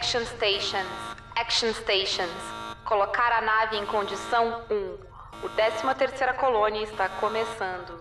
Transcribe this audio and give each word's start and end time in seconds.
Action 0.00 0.24
Stations. 0.24 0.88
Action 1.36 1.74
Stations. 1.74 2.30
Colocar 2.86 3.32
a 3.32 3.42
nave 3.42 3.76
em 3.76 3.84
condição 3.84 4.62
1. 4.70 5.44
O 5.44 5.48
13 5.50 5.94
terceira 5.94 6.32
colônia 6.32 6.82
está 6.82 7.06
começando. 7.06 8.00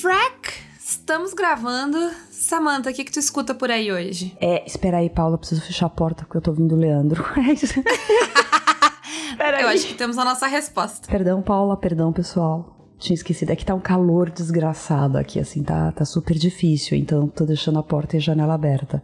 Frack, 0.00 0.54
estamos 0.78 1.34
gravando. 1.34 1.98
Samantha, 2.30 2.90
o 2.90 2.94
que, 2.94 3.04
que 3.04 3.12
tu 3.12 3.18
escuta 3.18 3.54
por 3.54 3.70
aí 3.70 3.92
hoje? 3.92 4.34
É, 4.40 4.64
espera 4.66 4.98
aí, 4.98 5.10
Paula, 5.10 5.36
preciso 5.36 5.60
fechar 5.60 5.84
a 5.84 5.90
porta 5.90 6.24
porque 6.24 6.38
eu 6.38 6.42
tô 6.42 6.50
ouvindo 6.50 6.74
o 6.74 6.78
Leandro. 6.78 7.22
É 7.36 7.52
isso. 7.52 7.74
eu 9.60 9.68
acho 9.68 9.86
que 9.86 9.94
temos 9.94 10.16
a 10.16 10.24
nossa 10.24 10.46
resposta. 10.46 11.06
Perdão, 11.08 11.42
Paula, 11.42 11.76
perdão, 11.76 12.10
pessoal. 12.10 12.73
Tinha 13.04 13.14
esquecido, 13.14 13.50
é 13.50 13.56
que 13.56 13.66
tá 13.66 13.74
um 13.74 13.80
calor 13.80 14.30
desgraçado 14.30 15.18
aqui, 15.18 15.38
assim, 15.38 15.62
tá, 15.62 15.92
tá 15.92 16.06
super 16.06 16.38
difícil, 16.38 16.96
então 16.96 17.28
tô 17.28 17.44
deixando 17.44 17.78
a 17.78 17.82
porta 17.82 18.16
e 18.16 18.18
a 18.18 18.22
janela 18.22 18.54
aberta. 18.54 19.02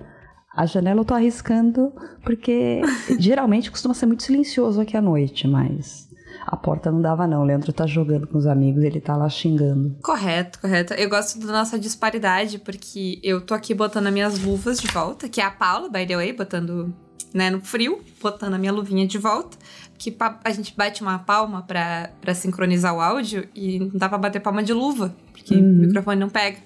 A 0.56 0.64
janela 0.64 1.02
eu 1.02 1.04
tô 1.04 1.12
arriscando 1.12 1.92
porque 2.24 2.80
geralmente 3.20 3.70
costuma 3.70 3.92
ser 3.92 4.06
muito 4.06 4.22
silencioso 4.22 4.80
aqui 4.80 4.96
à 4.96 5.02
noite, 5.02 5.46
mas 5.46 6.08
a 6.46 6.56
porta 6.56 6.90
não 6.90 7.02
dava 7.02 7.26
não. 7.26 7.42
O 7.42 7.44
Leandro 7.44 7.74
tá 7.74 7.86
jogando 7.86 8.26
com 8.26 8.38
os 8.38 8.46
amigos, 8.46 8.82
ele 8.82 9.02
tá 9.02 9.14
lá 9.14 9.28
xingando. 9.28 9.94
Correto, 10.02 10.60
correto. 10.60 10.94
Eu 10.94 11.10
gosto 11.10 11.38
da 11.38 11.52
nossa 11.52 11.78
disparidade, 11.78 12.58
porque 12.58 13.20
eu 13.22 13.42
tô 13.42 13.52
aqui 13.52 13.74
botando 13.74 14.06
as 14.06 14.12
minhas 14.14 14.38
luvas 14.42 14.80
de 14.80 14.88
volta, 14.88 15.28
que 15.28 15.42
é 15.42 15.44
a 15.44 15.50
Paula, 15.50 15.90
by 15.90 16.06
the 16.06 16.16
way, 16.16 16.32
botando, 16.32 16.94
né, 17.32 17.50
no 17.50 17.60
frio, 17.60 18.00
botando 18.20 18.54
a 18.54 18.58
minha 18.58 18.72
luvinha 18.72 19.06
de 19.06 19.18
volta. 19.18 19.56
Que 19.98 20.16
a 20.42 20.50
gente 20.50 20.74
bate 20.74 21.02
uma 21.02 21.18
palma 21.18 21.62
pra, 21.62 22.10
pra 22.20 22.34
sincronizar 22.34 22.94
o 22.94 23.00
áudio 23.00 23.46
e 23.54 23.78
não 23.78 23.90
dá 23.94 24.08
pra 24.08 24.16
bater 24.16 24.40
palma 24.40 24.62
de 24.62 24.72
luva, 24.72 25.14
porque 25.30 25.54
uhum. 25.54 25.60
o 25.60 25.86
microfone 25.86 26.18
não 26.18 26.30
pega. 26.30 26.58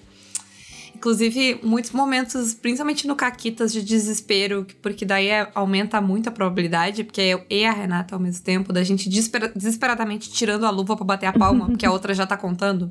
Inclusive, 0.95 1.61
muitos 1.63 1.91
momentos, 1.91 2.55
principalmente 2.55 3.07
no 3.07 3.17
Caquitas, 3.17 3.73
de 3.73 3.83
desespero, 3.83 4.67
porque 4.81 5.05
daí 5.05 5.29
é, 5.29 5.51
aumenta 5.55 6.01
muito 6.01 6.29
a 6.29 6.33
probabilidade, 6.33 7.05
porque 7.05 7.21
eu 7.21 7.45
e 7.51 7.65
a 7.65 7.73
Renata 7.73 8.15
ao 8.15 8.21
mesmo 8.21 8.43
tempo, 8.43 8.73
da 8.73 8.83
gente 8.83 9.09
desesper 9.09 9.53
desesperadamente 9.55 10.31
tirando 10.31 10.65
a 10.65 10.71
luva 10.71 10.97
para 10.97 11.05
bater 11.05 11.27
a 11.27 11.33
palma, 11.33 11.67
porque 11.69 11.85
a 11.85 11.93
outra 11.93 12.15
já 12.15 12.27
tá 12.27 12.37
contando. 12.37 12.91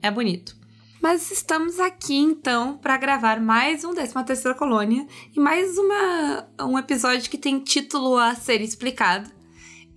É 0.00 0.10
bonito. 0.10 0.59
Mas 1.00 1.30
estamos 1.30 1.80
aqui 1.80 2.14
então 2.14 2.76
para 2.76 2.98
gravar 2.98 3.40
mais 3.40 3.84
um 3.84 3.94
13 3.94 4.22
terceira 4.22 4.56
colônia 4.56 5.06
e 5.34 5.40
mais 5.40 5.78
uma, 5.78 6.46
um 6.60 6.78
episódio 6.78 7.30
que 7.30 7.38
tem 7.38 7.58
título 7.58 8.18
a 8.18 8.34
ser 8.34 8.60
explicado. 8.60 9.30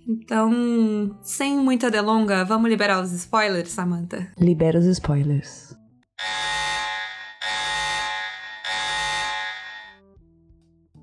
Então, 0.08 1.18
sem 1.22 1.56
muita 1.56 1.90
delonga, 1.90 2.44
vamos 2.44 2.70
liberar 2.70 3.02
os 3.02 3.12
spoilers, 3.12 3.70
Samantha? 3.70 4.32
Libera 4.38 4.78
os 4.78 4.86
spoilers. 4.86 5.76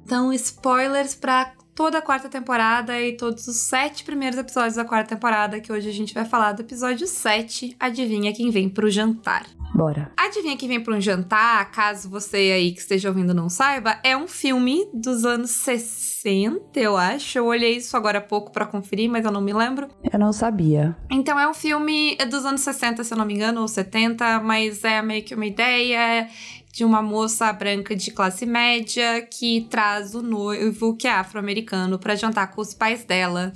Então, 0.03 0.33
spoilers 0.33 1.15
para 1.15 1.53
toda 1.75 1.97
a 1.99 2.01
quarta 2.01 2.29
temporada 2.29 2.99
e 2.99 3.15
todos 3.15 3.47
os 3.47 3.57
sete 3.57 4.03
primeiros 4.03 4.37
episódios 4.37 4.75
da 4.75 4.85
quarta 4.85 5.15
temporada, 5.15 5.59
que 5.59 5.71
hoje 5.71 5.89
a 5.89 5.93
gente 5.93 6.13
vai 6.13 6.25
falar 6.25 6.53
do 6.53 6.61
episódio 6.61 7.07
7, 7.07 7.75
Adivinha 7.79 8.33
Quem 8.33 8.49
Vem 8.49 8.69
Pro 8.69 8.89
Jantar. 8.89 9.45
Bora. 9.73 10.11
Adivinha 10.17 10.57
Quem 10.57 10.67
Vem 10.67 10.83
Pro 10.83 10.99
Jantar, 10.99 11.71
caso 11.71 12.09
você 12.09 12.37
aí 12.37 12.71
que 12.71 12.79
esteja 12.79 13.09
ouvindo 13.09 13.33
não 13.33 13.49
saiba, 13.49 13.99
é 14.03 14.15
um 14.15 14.27
filme 14.27 14.85
dos 14.93 15.23
anos 15.23 15.51
60, 15.51 16.79
eu 16.79 16.97
acho. 16.97 17.37
Eu 17.37 17.45
olhei 17.45 17.77
isso 17.77 17.95
agora 17.95 18.17
há 18.17 18.21
pouco 18.21 18.51
para 18.51 18.65
conferir, 18.65 19.09
mas 19.09 19.23
eu 19.23 19.31
não 19.31 19.41
me 19.41 19.53
lembro. 19.53 19.87
Eu 20.11 20.19
não 20.19 20.33
sabia. 20.33 20.95
Então 21.09 21.39
é 21.39 21.47
um 21.47 21.53
filme 21.53 22.17
dos 22.29 22.45
anos 22.45 22.61
60, 22.61 23.03
se 23.03 23.13
eu 23.13 23.17
não 23.17 23.25
me 23.25 23.33
engano, 23.33 23.61
ou 23.61 23.67
70, 23.67 24.41
mas 24.41 24.83
é 24.83 25.01
meio 25.01 25.23
que 25.23 25.33
uma 25.33 25.45
ideia 25.45 26.27
de 26.71 26.85
uma 26.85 27.01
moça 27.01 27.51
branca 27.51 27.95
de 27.95 28.11
classe 28.11 28.45
média 28.45 29.21
que 29.21 29.67
traz 29.69 30.15
o 30.15 30.21
noivo, 30.21 30.95
que 30.95 31.07
é 31.07 31.11
afro-americano, 31.11 31.99
para 31.99 32.15
jantar 32.15 32.51
com 32.51 32.61
os 32.61 32.73
pais 32.73 33.03
dela 33.03 33.51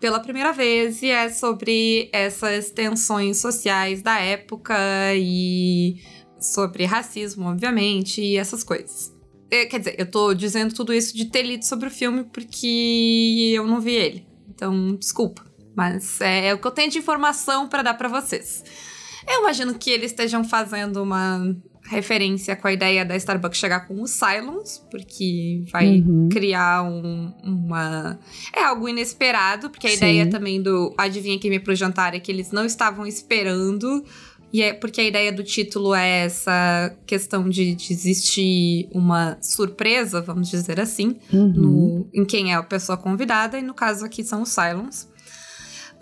pela 0.00 0.20
primeira 0.20 0.52
vez. 0.52 1.02
E 1.02 1.08
é 1.08 1.28
sobre 1.28 2.08
essas 2.12 2.70
tensões 2.70 3.38
sociais 3.38 4.02
da 4.02 4.18
época 4.18 4.74
e 5.14 5.96
sobre 6.40 6.84
racismo, 6.84 7.46
obviamente, 7.46 8.20
e 8.20 8.36
essas 8.36 8.62
coisas. 8.62 9.12
É, 9.50 9.66
quer 9.66 9.78
dizer, 9.78 9.96
eu 9.98 10.10
tô 10.10 10.32
dizendo 10.32 10.74
tudo 10.74 10.94
isso 10.94 11.16
de 11.16 11.26
ter 11.26 11.42
lido 11.42 11.64
sobre 11.64 11.88
o 11.88 11.90
filme 11.90 12.24
porque 12.24 13.52
eu 13.54 13.66
não 13.66 13.80
vi 13.80 13.94
ele. 13.94 14.26
Então, 14.48 14.94
desculpa. 14.96 15.44
Mas 15.74 16.20
é, 16.20 16.48
é 16.48 16.54
o 16.54 16.58
que 16.58 16.66
eu 16.66 16.70
tenho 16.70 16.90
de 16.90 16.98
informação 16.98 17.68
para 17.68 17.82
dar 17.82 17.94
para 17.94 18.08
vocês. 18.08 18.64
Eu 19.26 19.40
imagino 19.40 19.74
que 19.74 19.90
eles 19.90 20.10
estejam 20.10 20.44
fazendo 20.44 21.02
uma 21.02 21.54
referência 21.84 22.54
com 22.56 22.68
a 22.68 22.72
ideia 22.72 23.04
da 23.04 23.16
Starbucks 23.16 23.58
chegar 23.58 23.86
com 23.86 24.00
o 24.00 24.06
Silence, 24.06 24.80
porque 24.90 25.64
vai 25.70 26.00
uhum. 26.00 26.28
criar 26.30 26.82
um, 26.82 27.32
uma. 27.42 28.18
É 28.54 28.62
algo 28.62 28.88
inesperado, 28.88 29.68
porque 29.68 29.86
a 29.86 29.90
Sim. 29.90 29.96
ideia 29.96 30.30
também 30.30 30.62
do 30.62 30.94
Adivinha 30.96 31.38
quem 31.38 31.50
me 31.50 31.60
pro 31.60 31.74
jantar 31.74 32.14
é 32.14 32.20
que 32.20 32.30
eles 32.30 32.50
não 32.50 32.64
estavam 32.64 33.06
esperando. 33.06 34.04
E 34.52 34.60
é 34.60 34.74
porque 34.74 35.00
a 35.00 35.04
ideia 35.04 35.32
do 35.32 35.42
título 35.42 35.94
é 35.94 36.26
essa 36.26 36.94
questão 37.06 37.48
de, 37.48 37.74
de 37.74 37.92
existir 37.92 38.86
uma 38.92 39.38
surpresa, 39.40 40.20
vamos 40.20 40.50
dizer 40.50 40.78
assim, 40.78 41.16
uhum. 41.32 41.52
no, 41.54 42.08
em 42.12 42.22
quem 42.22 42.52
é 42.52 42.54
a 42.54 42.62
pessoa 42.62 42.98
convidada, 42.98 43.58
e 43.58 43.62
no 43.62 43.72
caso 43.72 44.04
aqui 44.04 44.22
são 44.22 44.42
os 44.42 44.50
Silence. 44.50 45.06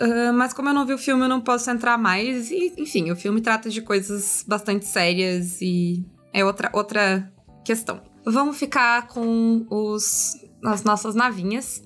Uh, 0.01 0.33
mas 0.33 0.55
como 0.55 0.71
eu 0.71 0.75
não 0.75 0.87
vi 0.87 0.95
o 0.95 0.99
filme, 0.99 1.25
eu 1.25 1.29
não 1.29 1.41
posso 1.41 1.71
entrar 1.71 1.99
mais. 1.99 2.51
E, 2.51 2.73
enfim, 2.79 3.11
o 3.11 3.17
filme 3.17 3.41
trata 3.41 3.69
de 3.69 3.83
coisas 3.83 4.43
bastante 4.49 4.87
sérias 4.87 5.61
e 5.61 6.03
é 6.33 6.43
outra, 6.45 6.71
outra 6.73 7.31
questão. 7.65 8.01
Vamos 8.25 8.59
ficar 8.59 9.09
com 9.09 9.67
os, 9.69 10.37
as 10.65 10.83
nossas 10.85 11.15
navinhas. 11.15 11.83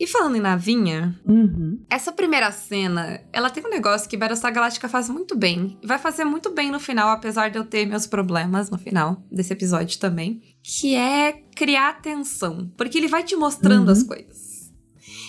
E 0.00 0.06
falando 0.06 0.36
em 0.36 0.40
navinha, 0.40 1.18
uhum. 1.26 1.80
essa 1.90 2.12
primeira 2.12 2.52
cena, 2.52 3.20
ela 3.32 3.50
tem 3.50 3.66
um 3.66 3.70
negócio 3.70 4.08
que 4.08 4.16
Battlestar 4.16 4.52
Galactica 4.52 4.88
faz 4.88 5.08
muito 5.08 5.36
bem. 5.36 5.76
Vai 5.82 5.98
fazer 5.98 6.24
muito 6.24 6.50
bem 6.50 6.70
no 6.70 6.78
final, 6.78 7.08
apesar 7.08 7.50
de 7.50 7.58
eu 7.58 7.64
ter 7.64 7.84
meus 7.84 8.06
problemas 8.06 8.70
no 8.70 8.78
final 8.78 9.24
desse 9.32 9.52
episódio 9.52 9.98
também. 9.98 10.40
Que 10.62 10.94
é 10.94 11.32
criar 11.56 12.00
tensão. 12.00 12.70
Porque 12.76 12.96
ele 12.96 13.08
vai 13.08 13.24
te 13.24 13.34
mostrando 13.34 13.86
uhum. 13.86 13.92
as 13.92 14.02
coisas 14.04 14.47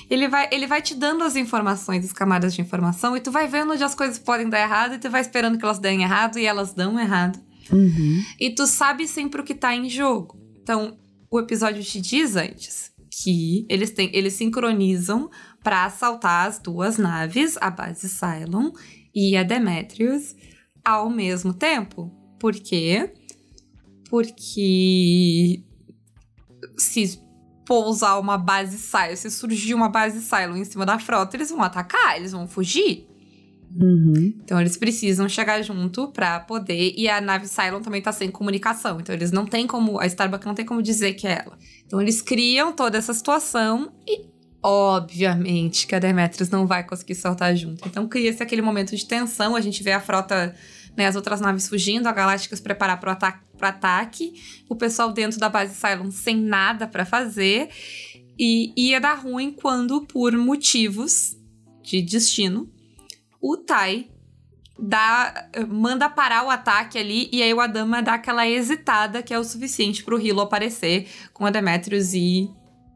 ele 0.09 0.27
vai, 0.27 0.49
ele 0.51 0.65
vai 0.65 0.81
te 0.81 0.95
dando 0.95 1.23
as 1.23 1.35
informações, 1.35 2.05
as 2.05 2.13
camadas 2.13 2.53
de 2.53 2.61
informação, 2.61 3.15
e 3.15 3.21
tu 3.21 3.31
vai 3.31 3.47
vendo 3.47 3.73
onde 3.73 3.83
as 3.83 3.93
coisas 3.93 4.17
podem 4.17 4.49
dar 4.49 4.59
errado, 4.59 4.95
e 4.95 4.99
tu 4.99 5.09
vai 5.09 5.21
esperando 5.21 5.57
que 5.57 5.63
elas 5.63 5.79
deem 5.79 6.01
errado, 6.01 6.39
e 6.39 6.45
elas 6.45 6.73
dão 6.73 6.99
errado. 6.99 7.39
Uhum. 7.71 8.23
E 8.39 8.49
tu 8.49 8.65
sabe 8.65 9.07
sempre 9.07 9.41
o 9.41 9.43
que 9.43 9.53
tá 9.53 9.75
em 9.75 9.89
jogo. 9.89 10.39
Então, 10.61 10.97
o 11.29 11.39
episódio 11.39 11.83
te 11.83 12.01
diz 12.01 12.35
antes 12.35 12.91
que 13.21 13.65
eles, 13.69 13.91
têm, 13.91 14.09
eles 14.13 14.33
sincronizam 14.33 15.29
para 15.63 15.85
assaltar 15.85 16.47
as 16.47 16.59
duas 16.59 16.97
naves, 16.97 17.57
a 17.59 17.69
base 17.69 18.09
Cylon 18.09 18.71
e 19.13 19.35
a 19.35 19.43
Demetrius, 19.43 20.35
ao 20.83 21.09
mesmo 21.09 21.53
tempo. 21.53 22.11
Por 22.39 22.53
quê? 22.55 23.13
Porque 24.09 25.63
se 26.77 27.19
pousar 27.69 28.19
uma 28.19 28.35
base 28.35 28.79
Silo, 28.79 29.15
se 29.15 29.29
surgir 29.29 29.75
uma 29.75 29.89
base 29.89 30.19
Silo 30.21 30.57
em 30.57 30.65
cima 30.65 30.87
da 30.87 30.97
frota, 30.97 31.37
eles 31.37 31.51
vão 31.51 31.61
atacar, 31.61 32.17
eles 32.17 32.31
vão 32.31 32.47
fugir. 32.47 33.07
Uhum. 33.79 34.33
Então 34.43 34.59
eles 34.59 34.75
precisam 34.75 35.29
chegar 35.29 35.61
junto 35.61 36.07
para 36.07 36.39
poder. 36.39 36.95
E 36.97 37.07
a 37.07 37.21
nave 37.21 37.47
Cylon 37.47 37.81
também 37.81 38.01
tá 38.01 38.11
sem 38.11 38.31
comunicação. 38.31 38.99
Então 38.99 39.13
eles 39.13 39.31
não 39.31 39.45
tem 39.45 39.67
como. 39.67 39.99
A 39.99 40.07
Starbucks 40.07 40.47
não 40.47 40.55
tem 40.55 40.65
como 40.65 40.81
dizer 40.81 41.13
que 41.13 41.27
é 41.27 41.43
ela. 41.45 41.55
Então 41.85 42.01
eles 42.01 42.19
criam 42.19 42.73
toda 42.73 42.97
essa 42.97 43.13
situação 43.13 43.93
e. 44.07 44.27
Obviamente 44.61 45.85
que 45.85 45.93
a 45.93 45.99
Demetrius 45.99 46.49
não 46.49 46.65
vai 46.65 46.83
conseguir 46.83 47.13
saltar 47.13 47.55
junto. 47.55 47.87
Então 47.87 48.07
cria-se 48.07 48.41
aquele 48.41 48.63
momento 48.63 48.95
de 48.95 49.05
tensão. 49.05 49.55
A 49.55 49.61
gente 49.61 49.83
vê 49.83 49.91
a 49.91 50.01
frota 50.01 50.55
né, 50.97 51.05
as 51.05 51.15
outras 51.15 51.39
naves 51.39 51.69
fugindo, 51.69 52.07
a 52.07 52.11
Galáctica 52.11 52.55
se 52.55 52.61
preparar 52.61 52.99
para 52.99 53.09
o 53.09 53.13
ata 53.67 53.99
ataque, 53.99 54.33
o 54.67 54.75
pessoal 54.75 55.11
dentro 55.11 55.39
da 55.39 55.49
base 55.49 55.75
Cylon 55.75 56.11
sem 56.11 56.37
nada 56.37 56.87
para 56.87 57.05
fazer, 57.05 57.69
e 58.37 58.73
ia 58.77 58.99
dar 58.99 59.15
ruim 59.15 59.51
quando, 59.51 60.05
por 60.05 60.31
motivos 60.37 61.37
de 61.83 62.01
destino, 62.01 62.69
o 63.41 63.57
Tai 63.57 64.09
dá, 64.77 65.49
manda 65.67 66.09
parar 66.09 66.45
o 66.45 66.49
ataque 66.49 66.97
ali, 66.97 67.29
e 67.31 67.43
aí 67.43 67.53
o 67.53 67.59
Adama 67.59 68.01
dá 68.01 68.13
aquela 68.13 68.47
hesitada 68.47 69.21
que 69.21 69.33
é 69.33 69.39
o 69.39 69.43
suficiente 69.43 70.03
para 70.03 70.15
o 70.15 70.19
Hilo 70.19 70.41
aparecer 70.41 71.07
com 71.33 71.45
a 71.45 71.49
Demetrius 71.49 72.13
e 72.13 72.49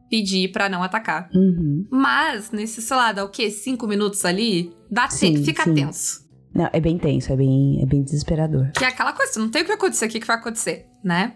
pedir 0.08 0.52
para 0.52 0.68
não 0.68 0.82
atacar. 0.82 1.28
Uhum. 1.34 1.86
Mas, 1.90 2.50
nesse, 2.50 2.80
sei 2.80 2.96
lá, 2.96 3.12
dá 3.12 3.24
o 3.24 3.28
quê? 3.28 3.50
Cinco 3.50 3.86
minutos 3.86 4.24
ali? 4.24 4.72
Dá 4.90 5.10
sim, 5.10 5.44
fica 5.44 5.64
sim. 5.64 5.74
tenso. 5.74 6.23
Não, 6.54 6.70
é 6.72 6.80
bem 6.80 6.96
tenso, 6.98 7.32
é 7.32 7.36
bem, 7.36 7.82
é 7.82 7.86
bem 7.86 8.02
desesperador. 8.02 8.70
Que 8.72 8.84
é 8.84 8.88
aquela 8.88 9.12
coisa, 9.12 9.40
não 9.40 9.50
tem 9.50 9.62
o 9.62 9.64
que 9.64 9.72
acontecer, 9.72 10.06
o 10.06 10.08
que, 10.08 10.20
que 10.20 10.26
vai 10.26 10.36
acontecer, 10.36 10.86
né? 11.02 11.34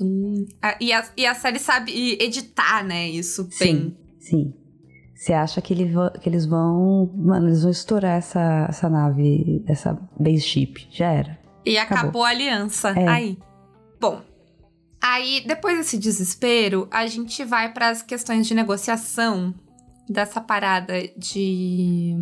Hum, 0.00 0.46
e, 0.80 0.92
a, 0.92 1.08
e 1.16 1.26
a 1.26 1.34
série 1.34 1.58
sabe 1.58 2.16
editar, 2.20 2.84
né, 2.84 3.08
isso 3.08 3.44
bem. 3.44 3.50
Sim, 3.58 3.96
sim. 4.20 4.54
Você 5.22 5.32
acha 5.32 5.62
que, 5.62 5.72
ele 5.72 5.92
que, 6.20 6.28
eles 6.28 6.46
vão. 6.46 7.08
Mano, 7.14 7.46
eles 7.46 7.62
vão 7.62 7.70
estourar 7.70 8.18
essa, 8.18 8.66
essa 8.68 8.90
nave, 8.90 9.62
essa 9.68 9.96
base 10.18 10.40
ship. 10.40 10.88
Já 10.90 11.12
era. 11.12 11.38
E 11.64 11.78
acabou, 11.78 11.98
acabou 12.00 12.24
a 12.24 12.28
aliança. 12.30 12.90
É. 12.90 13.06
Aí. 13.06 13.38
Bom. 14.00 14.20
Aí, 15.00 15.44
depois 15.46 15.78
desse 15.78 15.96
desespero, 15.96 16.88
a 16.90 17.06
gente 17.06 17.44
vai 17.44 17.72
para 17.72 17.90
as 17.90 18.02
questões 18.02 18.48
de 18.48 18.54
negociação 18.54 19.54
dessa 20.08 20.40
parada 20.40 20.94
de. 21.16 22.16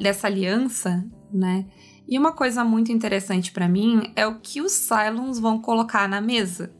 dessa 0.00 0.28
aliança, 0.28 1.04
né? 1.32 1.66
E 2.06 2.18
uma 2.18 2.32
coisa 2.32 2.64
muito 2.64 2.90
interessante 2.90 3.52
para 3.52 3.68
mim 3.68 4.12
é 4.16 4.26
o 4.26 4.40
que 4.40 4.60
os 4.60 4.72
Cylons 4.72 5.38
vão 5.38 5.60
colocar 5.60 6.08
na 6.08 6.20
mesa. 6.20 6.72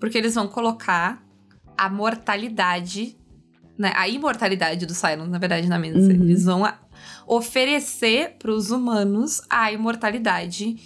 Porque 0.00 0.16
eles 0.16 0.34
vão 0.34 0.48
colocar 0.48 1.22
a 1.76 1.88
mortalidade 1.88 3.16
né, 3.78 3.92
a 3.96 4.08
imortalidade 4.08 4.86
dos 4.86 4.96
Cylons, 4.96 5.28
na 5.28 5.38
verdade, 5.38 5.68
na 5.68 5.78
mesa. 5.78 5.98
Uhum. 5.98 6.22
Eles 6.22 6.44
vão 6.44 6.62
oferecer 7.26 8.36
para 8.38 8.52
os 8.52 8.70
humanos 8.70 9.40
a 9.48 9.72
imortalidade 9.72 10.76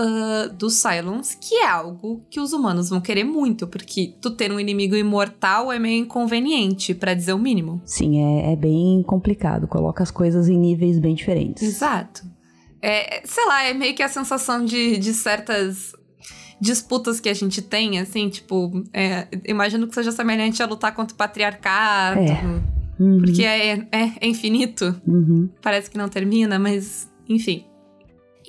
uh, 0.00 0.52
dos 0.54 0.74
Cylons, 0.74 1.34
que 1.34 1.56
é 1.56 1.68
algo 1.68 2.24
que 2.30 2.40
os 2.40 2.52
humanos 2.52 2.88
vão 2.88 3.00
querer 3.00 3.24
muito, 3.24 3.66
porque 3.66 4.14
tu 4.20 4.30
ter 4.30 4.50
um 4.50 4.58
inimigo 4.58 4.96
imortal 4.96 5.70
é 5.70 5.78
meio 5.78 6.02
inconveniente, 6.02 6.94
para 6.94 7.14
dizer 7.14 7.32
o 7.32 7.38
mínimo. 7.38 7.80
Sim, 7.84 8.18
é, 8.18 8.52
é, 8.52 8.56
bem 8.56 9.02
complicado. 9.02 9.68
Coloca 9.68 10.02
as 10.02 10.10
coisas 10.10 10.48
em 10.48 10.58
níveis 10.58 10.98
bem 10.98 11.14
diferentes. 11.14 11.62
Exato. 11.62 12.24
É, 12.82 13.22
sei 13.24 13.44
lá, 13.46 13.62
é 13.64 13.74
meio 13.74 13.94
que 13.94 14.02
a 14.02 14.08
sensação 14.08 14.64
de, 14.64 14.96
de 14.96 15.12
certas 15.12 15.92
disputas 16.60 17.20
que 17.20 17.28
a 17.28 17.34
gente 17.34 17.62
tem, 17.62 17.98
assim, 17.98 18.28
tipo, 18.28 18.84
é, 18.92 19.26
imagino 19.46 19.86
que 19.86 19.94
seja 19.94 20.12
semelhante 20.12 20.62
a 20.62 20.66
lutar 20.66 20.94
contra 20.94 21.14
o 21.14 21.16
patriarcado. 21.16 22.20
É. 22.20 22.40
Uhum. 22.98 23.18
Porque 23.18 23.44
é, 23.44 23.78
é, 23.90 24.12
é 24.20 24.26
infinito. 24.26 25.00
Uhum. 25.06 25.48
Parece 25.62 25.90
que 25.90 25.96
não 25.96 26.08
termina, 26.08 26.58
mas 26.58 27.10
enfim. 27.28 27.64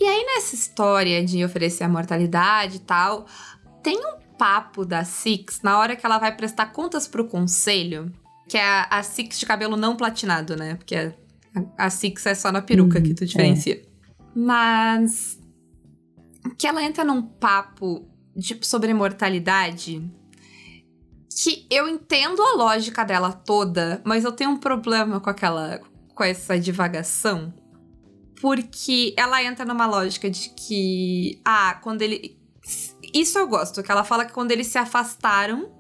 E 0.02 0.08
aí, 0.08 0.26
nessa 0.26 0.56
história 0.56 1.24
de 1.24 1.46
oferecer 1.46 1.84
a 1.84 1.88
mortalidade 1.88 2.78
e 2.78 2.80
tal, 2.80 3.28
tem 3.84 4.00
um 4.00 4.18
papo 4.36 4.84
da 4.84 5.06
Six 5.06 5.62
na 5.62 5.78
hora 5.78 5.96
que 5.96 6.04
ela 6.04 6.18
vai 6.18 6.36
prestar 6.36 6.72
contas 6.72 7.08
pro 7.08 7.28
conselho, 7.28 8.12
que 8.50 8.58
é 8.58 8.64
a, 8.64 8.88
a 8.90 9.04
Six 9.04 9.38
de 9.38 9.46
cabelo 9.46 9.78
não 9.78 9.96
platinado, 9.96 10.56
né? 10.56 10.74
Porque 10.74 10.96
a, 10.96 11.14
a 11.78 11.90
Six 11.92 12.26
é 12.26 12.34
só 12.34 12.52
na 12.52 12.64
peruca 12.64 12.98
uhum, 12.98 13.04
que 13.04 13.14
tu 13.14 13.28
diferencia. 13.28 13.76
É. 13.76 13.84
Mas 14.34 15.40
que 16.58 16.66
ela 16.66 16.84
entra 16.84 17.04
num 17.04 17.22
papo 17.22 18.10
de, 18.36 18.58
sobre 18.64 18.96
mortalidade 18.96 20.04
que 21.30 21.68
eu 21.70 21.88
entendo 21.88 22.42
a 22.42 22.56
lógica 22.56 23.06
dela 23.06 23.32
toda, 23.32 24.02
mas 24.04 24.26
eu 24.26 24.32
tenho 24.32 24.50
um 24.50 24.58
problema 24.58 25.20
com 25.20 25.30
aquela 25.30 25.80
com 26.16 26.24
essa 26.24 26.60
divagação, 26.60 27.54
porque 28.42 29.14
ela 29.16 29.44
entra 29.44 29.64
numa 29.64 29.86
lógica 29.86 30.30
de 30.30 30.50
que 30.50 31.40
ah, 31.46 31.80
quando 31.82 32.02
ele 32.02 32.38
isso 33.14 33.38
eu 33.38 33.48
gosto, 33.48 33.84
que 33.84 33.92
ela 33.92 34.04
fala 34.04 34.26
que 34.26 34.34
quando 34.34 34.52
eles 34.52 34.68
se 34.68 34.78
afastaram 34.78 35.72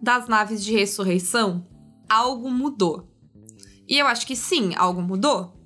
das 0.00 0.28
naves 0.28 0.64
de 0.64 0.72
ressurreição, 0.72 1.66
algo 2.08 2.50
mudou. 2.50 3.08
E 3.88 3.98
eu 3.98 4.06
acho 4.06 4.26
que 4.26 4.36
sim, 4.36 4.74
algo 4.76 5.00
mudou 5.02 5.58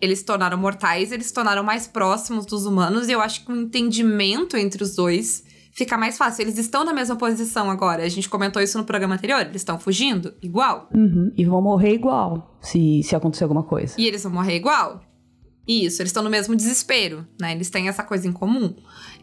eles 0.00 0.20
se 0.20 0.24
tornaram 0.24 0.56
mortais, 0.56 1.12
eles 1.12 1.26
se 1.26 1.34
tornaram 1.34 1.62
mais 1.62 1.86
próximos 1.86 2.46
dos 2.46 2.64
humanos, 2.64 3.08
e 3.08 3.12
eu 3.12 3.20
acho 3.20 3.44
que 3.44 3.52
o 3.52 3.56
entendimento 3.56 4.56
entre 4.56 4.82
os 4.82 4.94
dois 4.94 5.44
fica 5.72 5.96
mais 5.96 6.16
fácil. 6.16 6.42
Eles 6.42 6.58
estão 6.58 6.84
na 6.84 6.92
mesma 6.92 7.16
posição 7.16 7.70
agora. 7.70 8.02
A 8.02 8.08
gente 8.08 8.28
comentou 8.28 8.60
isso 8.60 8.76
no 8.76 8.84
programa 8.84 9.14
anterior. 9.14 9.40
Eles 9.40 9.56
estão 9.56 9.78
fugindo 9.78 10.34
igual. 10.42 10.88
Uhum. 10.92 11.32
E 11.36 11.44
vão 11.44 11.62
morrer 11.62 11.94
igual, 11.94 12.58
se, 12.60 13.02
se 13.02 13.14
acontecer 13.14 13.44
alguma 13.44 13.62
coisa. 13.62 13.94
E 13.96 14.06
eles 14.06 14.22
vão 14.22 14.32
morrer 14.32 14.56
igual. 14.56 15.00
Isso, 15.70 16.02
eles 16.02 16.10
estão 16.10 16.24
no 16.24 16.28
mesmo 16.28 16.56
desespero, 16.56 17.24
né? 17.40 17.52
Eles 17.52 17.70
têm 17.70 17.86
essa 17.86 18.02
coisa 18.02 18.26
em 18.26 18.32
comum. 18.32 18.74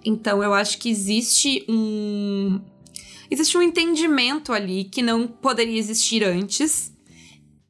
Então 0.05 0.41
eu 0.41 0.53
acho 0.53 0.77
que 0.77 0.89
existe 0.89 1.65
um. 1.67 2.61
Existe 3.29 3.57
um 3.57 3.61
entendimento 3.61 4.53
ali 4.53 4.85
que 4.85 5.01
não 5.01 5.27
poderia 5.27 5.77
existir 5.77 6.23
antes 6.23 6.95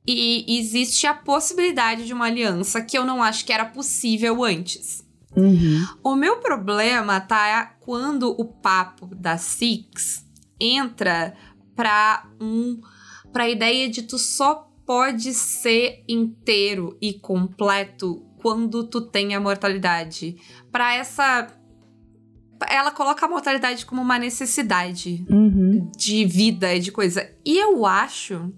e 0.06 0.60
existe 0.60 1.08
a 1.08 1.14
possibilidade 1.16 2.06
de 2.06 2.14
uma 2.14 2.28
aliança 2.28 2.80
que 2.80 2.96
eu 2.96 3.04
não 3.04 3.24
acho 3.24 3.44
que 3.44 3.52
era 3.52 3.66
possível 3.66 4.44
antes. 4.44 5.04
Uhum. 5.36 5.88
O 6.04 6.16
meu 6.16 6.38
problema 6.38 7.20
tá 7.20 7.76
quando 7.80 8.30
o 8.40 8.46
papo 8.46 9.08
da 9.16 9.40
Six 9.40 10.24
entra 10.60 11.36
para 11.76 12.30
um 12.40 12.80
para 13.34 13.46
a 13.46 13.50
ideia 13.50 13.90
de 13.90 14.04
tu 14.04 14.20
só 14.20 14.72
pode 14.86 15.34
ser 15.34 16.04
inteiro 16.08 16.96
e 17.02 17.14
completo 17.14 18.27
quando 18.48 18.86
tu 18.86 19.02
tem 19.02 19.36
a 19.36 19.42
mortalidade. 19.42 20.38
Para 20.72 20.96
essa 20.96 21.50
ela 22.70 22.92
coloca 22.92 23.26
a 23.26 23.30
mortalidade 23.30 23.86
como 23.86 24.02
uma 24.02 24.18
necessidade 24.18 25.26
uhum. 25.30 25.92
de 25.98 26.24
vida, 26.24 26.80
de 26.80 26.90
coisa. 26.90 27.30
E 27.46 27.58
eu 27.58 27.86
acho 27.86 28.54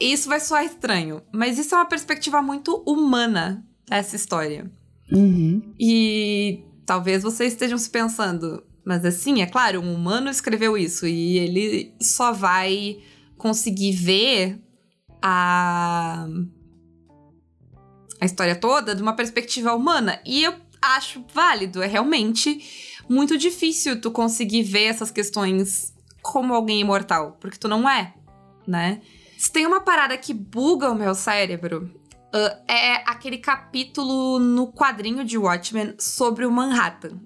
isso 0.00 0.28
vai 0.28 0.40
soar 0.40 0.64
estranho, 0.64 1.22
mas 1.32 1.58
isso 1.60 1.76
é 1.76 1.78
uma 1.78 1.86
perspectiva 1.86 2.42
muito 2.42 2.82
humana 2.84 3.64
dessa 3.88 4.16
história. 4.16 4.68
Uhum. 5.12 5.62
E 5.78 6.64
talvez 6.84 7.22
vocês 7.22 7.52
estejam 7.52 7.78
se 7.78 7.88
pensando, 7.88 8.64
mas 8.84 9.04
assim, 9.04 9.42
é 9.42 9.46
claro, 9.46 9.80
um 9.80 9.94
humano 9.94 10.28
escreveu 10.28 10.76
isso 10.76 11.06
e 11.06 11.38
ele 11.38 11.94
só 12.02 12.32
vai 12.32 12.98
conseguir 13.38 13.92
ver 13.92 14.60
a 15.22 16.26
a 18.20 18.24
história 18.24 18.56
toda 18.56 18.94
de 18.94 19.02
uma 19.02 19.14
perspectiva 19.14 19.74
humana. 19.74 20.20
E 20.24 20.44
eu 20.44 20.54
acho 20.80 21.24
válido, 21.32 21.82
é 21.82 21.86
realmente 21.86 22.94
muito 23.08 23.36
difícil 23.36 24.00
tu 24.00 24.10
conseguir 24.10 24.62
ver 24.62 24.84
essas 24.84 25.10
questões 25.10 25.92
como 26.22 26.54
alguém 26.54 26.80
imortal, 26.80 27.36
porque 27.40 27.58
tu 27.58 27.68
não 27.68 27.88
é, 27.88 28.14
né? 28.66 29.00
Se 29.38 29.52
tem 29.52 29.66
uma 29.66 29.80
parada 29.80 30.16
que 30.16 30.32
buga 30.32 30.90
o 30.90 30.94
meu 30.94 31.14
cérebro, 31.14 31.90
uh, 32.34 32.70
é 32.72 32.96
aquele 33.06 33.38
capítulo 33.38 34.38
no 34.38 34.72
quadrinho 34.72 35.24
de 35.24 35.38
Watchmen 35.38 35.94
sobre 35.98 36.44
o 36.44 36.50
Manhattan. 36.50 37.20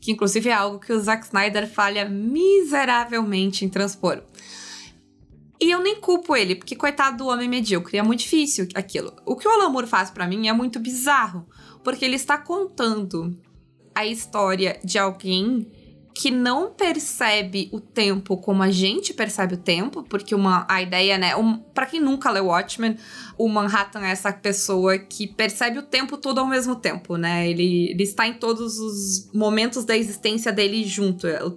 Que 0.00 0.12
inclusive 0.12 0.48
é 0.48 0.52
algo 0.52 0.78
que 0.78 0.92
o 0.92 1.00
Zack 1.00 1.26
Snyder 1.26 1.68
falha 1.68 2.08
miseravelmente 2.08 3.64
em 3.64 3.68
transpor. 3.68 4.22
E 5.60 5.70
eu 5.70 5.82
nem 5.82 6.00
culpo 6.00 6.36
ele, 6.36 6.54
porque 6.54 6.76
coitado 6.76 7.18
do 7.18 7.26
homem 7.26 7.48
medíocre, 7.48 7.98
é 7.98 8.02
muito 8.02 8.20
difícil 8.20 8.68
aquilo. 8.74 9.12
O 9.26 9.34
que 9.34 9.46
o 9.46 9.50
Alan 9.50 9.70
Moore 9.70 9.88
faz 9.88 10.10
para 10.10 10.26
mim 10.26 10.48
é 10.48 10.52
muito 10.52 10.78
bizarro, 10.78 11.46
porque 11.82 12.04
ele 12.04 12.16
está 12.16 12.38
contando 12.38 13.36
a 13.94 14.06
história 14.06 14.78
de 14.84 14.98
alguém 14.98 15.66
que 16.18 16.32
não 16.32 16.72
percebe 16.72 17.68
o 17.72 17.80
tempo 17.80 18.36
como 18.38 18.60
a 18.60 18.72
gente 18.72 19.14
percebe 19.14 19.54
o 19.54 19.56
tempo, 19.56 20.02
porque 20.02 20.34
uma, 20.34 20.66
a 20.68 20.82
ideia, 20.82 21.16
né, 21.16 21.36
um, 21.36 21.58
para 21.58 21.86
quem 21.86 22.00
nunca 22.00 22.28
leu 22.28 22.46
Watchmen, 22.46 22.96
o 23.36 23.48
Manhattan 23.48 24.00
é 24.00 24.10
essa 24.10 24.32
pessoa 24.32 24.98
que 24.98 25.28
percebe 25.28 25.78
o 25.78 25.82
tempo 25.82 26.16
todo 26.16 26.38
ao 26.38 26.46
mesmo 26.48 26.74
tempo, 26.74 27.16
né? 27.16 27.48
Ele, 27.48 27.90
ele 27.90 28.02
está 28.02 28.26
em 28.26 28.34
todos 28.34 28.80
os 28.80 29.30
momentos 29.32 29.84
da 29.84 29.96
existência 29.96 30.52
dele 30.52 30.82
junto. 30.84 31.24
É, 31.24 31.40
o, 31.44 31.50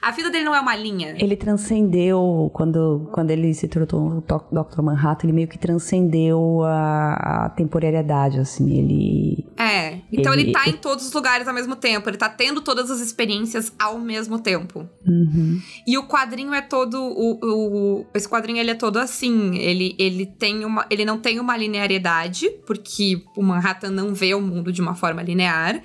a 0.00 0.10
vida 0.10 0.30
dele 0.30 0.44
não 0.44 0.54
é 0.54 0.60
uma 0.60 0.74
linha. 0.74 1.14
Ele 1.18 1.36
transcendeu, 1.36 2.50
quando, 2.54 3.08
quando 3.12 3.30
ele 3.30 3.52
se 3.52 3.68
tornou 3.68 4.18
o 4.18 4.20
Dr. 4.20 4.82
Manhattan, 4.82 5.26
ele 5.26 5.32
meio 5.32 5.48
que 5.48 5.58
transcendeu 5.58 6.62
a, 6.64 7.44
a 7.44 7.48
temporariedade, 7.50 8.38
assim, 8.38 8.78
ele... 8.78 9.46
É, 9.58 9.98
então 10.10 10.32
ele, 10.32 10.44
ele 10.44 10.52
tá 10.52 10.62
ele... 10.66 10.76
em 10.76 10.80
todos 10.80 11.06
os 11.06 11.12
lugares 11.12 11.46
ao 11.46 11.54
mesmo 11.54 11.76
tempo, 11.76 12.08
ele 12.08 12.16
tá 12.16 12.28
tendo 12.28 12.60
todas 12.62 12.90
as 12.90 13.00
experiências 13.00 13.72
ao 13.78 13.98
mesmo 13.98 14.38
tempo. 14.38 14.88
Uhum. 15.06 15.60
E 15.86 15.98
o 15.98 16.06
quadrinho 16.06 16.54
é 16.54 16.62
todo, 16.62 16.96
o, 16.98 17.38
o, 17.42 18.06
esse 18.14 18.28
quadrinho 18.28 18.58
ele 18.58 18.70
é 18.70 18.74
todo 18.74 18.98
assim, 18.98 19.56
ele, 19.58 19.94
ele 19.98 20.24
tem 20.24 20.64
uma, 20.64 20.86
ele 20.90 21.04
não 21.04 21.18
tem 21.18 21.38
uma 21.38 21.56
linearidade, 21.56 22.48
porque 22.66 23.22
o 23.36 23.42
Manhattan 23.42 23.90
não 23.90 24.14
vê 24.14 24.34
o 24.34 24.40
mundo 24.40 24.72
de 24.72 24.80
uma 24.80 24.94
forma 24.94 25.22
linear, 25.22 25.82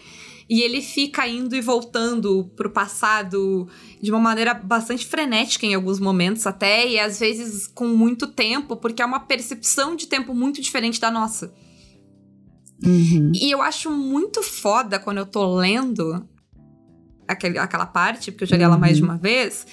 e 0.50 0.62
ele 0.62 0.82
fica 0.82 1.28
indo 1.28 1.56
e 1.56 1.62
voltando 1.62 2.52
pro 2.56 2.70
passado 2.70 3.68
de 4.02 4.12
uma 4.12 4.20
maneira 4.20 4.54
bastante 4.54 5.06
frenética 5.06 5.66
em 5.66 5.74
alguns 5.74 6.00
momentos 6.00 6.46
até, 6.46 6.88
e 6.88 7.00
às 7.00 7.20
vezes 7.20 7.66
com 7.68 7.88
muito 7.88 8.28
tempo, 8.28 8.75
porque 8.75 9.02
é 9.02 9.06
uma 9.06 9.20
percepção 9.20 9.96
de 9.96 10.08
tempo 10.08 10.34
muito 10.34 10.62
diferente 10.62 11.00
da 11.02 11.10
nossa. 11.10 11.54
Uhum. 12.84 13.32
E 13.34 13.50
eu 13.50 13.62
acho 13.62 13.90
muito 13.90 14.44
foda 14.44 15.00
quando 15.00 15.18
eu 15.18 15.25
tô 15.25 15.56
lendo 15.56 16.28
aquele, 17.28 17.58
aquela 17.58 17.86
parte, 17.86 18.32
porque 18.32 18.44
eu 18.44 18.48
já 18.48 18.58
li 18.58 18.64
ela 18.64 18.78
mais 18.78 18.98
de 18.98 19.04
uhum. 19.04 19.10
uma 19.10 19.18
vez, 19.18 19.66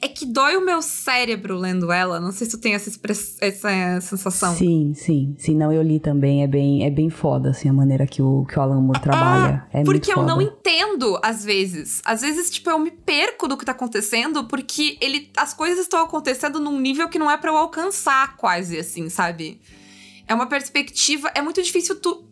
é 0.00 0.08
que 0.08 0.26
dói 0.26 0.56
o 0.56 0.64
meu 0.64 0.82
cérebro 0.82 1.56
lendo 1.56 1.90
ela. 1.90 2.20
Não 2.20 2.30
sei 2.30 2.46
se 2.46 2.56
tu 2.56 2.60
tem 2.60 2.74
essa, 2.74 2.90
essa 3.40 4.00
sensação. 4.00 4.54
Sim, 4.54 4.92
sim. 4.94 5.34
Sim, 5.38 5.56
não, 5.56 5.72
eu 5.72 5.82
li 5.82 5.98
também. 5.98 6.42
É 6.42 6.46
bem, 6.46 6.84
é 6.84 6.90
bem 6.90 7.08
foda, 7.08 7.50
assim, 7.50 7.68
a 7.68 7.72
maneira 7.72 8.06
que 8.06 8.20
o, 8.20 8.44
que 8.44 8.58
o 8.58 8.62
Alan 8.62 8.80
Moore 8.80 9.00
trabalha. 9.00 9.66
É, 9.72 9.80
é 9.80 9.84
porque 9.84 10.12
eu 10.12 10.22
não 10.22 10.40
entendo, 10.40 11.18
às 11.22 11.44
vezes. 11.44 12.02
Às 12.04 12.20
vezes, 12.20 12.50
tipo, 12.50 12.68
eu 12.68 12.78
me 12.78 12.90
perco 12.90 13.48
do 13.48 13.56
que 13.56 13.64
tá 13.64 13.72
acontecendo, 13.72 14.44
porque 14.44 14.98
ele, 15.00 15.30
as 15.36 15.54
coisas 15.54 15.80
estão 15.80 16.02
acontecendo 16.02 16.60
num 16.60 16.78
nível 16.78 17.08
que 17.08 17.18
não 17.18 17.30
é 17.30 17.36
para 17.38 17.50
eu 17.50 17.56
alcançar, 17.56 18.36
quase, 18.36 18.78
assim, 18.78 19.08
sabe? 19.08 19.60
É 20.28 20.34
uma 20.34 20.46
perspectiva. 20.46 21.30
É 21.34 21.40
muito 21.40 21.62
difícil 21.62 21.98
tu 22.00 22.24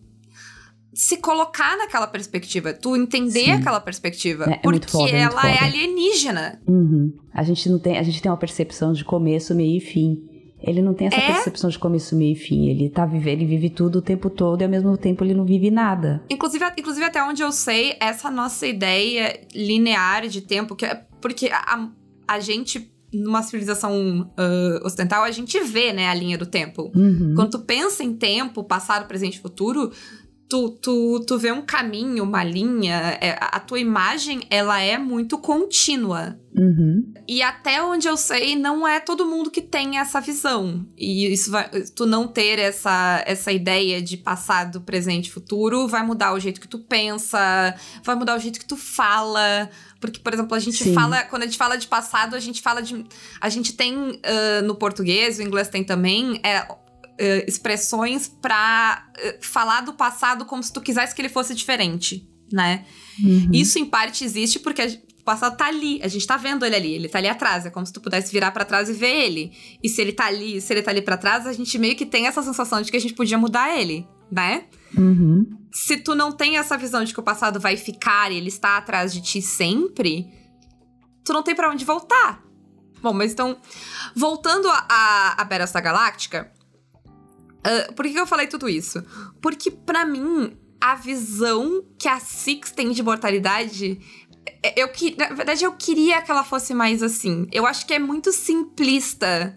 se 0.94 1.16
colocar 1.16 1.76
naquela 1.76 2.06
perspectiva, 2.06 2.72
tu 2.72 2.96
entender 2.96 3.44
Sim. 3.44 3.50
aquela 3.50 3.80
perspectiva, 3.80 4.44
é, 4.44 4.54
é 4.54 4.56
porque 4.58 4.88
foda, 4.88 5.10
é 5.10 5.20
ela 5.20 5.50
é 5.50 5.58
alienígena. 5.58 6.60
Uhum. 6.66 7.12
A 7.32 7.42
gente 7.42 7.68
não 7.68 7.78
tem, 7.78 7.98
a 7.98 8.02
gente 8.02 8.22
tem 8.22 8.30
uma 8.30 8.38
percepção 8.38 8.92
de 8.92 9.04
começo, 9.04 9.54
meio 9.54 9.76
e 9.76 9.80
fim. 9.80 10.22
Ele 10.66 10.80
não 10.80 10.94
tem 10.94 11.08
essa 11.08 11.16
é? 11.16 11.26
percepção 11.26 11.68
de 11.68 11.78
começo, 11.78 12.16
meio 12.16 12.32
e 12.32 12.36
fim. 12.36 12.68
Ele 12.68 12.88
tá 12.88 13.04
vivendo, 13.04 13.40
ele 13.40 13.44
vive 13.44 13.68
tudo 13.68 13.98
o 13.98 14.02
tempo 14.02 14.30
todo 14.30 14.62
e 14.62 14.64
ao 14.64 14.70
mesmo 14.70 14.96
tempo 14.96 15.22
ele 15.22 15.34
não 15.34 15.44
vive 15.44 15.70
nada. 15.70 16.22
Inclusive, 16.30 16.64
inclusive 16.78 17.04
até 17.04 17.22
onde 17.22 17.42
eu 17.42 17.52
sei, 17.52 17.96
essa 18.00 18.30
nossa 18.30 18.66
ideia 18.66 19.40
linear 19.54 20.26
de 20.26 20.40
tempo, 20.40 20.74
que 20.74 20.86
é, 20.86 21.04
porque 21.20 21.50
a, 21.52 21.88
a 22.26 22.40
gente 22.40 22.90
numa 23.12 23.42
civilização 23.42 24.22
uh, 24.22 24.84
ocidental, 24.84 25.22
a 25.22 25.30
gente 25.30 25.60
vê, 25.60 25.92
né, 25.92 26.08
a 26.08 26.14
linha 26.14 26.36
do 26.36 26.46
tempo. 26.46 26.90
Uhum. 26.94 27.34
Quando 27.36 27.50
tu 27.52 27.58
pensa 27.60 28.02
em 28.02 28.12
tempo, 28.12 28.64
passado, 28.64 29.06
presente 29.06 29.36
e 29.36 29.40
futuro, 29.40 29.92
tu, 30.48 30.70
tu, 30.70 31.24
tu 31.26 31.38
vê 31.38 31.50
um 31.52 31.62
caminho, 31.62 32.24
uma 32.24 32.44
linha, 32.44 33.18
é, 33.20 33.36
a 33.40 33.58
tua 33.60 33.80
imagem, 33.80 34.42
ela 34.50 34.80
é 34.80 34.98
muito 34.98 35.38
contínua. 35.38 36.38
Uhum. 36.56 37.12
E 37.26 37.42
até 37.42 37.82
onde 37.82 38.06
eu 38.06 38.16
sei, 38.16 38.54
não 38.54 38.86
é 38.86 39.00
todo 39.00 39.26
mundo 39.26 39.50
que 39.50 39.60
tem 39.60 39.98
essa 39.98 40.20
visão. 40.20 40.86
E 40.96 41.32
isso 41.32 41.50
vai, 41.50 41.68
tu 41.96 42.06
não 42.06 42.28
ter 42.28 42.58
essa, 42.58 43.24
essa 43.26 43.50
ideia 43.50 44.00
de 44.00 44.16
passado, 44.16 44.80
presente 44.80 45.26
e 45.26 45.32
futuro 45.32 45.88
vai 45.88 46.04
mudar 46.04 46.32
o 46.32 46.38
jeito 46.38 46.60
que 46.60 46.68
tu 46.68 46.78
pensa, 46.78 47.74
vai 48.04 48.14
mudar 48.14 48.36
o 48.36 48.38
jeito 48.38 48.60
que 48.60 48.66
tu 48.66 48.76
fala. 48.76 49.68
Porque, 49.98 50.20
por 50.20 50.32
exemplo, 50.32 50.54
a 50.54 50.60
gente 50.60 50.84
Sim. 50.84 50.94
fala, 50.94 51.22
quando 51.24 51.42
a 51.42 51.46
gente 51.46 51.58
fala 51.58 51.76
de 51.76 51.88
passado, 51.88 52.36
a 52.36 52.40
gente 52.40 52.62
fala 52.62 52.82
de. 52.82 53.04
A 53.40 53.48
gente 53.48 53.72
tem 53.72 53.96
uh, 53.96 54.62
no 54.64 54.76
português, 54.76 55.38
o 55.38 55.42
inglês 55.42 55.68
tem 55.68 55.82
também, 55.82 56.40
é 56.44 56.64
uh, 57.14 57.44
expressões 57.49 58.28
para 58.28 59.06
uh, 59.09 59.21
eh, 59.21 59.38
falar 59.40 59.83
do 59.83 59.92
passado 59.92 60.44
como 60.44 60.62
se 60.62 60.73
tu 60.73 60.80
quisesse 60.80 61.14
que 61.14 61.23
ele 61.23 61.28
fosse 61.28 61.54
diferente, 61.54 62.28
né? 62.52 62.85
Uhum. 63.23 63.50
Isso 63.52 63.78
em 63.78 63.85
parte 63.85 64.25
existe 64.25 64.59
porque 64.59 64.83
a, 64.83 64.87
o 64.87 65.25
passado 65.25 65.56
tá 65.56 65.66
ali, 65.66 66.00
a 66.02 66.09
gente 66.09 66.26
tá 66.26 66.37
vendo 66.37 66.66
ele 66.66 66.76
ali, 66.76 66.92
ele 66.92 67.09
tá 67.09 67.18
ali 67.18 67.28
atrás, 67.28 67.64
é 67.64 67.71
como 67.71 67.87
se 67.87 67.92
tu 67.92 68.00
pudesse 68.00 68.30
virar 68.30 68.50
para 68.50 68.64
trás 68.64 68.88
e 68.88 68.92
ver 68.92 69.25
ele. 69.25 69.52
E 69.83 69.88
se 69.88 70.00
ele 70.00 70.12
tá 70.12 70.26
ali, 70.26 70.61
se 70.61 70.73
ele 70.73 70.83
tá 70.83 70.90
ali 70.90 71.00
para 71.00 71.16
trás, 71.16 71.47
a 71.47 71.52
gente 71.52 71.78
meio 71.78 71.97
que 71.97 72.04
tem 72.04 72.26
essa 72.26 72.42
sensação 72.42 72.83
de 72.83 72.90
que 72.90 72.97
a 72.97 73.00
gente 73.00 73.14
podia 73.14 73.38
mudar 73.38 73.75
ele, 73.75 74.06
né? 74.30 74.64
Uhum. 74.97 75.47
Se 75.73 75.97
tu 75.97 76.14
não 76.14 76.30
tem 76.30 76.59
essa 76.59 76.76
visão 76.76 77.02
de 77.04 77.14
que 77.14 77.21
o 77.21 77.23
passado 77.23 77.59
vai 77.59 77.76
ficar 77.76 78.30
e 78.30 78.37
ele 78.37 78.49
está 78.49 78.76
atrás 78.76 79.12
de 79.12 79.23
ti 79.23 79.40
sempre, 79.40 80.30
tu 81.25 81.33
não 81.33 81.42
tem 81.42 81.54
para 81.54 81.71
onde 81.71 81.85
voltar. 81.85 82.42
Bom, 83.00 83.12
mas 83.12 83.33
então, 83.33 83.56
voltando 84.14 84.68
a, 84.68 84.87
a, 84.88 85.42
a 85.42 85.44
Battlestar 85.44 85.83
Uh, 87.64 87.92
por 87.94 88.04
que 88.06 88.18
eu 88.18 88.26
falei 88.26 88.47
tudo 88.47 88.68
isso? 88.68 89.02
Porque, 89.40 89.71
para 89.71 90.04
mim, 90.04 90.56
a 90.80 90.94
visão 90.94 91.83
que 91.99 92.06
a 92.06 92.21
Six 92.21 92.73
tem 92.73 92.92
de 92.92 93.02
mortalidade. 93.02 93.99
É, 94.62 94.83
eu 94.83 94.88
que, 94.90 95.16
na 95.16 95.28
verdade, 95.28 95.64
eu 95.64 95.73
queria 95.73 96.21
que 96.21 96.30
ela 96.30 96.44
fosse 96.44 96.75
mais 96.75 97.02
assim. 97.02 97.49
Eu 97.50 97.66
acho 97.66 97.87
que 97.87 97.94
é 97.94 97.99
muito 97.99 98.33
simplista 98.33 99.56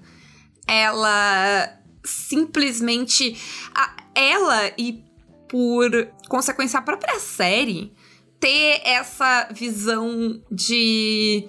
ela 0.66 1.78
simplesmente. 2.04 3.38
A, 3.76 3.98
ela 4.16 4.72
e, 4.78 5.04
por 5.50 5.92
consequência, 6.30 6.80
a 6.80 6.82
própria 6.82 7.20
série 7.20 7.94
ter 8.40 8.82
essa 8.86 9.50
visão 9.52 10.42
de. 10.50 11.48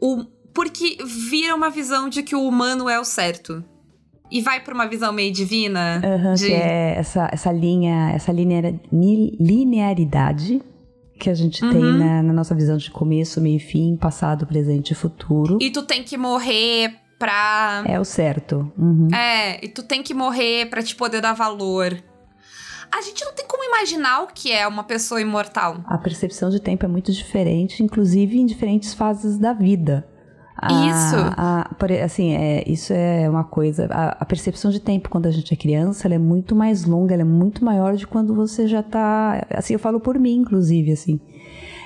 O, 0.00 0.24
porque 0.54 0.98
vira 1.04 1.56
uma 1.56 1.70
visão 1.70 2.08
de 2.08 2.22
que 2.22 2.36
o 2.36 2.46
humano 2.46 2.88
é 2.88 3.00
o 3.00 3.04
certo 3.04 3.64
e 4.32 4.40
vai 4.40 4.60
para 4.60 4.72
uma 4.72 4.88
visão 4.88 5.12
meio 5.12 5.30
divina. 5.30 6.00
Uhum, 6.02 6.34
de... 6.34 6.46
Que 6.46 6.54
é 6.54 6.94
essa, 6.96 7.28
essa 7.30 7.52
linha, 7.52 8.10
essa 8.14 8.32
linear, 8.32 8.72
linearidade 8.90 10.62
que 11.20 11.28
a 11.28 11.34
gente 11.34 11.62
uhum. 11.62 11.70
tem 11.70 11.82
na, 11.82 12.22
na, 12.22 12.32
nossa 12.32 12.54
visão 12.54 12.76
de 12.76 12.90
começo, 12.90 13.40
meio 13.40 13.56
e 13.56 13.60
fim, 13.60 13.94
passado, 13.94 14.46
presente 14.46 14.92
e 14.92 14.94
futuro. 14.94 15.58
E 15.60 15.70
tu 15.70 15.82
tem 15.82 16.02
que 16.02 16.16
morrer 16.16 16.94
pra. 17.18 17.84
É 17.86 18.00
o 18.00 18.04
certo. 18.04 18.72
Uhum. 18.76 19.08
É, 19.14 19.64
e 19.64 19.68
tu 19.68 19.82
tem 19.82 20.02
que 20.02 20.14
morrer 20.14 20.66
pra 20.66 20.82
te 20.82 20.96
poder 20.96 21.20
dar 21.20 21.34
valor. 21.34 21.96
A 22.90 23.00
gente 23.02 23.24
não 23.24 23.32
tem 23.32 23.46
como 23.46 23.64
imaginar 23.64 24.22
o 24.22 24.26
que 24.26 24.50
é 24.50 24.66
uma 24.66 24.84
pessoa 24.84 25.20
imortal. 25.20 25.82
A 25.86 25.96
percepção 25.96 26.50
de 26.50 26.60
tempo 26.60 26.84
é 26.84 26.88
muito 26.88 27.12
diferente, 27.12 27.82
inclusive 27.82 28.38
em 28.38 28.46
diferentes 28.46 28.92
fases 28.92 29.38
da 29.38 29.52
vida. 29.52 30.06
Isso. 30.70 31.16
A, 31.16 31.68
a, 31.70 32.04
assim, 32.04 32.34
é, 32.34 32.62
isso 32.66 32.92
é 32.92 33.28
uma 33.28 33.42
coisa. 33.42 33.88
A, 33.90 34.10
a, 34.20 34.24
percepção 34.24 34.70
de 34.70 34.78
tempo 34.78 35.08
quando 35.08 35.26
a 35.26 35.30
gente 35.30 35.52
é 35.52 35.56
criança, 35.56 36.06
ela 36.06 36.14
é 36.14 36.18
muito 36.18 36.54
mais 36.54 36.84
longa, 36.84 37.14
ela 37.14 37.22
é 37.22 37.26
muito 37.26 37.64
maior 37.64 37.96
de 37.96 38.06
quando 38.06 38.34
você 38.34 38.68
já 38.68 38.82
tá. 38.82 39.44
Assim, 39.50 39.72
eu 39.72 39.78
falo 39.78 39.98
por 39.98 40.18
mim, 40.18 40.36
inclusive, 40.36 40.92
assim. 40.92 41.20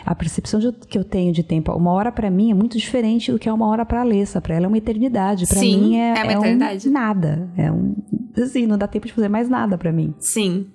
A 0.05 0.15
percepção 0.15 0.61
de, 0.61 0.71
que 0.73 0.99
eu 0.99 1.05
tenho 1.05 1.33
de 1.33 1.43
tempo, 1.43 1.73
uma 1.73 1.91
hora 1.91 2.13
para 2.13 2.31
mim 2.31 2.51
é 2.51 2.55
muito 2.55 2.77
diferente 2.77 3.33
do 3.33 3.39
que 3.39 3.49
é 3.49 3.53
uma 3.53 3.67
hora 3.67 3.85
para 3.85 4.03
Alessa. 4.03 4.41
Para 4.41 4.55
ela 4.55 4.67
é 4.67 4.69
uma 4.69 4.79
eternidade. 4.79 5.47
Para 5.47 5.61
mim 5.61 5.97
é, 5.97 6.11
é, 6.11 6.23
uma 6.23 6.33
é 6.33 6.37
eternidade. 6.37 6.89
Um 6.89 6.93
nada. 6.93 7.51
É 7.57 7.73
um, 7.73 7.97
assim, 8.37 8.67
não 8.67 8.77
dá 8.77 8.87
tempo 8.87 9.07
de 9.07 9.13
fazer 9.13 9.29
mais 9.29 9.49
nada 9.49 9.79
para 9.79 9.91
mim. 9.91 10.15
Sim. 10.21 10.67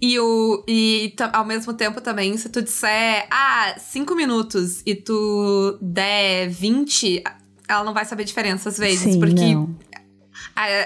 E, 0.00 0.18
o, 0.18 0.62
e 0.68 1.14
ao 1.32 1.44
mesmo 1.44 1.72
tempo 1.72 2.00
também, 2.00 2.36
se 2.36 2.48
tu 2.48 2.60
disser, 2.60 3.26
ah, 3.30 3.74
cinco 3.78 4.14
minutos 4.14 4.82
e 4.84 4.94
tu 4.94 5.78
der 5.80 6.48
20, 6.48 7.22
ela 7.68 7.84
não 7.84 7.94
vai 7.94 8.04
saber 8.04 8.22
a 8.22 8.26
diferença 8.26 8.68
às 8.68 8.78
vezes, 8.78 9.14
Sim, 9.14 9.20
porque 9.20 9.54
não. 9.54 9.74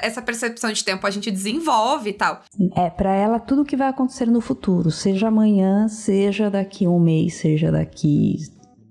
essa 0.02 0.22
percepção 0.22 0.72
de 0.72 0.84
tempo 0.84 1.06
a 1.06 1.10
gente 1.10 1.30
desenvolve 1.30 2.10
e 2.10 2.12
tal. 2.12 2.42
É, 2.76 2.90
para 2.90 3.14
ela 3.14 3.38
tudo 3.38 3.64
que 3.64 3.76
vai 3.76 3.88
acontecer 3.88 4.26
no 4.26 4.40
futuro, 4.40 4.90
seja 4.90 5.28
amanhã, 5.28 5.88
seja 5.88 6.50
daqui 6.50 6.86
um 6.86 6.98
mês, 6.98 7.34
seja 7.34 7.70
daqui 7.70 8.36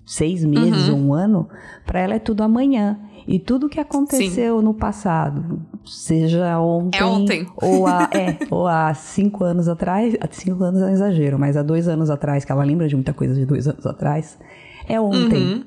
seis 0.05 0.43
meses 0.43 0.89
uhum. 0.89 0.95
ou 0.95 0.99
um 1.01 1.13
ano, 1.13 1.49
para 1.85 1.99
ela 1.99 2.15
é 2.15 2.19
tudo 2.19 2.41
amanhã. 2.41 2.99
E 3.27 3.37
tudo 3.37 3.69
que 3.69 3.79
aconteceu 3.79 4.57
Sim. 4.57 4.65
no 4.65 4.73
passado, 4.73 5.61
seja 5.85 6.59
ontem, 6.59 6.97
é 6.97 7.05
ontem. 7.05 7.47
Ou, 7.57 7.85
há, 7.85 8.09
é, 8.11 8.39
ou 8.49 8.65
há 8.65 8.91
cinco 8.95 9.43
anos 9.43 9.67
atrás, 9.67 10.15
cinco 10.31 10.63
anos 10.63 10.81
é 10.81 10.85
um 10.85 10.89
exagero, 10.89 11.37
mas 11.37 11.55
há 11.55 11.61
dois 11.61 11.87
anos 11.87 12.09
atrás, 12.09 12.43
que 12.43 12.51
ela 12.51 12.63
lembra 12.63 12.87
de 12.87 12.95
muita 12.95 13.13
coisa 13.13 13.35
de 13.35 13.45
dois 13.45 13.67
anos 13.67 13.85
atrás, 13.85 14.39
é 14.87 14.99
ontem. 14.99 15.43
Uhum. 15.43 15.63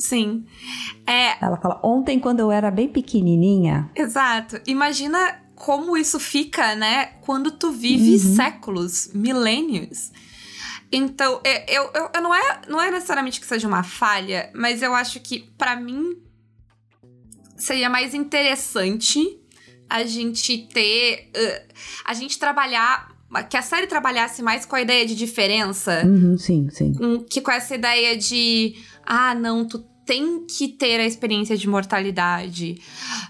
Sim. 0.00 0.44
É... 1.06 1.44
Ela 1.44 1.56
fala, 1.58 1.80
ontem 1.84 2.18
quando 2.18 2.40
eu 2.40 2.50
era 2.50 2.70
bem 2.70 2.88
pequenininha. 2.88 3.90
Exato. 3.94 4.60
Imagina 4.66 5.40
como 5.54 5.96
isso 5.96 6.18
fica, 6.18 6.74
né? 6.74 7.12
Quando 7.20 7.50
tu 7.50 7.70
vive 7.70 8.12
uhum. 8.12 8.34
séculos, 8.34 9.10
milênios. 9.12 10.10
Então, 10.90 11.40
é, 11.44 11.64
eu, 11.70 11.90
eu, 11.94 12.10
eu, 12.14 12.22
não, 12.22 12.34
é, 12.34 12.60
não 12.66 12.80
é 12.80 12.90
necessariamente 12.90 13.38
que 13.38 13.46
seja 13.46 13.68
uma 13.68 13.82
falha, 13.82 14.50
mas 14.54 14.82
eu 14.82 14.94
acho 14.94 15.20
que, 15.20 15.40
para 15.56 15.76
mim, 15.76 16.16
seria 17.56 17.88
mais 17.88 18.14
interessante 18.14 19.38
a 19.88 20.04
gente 20.04 20.66
ter. 20.72 21.30
Uh, 21.36 21.72
a 22.04 22.14
gente 22.14 22.38
trabalhar. 22.38 23.10
Que 23.48 23.56
a 23.56 23.62
série 23.62 23.86
trabalhasse 23.86 24.42
mais 24.42 24.66
com 24.66 24.74
a 24.74 24.82
ideia 24.82 25.06
de 25.06 25.14
diferença. 25.14 26.02
Uhum, 26.04 26.36
sim, 26.36 26.68
sim. 26.68 26.92
Que 27.30 27.40
com 27.40 27.52
essa 27.52 27.76
ideia 27.76 28.16
de. 28.16 28.74
Ah, 29.06 29.36
não, 29.36 29.64
tu 29.64 29.78
tem 30.10 30.44
que 30.44 30.66
ter 30.66 30.98
a 30.98 31.06
experiência 31.06 31.56
de 31.56 31.68
mortalidade. 31.68 32.80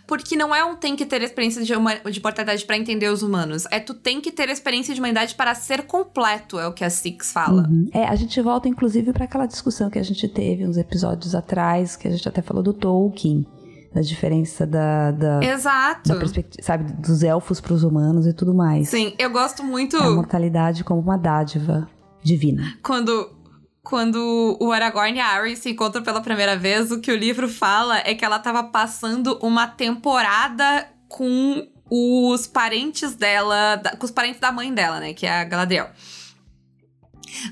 Porque 0.07 0.35
não 0.35 0.55
é 0.55 0.65
um 0.65 0.75
tem 0.75 0.97
que 0.97 1.05
ter 1.05 1.21
a 1.21 1.25
experiência 1.25 1.63
de, 1.63 1.75
uma, 1.75 1.97
de 1.97 2.23
mortalidade 2.23 2.65
para 2.65 2.75
entender 2.75 3.09
os 3.09 3.23
humanos. 3.23 3.67
É 3.71 3.79
tu 3.79 3.93
tem 3.93 4.19
que 4.19 4.33
ter 4.33 4.49
a 4.49 4.53
experiência 4.53 4.95
de 4.95 4.99
humanidade 4.99 5.35
para 5.35 5.55
ser 5.55 5.83
completo, 5.83 6.59
é 6.59 6.67
o 6.67 6.73
que 6.73 6.83
a 6.83 6.89
Six 6.89 7.33
fala. 7.33 7.69
Uhum. 7.69 7.91
É, 7.93 8.09
a 8.09 8.15
gente 8.15 8.41
volta 8.41 8.67
inclusive 8.67 9.13
para 9.13 9.27
aquela 9.27 9.45
discussão 9.45 9.91
que 9.91 9.99
a 9.99 10.03
gente 10.03 10.27
teve 10.27 10.67
uns 10.67 10.79
episódios 10.79 11.35
atrás, 11.35 11.97
que 11.97 12.09
a 12.09 12.11
gente 12.11 12.27
até 12.27 12.41
falou 12.41 12.63
do 12.63 12.73
Tolkien 12.73 13.47
da 13.93 14.01
diferença 14.01 14.65
da, 14.65 15.11
da 15.11 15.41
exato 15.43 16.11
da 16.11 16.15
perspectiva 16.15 16.65
sabe 16.65 16.93
dos 16.93 17.25
elfos 17.25 17.61
para 17.61 17.75
os 17.75 17.83
humanos 17.83 18.25
e 18.25 18.33
tudo 18.33 18.55
mais 18.55 18.89
sim 18.89 19.13
eu 19.19 19.29
gosto 19.31 19.65
muito 19.65 19.97
a 19.97 20.09
mortalidade 20.09 20.85
como 20.85 21.01
uma 21.01 21.17
dádiva 21.17 21.89
divina 22.23 22.79
quando 22.85 23.40
quando 23.83 24.57
o 24.61 24.73
Aragorn 24.73 25.17
e 25.17 25.21
a 25.21 25.27
Arryn 25.27 25.57
se 25.57 25.71
encontram 25.71 26.03
pela 26.03 26.21
primeira 26.21 26.57
vez, 26.57 26.91
o 26.91 27.01
que 27.01 27.11
o 27.11 27.17
livro 27.17 27.49
fala 27.49 27.99
é 27.99 28.15
que 28.15 28.25
ela 28.25 28.37
estava 28.37 28.63
passando 28.65 29.39
uma 29.43 29.67
temporada 29.67 30.87
com 31.09 31.67
os 31.91 32.47
parentes 32.47 33.15
dela, 33.15 33.81
com 33.99 34.05
os 34.05 34.13
parentes 34.13 34.41
da 34.41 34.53
mãe 34.53 34.73
dela, 34.73 35.01
né, 35.01 35.13
que 35.13 35.27
é 35.27 35.41
a 35.41 35.45
Galadriel. 35.45 35.91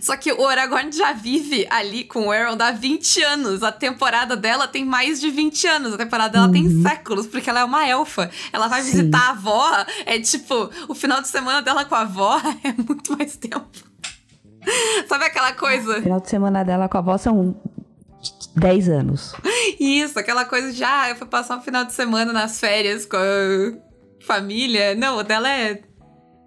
Só 0.00 0.16
que 0.16 0.32
o 0.32 0.46
Aragorn 0.46 0.90
já 0.92 1.12
vive 1.12 1.66
ali 1.70 2.04
com 2.04 2.26
o 2.26 2.34
Elrond 2.34 2.60
há 2.60 2.72
20 2.72 3.22
anos. 3.22 3.62
A 3.62 3.72
temporada 3.72 4.36
dela 4.36 4.66
tem 4.66 4.84
mais 4.84 5.20
de 5.20 5.30
20 5.30 5.66
anos. 5.66 5.94
A 5.94 5.96
temporada 5.96 6.32
dela 6.32 6.46
uhum. 6.46 6.52
tem 6.52 6.82
séculos, 6.82 7.26
porque 7.26 7.48
ela 7.48 7.60
é 7.60 7.64
uma 7.64 7.86
elfa. 7.86 8.30
Ela 8.52 8.66
vai 8.66 8.82
Sim. 8.82 8.90
visitar 8.90 9.20
a 9.20 9.30
avó. 9.30 9.86
É 10.04 10.18
tipo, 10.18 10.70
o 10.88 10.94
final 10.94 11.22
de 11.22 11.28
semana 11.28 11.62
dela 11.62 11.84
com 11.84 11.94
a 11.94 12.00
avó 12.00 12.40
é 12.64 12.72
muito 12.76 13.16
mais 13.16 13.36
tempo. 13.36 13.87
Sabe 15.08 15.24
aquela 15.24 15.52
coisa? 15.52 15.98
O 15.98 16.02
final 16.02 16.20
de 16.20 16.28
semana 16.28 16.64
dela 16.64 16.88
com 16.88 16.96
a 16.96 17.00
avó 17.00 17.18
são 17.18 17.56
10 18.56 18.88
anos. 18.88 19.34
Isso, 19.78 20.18
aquela 20.18 20.44
coisa 20.44 20.72
de, 20.72 20.82
ah, 20.84 21.10
eu 21.10 21.16
fui 21.16 21.26
passar 21.26 21.56
um 21.56 21.62
final 21.62 21.84
de 21.84 21.92
semana 21.92 22.32
nas 22.32 22.58
férias 22.58 23.06
com 23.06 23.16
a 23.16 24.24
família. 24.24 24.94
Não, 24.94 25.18
o 25.18 25.22
dela 25.22 25.48
é 25.50 25.82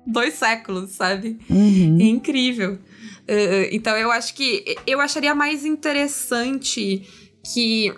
dois 0.06 0.34
séculos, 0.36 0.92
sabe? 0.92 1.40
Uhum. 1.50 1.98
É 2.00 2.04
incrível. 2.04 2.74
Uh, 2.74 3.70
então 3.72 3.96
eu 3.96 4.12
acho 4.12 4.34
que 4.34 4.75
eu 4.86 5.00
acharia 5.00 5.34
mais 5.34 5.63
interessante 5.63 7.08
que 7.54 7.94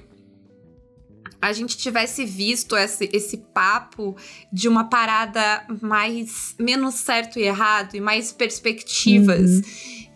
a 1.42 1.52
gente 1.52 1.78
tivesse 1.78 2.24
visto 2.24 2.76
esse, 2.78 3.10
esse 3.12 3.38
papo 3.38 4.16
de 4.52 4.70
uma 4.70 4.86
parada 4.86 5.66
mais 5.82 6.56
menos 6.58 6.96
certo 6.96 7.38
e 7.38 7.44
errado 7.44 7.96
e 7.96 8.00
mais 8.00 8.32
perspectivas. 8.32 9.58
Uhum. 9.58 9.62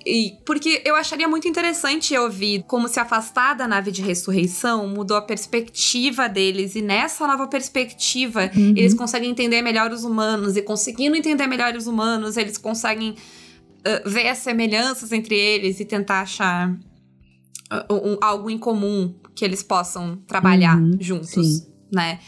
E, 0.08 0.38
porque 0.46 0.82
eu 0.86 0.96
acharia 0.96 1.28
muito 1.28 1.50
interessante 1.50 2.18
ouvir 2.18 2.64
como 2.66 2.88
se 2.88 2.98
afastar 2.98 3.54
da 3.56 3.68
nave 3.68 3.92
de 3.92 4.02
ressurreição 4.02 4.88
mudou 4.88 5.18
a 5.18 5.22
perspectiva 5.22 6.30
deles. 6.30 6.76
E 6.76 6.82
nessa 6.82 7.28
nova 7.28 7.46
perspectiva, 7.48 8.50
uhum. 8.56 8.74
eles 8.78 8.94
conseguem 8.94 9.30
entender 9.30 9.62
melhor 9.62 9.92
os 9.92 10.06
humanos. 10.06 10.56
E 10.56 10.62
conseguindo 10.62 11.18
entender 11.18 11.46
melhor 11.46 11.76
os 11.76 11.88
humanos, 11.88 12.38
eles 12.38 12.58
conseguem 12.58 13.12
uh, 13.12 14.10
ver 14.10 14.30
as 14.30 14.38
semelhanças 14.38 15.12
entre 15.12 15.36
eles 15.36 15.82
e 15.82 15.86
tentar 15.86 16.22
achar 16.22 16.72
uh, 16.72 17.94
um, 17.94 18.18
algo 18.22 18.50
em 18.50 18.58
comum 18.58 19.14
que 19.36 19.44
eles 19.44 19.62
possam 19.62 20.16
trabalhar 20.26 20.78
uhum. 20.78 20.98
juntos, 21.00 21.30
Sim. 21.30 21.68
né? 21.92 22.20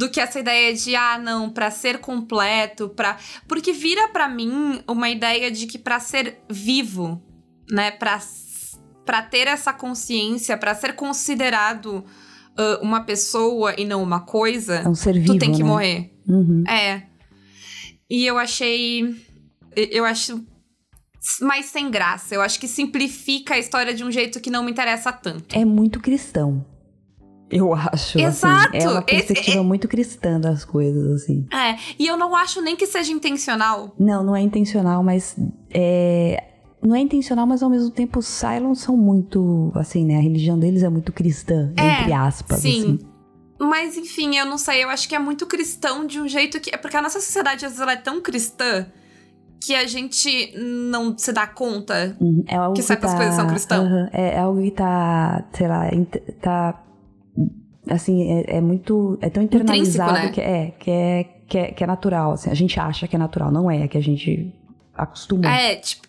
Do 0.00 0.08
que 0.08 0.18
essa 0.18 0.40
ideia 0.40 0.72
de 0.72 0.96
ah 0.96 1.18
não 1.18 1.50
para 1.50 1.70
ser 1.70 1.98
completo 1.98 2.88
para 2.88 3.18
porque 3.46 3.70
vira 3.70 4.08
para 4.08 4.26
mim 4.30 4.80
uma 4.88 5.10
ideia 5.10 5.50
de 5.50 5.66
que 5.66 5.78
para 5.78 6.00
ser 6.00 6.40
vivo 6.48 7.22
né 7.70 7.90
para 7.90 8.18
para 9.04 9.20
ter 9.20 9.46
essa 9.46 9.74
consciência 9.74 10.56
para 10.56 10.74
ser 10.74 10.94
considerado 10.94 12.02
uh, 12.58 12.82
uma 12.82 13.02
pessoa 13.02 13.74
e 13.76 13.84
não 13.84 14.02
uma 14.02 14.20
coisa 14.20 14.76
é 14.76 14.88
um 14.88 14.94
ser 14.94 15.12
vivo, 15.12 15.34
tu 15.34 15.38
tem 15.38 15.52
que 15.52 15.62
né? 15.62 15.68
morrer 15.68 16.14
uhum. 16.26 16.64
é 16.66 17.02
e 18.08 18.24
eu 18.24 18.38
achei 18.38 19.14
eu 19.76 20.06
acho 20.06 20.42
mais 21.42 21.66
sem 21.66 21.90
graça. 21.90 22.34
Eu 22.34 22.40
acho 22.40 22.58
que 22.58 22.66
simplifica 22.66 23.52
a 23.52 23.58
história 23.58 23.92
de 23.92 24.02
um 24.02 24.10
jeito 24.10 24.40
que 24.40 24.48
não 24.48 24.64
me 24.64 24.70
interessa 24.70 25.12
tanto. 25.12 25.54
É 25.54 25.66
muito 25.66 26.00
cristão. 26.00 26.64
Eu 27.50 27.74
acho. 27.74 28.18
Exato. 28.18 28.76
Assim, 28.76 28.86
é 28.86 28.88
uma 28.88 29.02
perspectiva 29.02 29.50
Esse, 29.50 29.58
é... 29.58 29.62
muito 29.62 29.88
cristã 29.88 30.38
das 30.38 30.64
coisas, 30.64 31.22
assim. 31.22 31.46
É, 31.52 31.76
e 31.98 32.06
eu 32.06 32.16
não 32.16 32.34
acho 32.36 32.62
nem 32.62 32.76
que 32.76 32.86
seja 32.86 33.12
intencional. 33.12 33.92
Não, 33.98 34.22
não 34.22 34.36
é 34.36 34.40
intencional, 34.40 35.02
mas 35.02 35.36
é. 35.70 36.44
Não 36.82 36.94
é 36.94 37.00
intencional, 37.00 37.46
mas 37.46 37.62
ao 37.62 37.68
mesmo 37.68 37.90
tempo 37.90 38.20
os 38.20 38.26
Cylons 38.26 38.80
são 38.80 38.96
muito, 38.96 39.70
assim, 39.74 40.04
né? 40.06 40.16
A 40.16 40.20
religião 40.20 40.58
deles 40.58 40.82
é 40.82 40.88
muito 40.88 41.12
cristã, 41.12 41.70
é, 41.76 42.00
entre 42.00 42.12
aspas, 42.14 42.60
sim. 42.60 42.80
assim. 42.80 42.98
Mas 43.60 43.98
enfim, 43.98 44.38
eu 44.38 44.46
não 44.46 44.56
sei, 44.56 44.82
eu 44.82 44.88
acho 44.88 45.06
que 45.06 45.14
é 45.14 45.18
muito 45.18 45.46
cristão 45.46 46.06
de 46.06 46.18
um 46.18 46.26
jeito 46.26 46.58
que. 46.58 46.74
É 46.74 46.78
porque 46.78 46.96
a 46.96 47.02
nossa 47.02 47.20
sociedade 47.20 47.66
às 47.66 47.72
vezes 47.72 47.80
ela 47.80 47.92
é 47.92 47.96
tão 47.96 48.22
cristã 48.22 48.86
que 49.62 49.74
a 49.74 49.86
gente 49.86 50.54
não 50.56 51.16
se 51.16 51.32
dá 51.32 51.46
conta 51.46 52.16
uhum, 52.18 52.42
é 52.48 52.56
algo 52.56 52.74
que 52.74 52.82
certas 52.82 53.10
tá, 53.10 53.16
coisas 53.18 53.34
são 53.34 53.46
cristãs. 53.46 53.82
Uhum, 53.82 54.08
é, 54.10 54.34
é, 54.34 54.38
algo 54.38 54.62
que 54.62 54.70
tá, 54.70 55.44
sei 55.52 55.68
lá, 55.68 55.82
tá 56.40 56.82
assim, 57.88 58.32
é, 58.32 58.56
é 58.56 58.60
muito. 58.60 59.18
É 59.20 59.30
tão 59.30 59.42
internalizado 59.42 60.12
né? 60.12 60.28
que, 60.30 60.40
é, 60.40 60.70
que, 60.78 60.90
é, 60.90 61.24
que, 61.46 61.58
é, 61.58 61.72
que 61.72 61.84
é 61.84 61.86
natural. 61.86 62.32
Assim, 62.32 62.50
a 62.50 62.54
gente 62.54 62.78
acha 62.78 63.08
que 63.08 63.16
é 63.16 63.18
natural, 63.18 63.50
não 63.50 63.70
é, 63.70 63.84
é 63.84 63.88
que 63.88 63.98
a 63.98 64.02
gente 64.02 64.52
acostuma. 64.94 65.46
É, 65.46 65.76
tipo, 65.76 66.08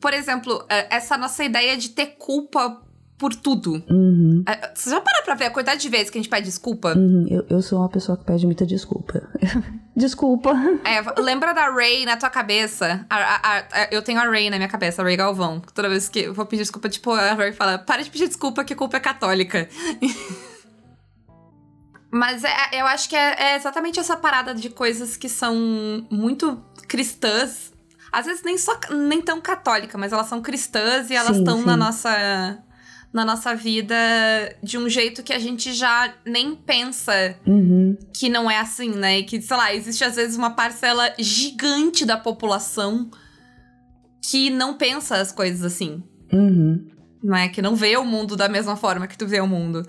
por 0.00 0.12
exemplo, 0.12 0.64
é, 0.68 0.96
essa 0.96 1.16
nossa 1.16 1.44
ideia 1.44 1.76
de 1.76 1.90
ter 1.90 2.16
culpa 2.18 2.82
por 3.16 3.36
tudo. 3.36 3.80
Uhum. 3.88 4.42
É, 4.48 4.72
você 4.74 4.90
já 4.90 5.00
parou 5.00 5.22
pra 5.22 5.36
ver 5.36 5.44
a 5.44 5.50
quantidade 5.50 5.80
de 5.80 5.88
vezes 5.88 6.10
que 6.10 6.18
a 6.18 6.20
gente 6.20 6.28
pede 6.28 6.46
desculpa? 6.46 6.92
Uhum. 6.96 7.24
Eu, 7.30 7.46
eu 7.48 7.62
sou 7.62 7.78
uma 7.78 7.88
pessoa 7.88 8.18
que 8.18 8.24
pede 8.24 8.44
muita 8.44 8.66
desculpa. 8.66 9.22
desculpa. 9.94 10.52
É, 10.84 11.20
lembra 11.20 11.52
da 11.52 11.70
Ray 11.70 12.04
na 12.04 12.16
tua 12.16 12.30
cabeça? 12.30 13.06
A, 13.08 13.16
a, 13.16 13.58
a, 13.58 13.88
eu 13.92 14.02
tenho 14.02 14.18
a 14.18 14.24
Ray 14.24 14.50
na 14.50 14.56
minha 14.56 14.68
cabeça, 14.68 15.02
a 15.02 15.04
Ray 15.04 15.16
Galvão. 15.16 15.62
Toda 15.72 15.88
vez 15.88 16.08
que 16.08 16.18
eu 16.18 16.34
vou 16.34 16.44
pedir 16.44 16.62
desculpa, 16.62 16.88
tipo, 16.88 17.12
a 17.12 17.34
Ray 17.34 17.52
fala: 17.52 17.78
para 17.78 18.02
de 18.02 18.10
pedir 18.10 18.26
desculpa, 18.26 18.64
que 18.64 18.74
culpa 18.74 18.96
é 18.96 19.00
católica. 19.00 19.68
Mas 22.12 22.44
é, 22.44 22.54
eu 22.74 22.86
acho 22.86 23.08
que 23.08 23.16
é, 23.16 23.52
é, 23.52 23.56
exatamente 23.56 23.98
essa 23.98 24.14
parada 24.14 24.54
de 24.54 24.68
coisas 24.68 25.16
que 25.16 25.30
são 25.30 25.56
muito 26.10 26.62
cristãs. 26.86 27.72
Às 28.12 28.26
vezes 28.26 28.42
nem 28.42 28.58
só 28.58 28.78
nem 28.90 29.22
tão 29.22 29.40
católica, 29.40 29.96
mas 29.96 30.12
elas 30.12 30.26
são 30.26 30.42
cristãs 30.42 31.08
e 31.08 31.14
elas 31.14 31.38
estão 31.38 31.62
na 31.62 31.74
nossa 31.74 32.62
na 33.10 33.24
nossa 33.24 33.54
vida 33.54 33.94
de 34.62 34.78
um 34.78 34.88
jeito 34.88 35.22
que 35.22 35.32
a 35.32 35.38
gente 35.38 35.72
já 35.72 36.14
nem 36.24 36.54
pensa 36.54 37.36
uhum. 37.46 37.96
que 38.12 38.28
não 38.28 38.50
é 38.50 38.58
assim, 38.58 38.90
né? 38.90 39.18
E 39.18 39.24
que, 39.24 39.40
sei 39.40 39.56
lá, 39.56 39.74
existe 39.74 40.02
às 40.02 40.16
vezes 40.16 40.36
uma 40.36 40.50
parcela 40.50 41.12
gigante 41.18 42.06
da 42.06 42.16
população 42.16 43.10
que 44.22 44.48
não 44.48 44.74
pensa 44.74 45.16
as 45.16 45.30
coisas 45.30 45.62
assim. 45.62 46.02
Uhum. 46.32 46.88
Não 47.22 47.36
é? 47.36 47.48
Que 47.48 47.60
não 47.60 47.76
vê 47.76 47.96
o 47.96 48.04
mundo 48.04 48.34
da 48.34 48.48
mesma 48.48 48.76
forma 48.76 49.06
que 49.06 49.16
tu 49.16 49.26
vê 49.26 49.40
o 49.40 49.46
mundo. 49.46 49.86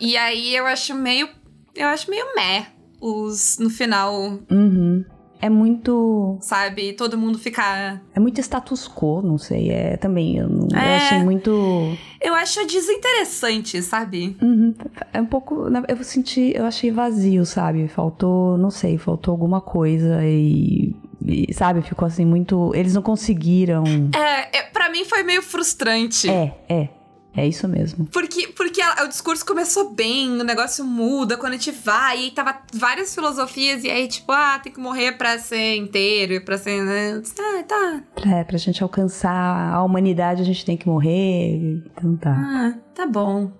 E 0.00 0.16
aí 0.16 0.56
eu 0.56 0.66
acho 0.66 0.94
meio 0.94 1.28
eu 1.74 1.88
acho 1.88 2.10
meio 2.10 2.34
meh 2.34 2.66
os 3.00 3.58
no 3.58 3.68
final. 3.68 4.38
Uhum. 4.50 5.04
É 5.44 5.50
muito. 5.50 6.38
Sabe? 6.40 6.94
Todo 6.94 7.18
mundo 7.18 7.38
ficar. 7.38 8.02
É 8.14 8.18
muito 8.18 8.40
status 8.40 8.88
quo, 8.88 9.20
não 9.20 9.36
sei. 9.36 9.68
É 9.68 9.98
também. 9.98 10.38
Eu, 10.38 10.48
não, 10.48 10.68
é... 10.74 10.92
eu 10.92 10.96
achei 10.96 11.18
muito. 11.18 11.98
Eu 12.18 12.34
acho 12.34 12.66
desinteressante, 12.66 13.82
sabe? 13.82 14.34
Uhum. 14.40 14.74
É 15.12 15.20
um 15.20 15.26
pouco. 15.26 15.66
Eu 15.86 16.02
senti. 16.02 16.52
Eu 16.54 16.64
achei 16.64 16.90
vazio, 16.90 17.44
sabe? 17.44 17.86
Faltou. 17.88 18.56
Não 18.56 18.70
sei, 18.70 18.96
faltou 18.96 19.32
alguma 19.32 19.60
coisa 19.60 20.24
e. 20.24 20.96
e 21.26 21.52
sabe? 21.52 21.82
Ficou 21.82 22.06
assim 22.06 22.24
muito. 22.24 22.72
Eles 22.74 22.94
não 22.94 23.02
conseguiram. 23.02 23.84
É, 24.16 24.60
é 24.60 24.62
para 24.62 24.88
mim 24.88 25.04
foi 25.04 25.22
meio 25.22 25.42
frustrante. 25.42 26.30
É, 26.30 26.54
é. 26.70 26.88
É 27.36 27.46
isso 27.46 27.66
mesmo. 27.66 28.06
Porque, 28.06 28.48
porque 28.48 28.80
a, 28.80 29.04
o 29.04 29.08
discurso 29.08 29.44
começou 29.44 29.92
bem, 29.92 30.30
o 30.40 30.44
negócio 30.44 30.84
muda 30.84 31.36
quando 31.36 31.54
a 31.54 31.56
gente 31.56 31.72
vai, 31.72 32.18
e 32.18 32.24
aí 32.24 32.30
tava 32.30 32.56
várias 32.72 33.12
filosofias, 33.12 33.82
e 33.82 33.90
aí, 33.90 34.06
tipo, 34.06 34.30
ah, 34.30 34.60
tem 34.62 34.72
que 34.72 34.78
morrer 34.78 35.12
pra 35.12 35.36
ser 35.38 35.76
inteiro, 35.76 36.44
pra 36.44 36.56
ser. 36.56 36.82
Né? 36.82 37.20
Ah, 37.40 37.62
tá. 37.64 38.02
É, 38.24 38.44
pra 38.44 38.56
gente 38.56 38.82
alcançar 38.82 39.74
a 39.74 39.82
humanidade, 39.82 40.42
a 40.42 40.44
gente 40.44 40.64
tem 40.64 40.76
que 40.76 40.86
morrer. 40.86 41.82
Então 41.86 42.16
tá. 42.16 42.32
Ah, 42.32 42.74
tá 42.94 43.06
bom. 43.06 43.50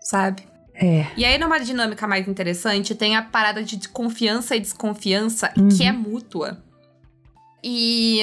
Sabe? 0.00 0.42
É. 0.74 1.06
E 1.16 1.24
aí, 1.24 1.38
numa 1.38 1.60
dinâmica 1.60 2.08
mais 2.08 2.26
interessante, 2.26 2.96
tem 2.96 3.14
a 3.14 3.22
parada 3.22 3.62
de 3.62 3.88
confiança 3.88 4.56
e 4.56 4.60
desconfiança, 4.60 5.52
uhum. 5.56 5.68
que 5.68 5.84
é 5.84 5.92
mútua. 5.92 6.60
E 7.62 8.20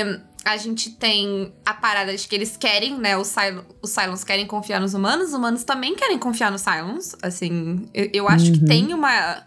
a 0.49 0.57
gente 0.57 0.91
tem 0.91 1.53
a 1.65 1.73
parada 1.73 2.15
de 2.15 2.27
que 2.27 2.35
eles 2.35 2.57
querem, 2.57 2.97
né? 2.97 3.15
Os, 3.15 3.27
Sil 3.29 3.61
os 3.81 3.91
Cylons 3.91 4.23
querem 4.23 4.47
confiar 4.47 4.79
nos 4.79 4.93
humanos, 4.93 5.29
os 5.29 5.33
humanos 5.33 5.63
também 5.63 5.95
querem 5.95 6.17
confiar 6.17 6.51
nos 6.51 6.61
Cylons. 6.61 7.15
Assim, 7.21 7.87
eu, 7.93 8.09
eu 8.13 8.27
acho 8.27 8.47
uhum. 8.47 8.53
que 8.53 8.65
tem 8.65 8.93
uma. 8.93 9.43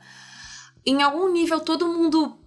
Em 0.87 1.03
algum 1.03 1.31
nível, 1.33 1.61
todo 1.61 1.89
mundo. 1.89 2.39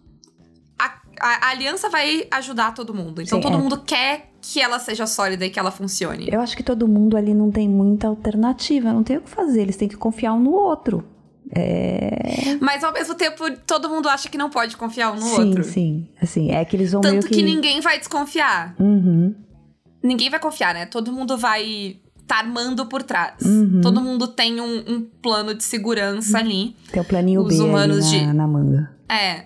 A, 0.80 0.86
a, 1.20 1.48
a 1.48 1.50
aliança 1.50 1.90
vai 1.90 2.28
ajudar 2.32 2.74
todo 2.74 2.94
mundo. 2.94 3.22
Então, 3.22 3.40
Sim, 3.40 3.44
todo 3.44 3.56
é. 3.56 3.58
mundo 3.58 3.82
quer 3.82 4.32
que 4.42 4.62
ela 4.62 4.80
seja 4.80 5.06
sólida 5.06 5.46
e 5.46 5.50
que 5.50 5.60
ela 5.60 5.72
funcione. 5.72 6.30
Eu 6.32 6.40
acho 6.40 6.56
que 6.56 6.64
todo 6.64 6.88
mundo 6.88 7.18
ali 7.18 7.34
não 7.34 7.52
tem 7.52 7.68
muita 7.68 8.08
alternativa, 8.08 8.94
não 8.94 9.04
tem 9.04 9.18
o 9.18 9.22
que 9.22 9.30
fazer. 9.30 9.62
Eles 9.62 9.76
têm 9.76 9.88
que 9.88 9.98
confiar 9.98 10.34
um 10.34 10.40
no 10.40 10.52
outro. 10.52 11.04
É... 11.54 12.58
Mas 12.60 12.84
ao 12.84 12.94
mesmo 12.94 13.16
tempo, 13.16 13.44
todo 13.68 13.90
mundo 13.90 14.10
acha 14.10 14.30
que 14.30 14.38
não 14.38 14.50
pode 14.50 14.78
confiar 14.78 15.12
um 15.12 15.16
no 15.16 15.22
sim, 15.22 15.48
outro. 15.48 15.64
Sim, 15.64 15.72
sim. 15.72 16.10
Assim, 16.22 16.52
é 16.52 16.64
que 16.66 16.76
eles 16.76 16.92
vão 16.92 17.02
Tanto 17.02 17.28
que... 17.28 17.36
que 17.36 17.44
ninguém 17.44 17.82
vai 17.82 18.00
desconfiar. 18.00 18.76
Uhum. 18.80 19.36
Ninguém 20.02 20.30
vai 20.30 20.40
confiar, 20.40 20.74
né? 20.74 20.86
Todo 20.86 21.12
mundo 21.12 21.38
vai 21.38 21.98
tá 22.28 22.38
armando 22.38 22.86
por 22.88 23.04
trás. 23.04 23.42
Uhum. 23.44 23.82
Todo 23.82 24.02
mundo 24.02 24.28
tem 24.28 24.60
um, 24.60 24.84
um, 24.88 25.02
plano 25.22 25.54
de 25.54 25.64
segurança 25.64 26.40
ali. 26.40 26.76
Tem 26.92 27.02
o 27.02 27.06
planinho 27.06 27.42
Os 27.42 27.56
B 27.56 27.64
humanos 27.64 28.12
na, 28.12 28.18
de... 28.18 28.34
na 28.34 28.48
manga. 28.48 28.92
É. 29.08 29.46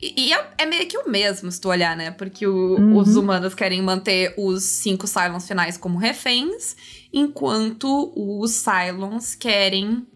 E, 0.00 0.28
e 0.28 0.32
é, 0.32 0.50
é, 0.58 0.66
meio 0.66 0.86
que 0.86 0.96
o 0.96 1.10
mesmo, 1.10 1.50
se 1.50 1.60
tu 1.60 1.68
olhar, 1.68 1.96
né? 1.96 2.10
Porque 2.10 2.46
o, 2.46 2.76
uhum. 2.76 2.96
os 2.96 3.16
humanos 3.16 3.54
querem 3.54 3.82
manter 3.82 4.34
os 4.36 4.62
cinco 4.62 5.06
Cylons 5.06 5.46
finais 5.46 5.76
como 5.76 5.98
reféns, 5.98 6.76
enquanto 7.12 8.12
os 8.16 8.50
Cylons 8.52 9.34
querem 9.34 10.06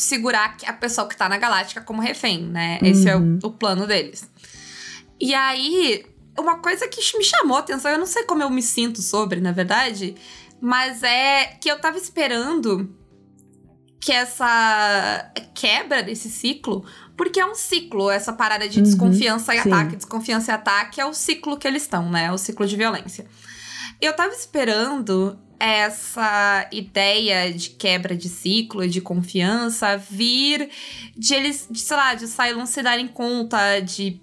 segurar 0.00 0.56
a 0.66 0.72
pessoa 0.72 1.08
que 1.08 1.16
tá 1.16 1.28
na 1.28 1.38
galáctica 1.38 1.80
como 1.80 2.00
refém, 2.00 2.42
né? 2.42 2.78
Esse 2.82 3.08
é 3.08 3.16
o, 3.16 3.20
uhum. 3.20 3.38
o 3.42 3.50
plano 3.50 3.86
deles. 3.86 4.28
E 5.20 5.34
aí, 5.34 6.04
uma 6.38 6.58
coisa 6.58 6.88
que 6.88 7.00
me 7.18 7.24
chamou 7.24 7.56
a 7.56 7.60
atenção, 7.60 7.90
eu 7.90 7.98
não 7.98 8.06
sei 8.06 8.24
como 8.24 8.42
eu 8.42 8.50
me 8.50 8.62
sinto 8.62 9.02
sobre, 9.02 9.40
na 9.40 9.52
verdade, 9.52 10.14
mas 10.60 11.02
é 11.02 11.56
que 11.60 11.70
eu 11.70 11.78
tava 11.78 11.98
esperando 11.98 12.96
que 14.00 14.12
essa 14.12 15.30
quebra 15.54 16.02
desse 16.02 16.30
ciclo, 16.30 16.84
porque 17.16 17.38
é 17.38 17.44
um 17.44 17.54
ciclo, 17.54 18.10
essa 18.10 18.32
parada 18.32 18.66
de 18.66 18.78
uhum, 18.78 18.84
desconfiança 18.84 19.54
e 19.54 19.60
sim. 19.60 19.70
ataque, 19.70 19.96
desconfiança 19.96 20.50
e 20.50 20.54
ataque 20.54 21.00
é 21.00 21.04
o 21.04 21.12
ciclo 21.12 21.58
que 21.58 21.68
eles 21.68 21.82
estão, 21.82 22.10
né? 22.10 22.24
É 22.24 22.32
o 22.32 22.38
ciclo 22.38 22.66
de 22.66 22.76
violência. 22.76 23.26
Eu 24.00 24.16
tava 24.16 24.32
esperando 24.32 25.38
essa 25.60 26.66
ideia 26.72 27.52
de 27.52 27.70
quebra 27.70 28.16
de 28.16 28.30
ciclo, 28.30 28.88
de 28.88 29.00
confiança, 29.00 29.98
vir 29.98 30.70
de 31.14 31.34
eles, 31.34 31.68
de, 31.70 31.78
sei 31.78 31.96
lá, 31.96 32.14
de 32.14 32.26
Cylon 32.26 32.64
se 32.64 32.82
darem 32.82 33.06
conta 33.06 33.78
de 33.80 34.18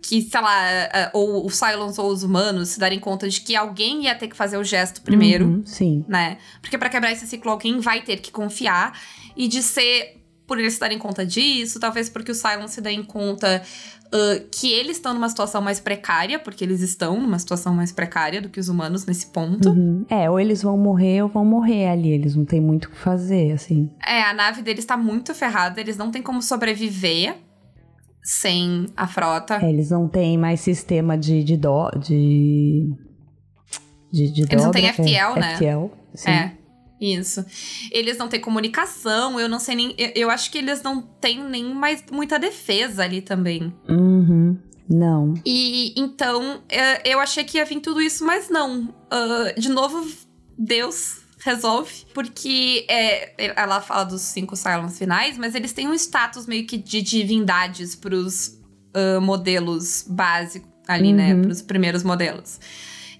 que, 0.00 0.22
sei 0.22 0.40
lá, 0.40 0.70
eh, 0.70 1.10
ou 1.12 1.44
os 1.44 1.56
Cylons 1.56 1.98
ou 1.98 2.08
os 2.10 2.22
humanos 2.22 2.68
se 2.70 2.78
darem 2.78 3.00
conta 3.00 3.28
de 3.28 3.40
que 3.40 3.56
alguém 3.56 4.04
ia 4.04 4.14
ter 4.14 4.28
que 4.28 4.36
fazer 4.36 4.56
o 4.56 4.64
gesto 4.64 5.02
primeiro. 5.02 5.46
Uhum, 5.46 5.66
sim. 5.66 6.04
Né? 6.06 6.38
Porque 6.62 6.78
para 6.78 6.88
quebrar 6.88 7.10
esse 7.10 7.26
ciclo, 7.26 7.50
alguém 7.50 7.80
vai 7.80 8.00
ter 8.00 8.18
que 8.18 8.30
confiar. 8.30 8.98
E 9.36 9.48
de 9.48 9.62
ser 9.62 10.18
por 10.46 10.58
eles 10.58 10.74
se 10.74 10.80
darem 10.80 10.98
conta 10.98 11.26
disso, 11.26 11.78
talvez 11.78 12.08
porque 12.08 12.32
os 12.32 12.38
Cylons 12.38 12.70
se 12.70 12.80
deem 12.80 13.02
conta 13.02 13.62
uh, 14.08 14.48
que 14.50 14.72
eles 14.72 14.96
estão 14.96 15.14
numa 15.14 15.28
situação 15.28 15.60
mais 15.60 15.80
precária, 15.80 16.38
porque 16.38 16.64
eles 16.64 16.80
estão 16.80 17.20
numa 17.20 17.38
situação 17.38 17.74
mais 17.74 17.92
precária 17.92 18.40
do 18.40 18.48
que 18.48 18.58
os 18.60 18.68
humanos 18.68 19.06
nesse 19.06 19.26
ponto. 19.26 19.70
Uhum. 19.70 20.04
É, 20.08 20.28
ou 20.30 20.38
eles 20.40 20.62
vão 20.62 20.76
morrer 20.76 21.22
ou 21.22 21.28
vão 21.28 21.44
morrer 21.44 21.88
ali, 21.88 22.10
eles 22.10 22.34
não 22.34 22.44
têm 22.44 22.60
muito 22.60 22.86
o 22.86 22.90
que 22.90 22.98
fazer, 22.98 23.52
assim. 23.52 23.90
É, 24.06 24.22
a 24.22 24.32
nave 24.32 24.62
deles 24.62 24.84
tá 24.84 24.96
muito 24.96 25.34
ferrada, 25.34 25.80
eles 25.80 25.96
não 25.96 26.10
têm 26.10 26.22
como 26.22 26.42
sobreviver 26.42 27.36
sem 28.22 28.86
a 28.96 29.06
frota. 29.06 29.56
É, 29.62 29.70
eles 29.70 29.90
não 29.90 30.08
têm 30.08 30.36
mais 30.36 30.60
sistema 30.60 31.16
de, 31.16 31.42
de 31.42 31.56
dó, 31.56 31.90
de... 31.90 32.92
De, 34.10 34.30
de 34.30 34.40
eles 34.40 34.48
dobra, 34.48 34.64
não 34.64 34.70
têm 34.70 34.90
FTL, 34.90 35.36
é, 35.36 35.40
né? 35.40 35.54
FTL, 35.56 35.90
sim. 36.14 36.30
É. 36.30 36.57
Isso. 37.00 37.44
Eles 37.92 38.18
não 38.18 38.28
têm 38.28 38.40
comunicação, 38.40 39.38
eu 39.38 39.48
não 39.48 39.60
sei 39.60 39.74
nem. 39.74 39.94
Eu, 39.96 40.12
eu 40.14 40.30
acho 40.30 40.50
que 40.50 40.58
eles 40.58 40.82
não 40.82 41.00
têm 41.00 41.42
nem 41.42 41.72
mais 41.72 42.04
muita 42.10 42.38
defesa 42.38 43.04
ali 43.04 43.20
também. 43.20 43.72
Uhum. 43.88 44.58
Não. 44.88 45.34
E 45.44 45.92
então 45.96 46.62
é, 46.68 47.08
eu 47.08 47.20
achei 47.20 47.44
que 47.44 47.58
ia 47.58 47.64
vir 47.64 47.80
tudo 47.80 48.00
isso, 48.00 48.24
mas 48.24 48.48
não. 48.48 48.84
Uh, 48.84 49.60
de 49.60 49.68
novo, 49.68 50.06
Deus 50.56 51.18
resolve, 51.40 52.04
porque 52.12 52.84
é, 52.88 53.52
ela 53.56 53.80
fala 53.80 54.04
dos 54.04 54.22
cinco 54.22 54.56
Cylons 54.56 54.98
finais, 54.98 55.38
mas 55.38 55.54
eles 55.54 55.72
têm 55.72 55.88
um 55.88 55.94
status 55.94 56.46
meio 56.46 56.66
que 56.66 56.76
de 56.76 57.00
divindades 57.00 57.94
pros 57.94 58.58
uh, 58.96 59.20
modelos 59.20 60.04
básicos 60.08 60.68
ali, 60.86 61.12
né, 61.12 61.32
uhum. 61.32 61.40
né? 61.40 61.44
Pros 61.44 61.62
primeiros 61.62 62.02
modelos. 62.02 62.58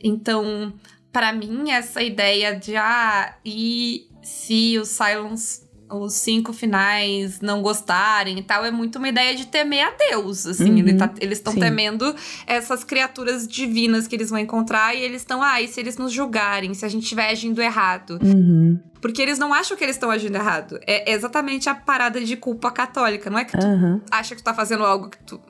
Então, 0.02 0.72
para 1.12 1.32
mim, 1.32 1.70
essa 1.70 2.02
ideia 2.02 2.54
de, 2.54 2.76
ah, 2.76 3.34
e 3.44 4.08
se 4.22 4.78
os 4.78 4.88
Cylons, 4.88 5.66
os 5.90 6.12
cinco 6.12 6.52
finais, 6.52 7.40
não 7.40 7.62
gostarem 7.62 8.38
e 8.38 8.42
tal, 8.42 8.64
é 8.64 8.70
muito 8.70 8.98
uma 8.98 9.08
ideia 9.08 9.34
de 9.34 9.46
temer 9.46 9.86
a 9.86 9.90
Deus, 9.90 10.46
assim. 10.46 10.70
Uhum, 10.70 10.78
ele 10.78 10.94
tá, 10.94 11.10
eles 11.20 11.38
estão 11.38 11.54
temendo 11.54 12.14
essas 12.46 12.84
criaturas 12.84 13.48
divinas 13.48 14.06
que 14.06 14.14
eles 14.14 14.28
vão 14.28 14.38
encontrar 14.38 14.94
e 14.94 15.00
eles 15.00 15.22
estão, 15.22 15.42
ah, 15.42 15.60
e 15.62 15.68
se 15.68 15.80
eles 15.80 15.96
nos 15.96 16.12
julgarem, 16.12 16.74
se 16.74 16.84
a 16.84 16.88
gente 16.88 17.04
estiver 17.04 17.30
agindo 17.30 17.62
errado? 17.62 18.18
Uhum. 18.22 18.78
Porque 19.00 19.22
eles 19.22 19.38
não 19.38 19.54
acham 19.54 19.76
que 19.76 19.84
eles 19.84 19.96
estão 19.96 20.10
agindo 20.10 20.36
errado. 20.36 20.78
É 20.86 21.12
exatamente 21.12 21.68
a 21.68 21.74
parada 21.74 22.22
de 22.22 22.36
culpa 22.36 22.70
católica. 22.70 23.30
Não 23.30 23.38
é 23.38 23.44
que 23.44 23.56
tu 23.56 23.66
uhum. 23.66 24.00
acha 24.10 24.34
que 24.34 24.42
tu 24.42 24.44
tá 24.44 24.52
fazendo 24.52 24.84
algo 24.84 25.08
que 25.08 25.18
tu, 25.24 25.40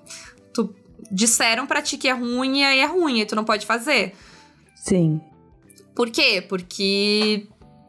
tu 0.52 0.74
disseram 1.10 1.66
pra 1.66 1.82
ti 1.82 1.96
que 1.96 2.08
é 2.08 2.12
ruim 2.12 2.60
e 2.60 2.64
aí 2.64 2.78
é 2.78 2.86
ruim, 2.86 3.20
e 3.20 3.26
tu 3.26 3.34
não 3.34 3.44
pode 3.44 3.66
fazer. 3.66 4.14
Sim. 4.76 5.20
Por 5.98 6.10
quê? 6.10 6.40
Porque 6.48 7.48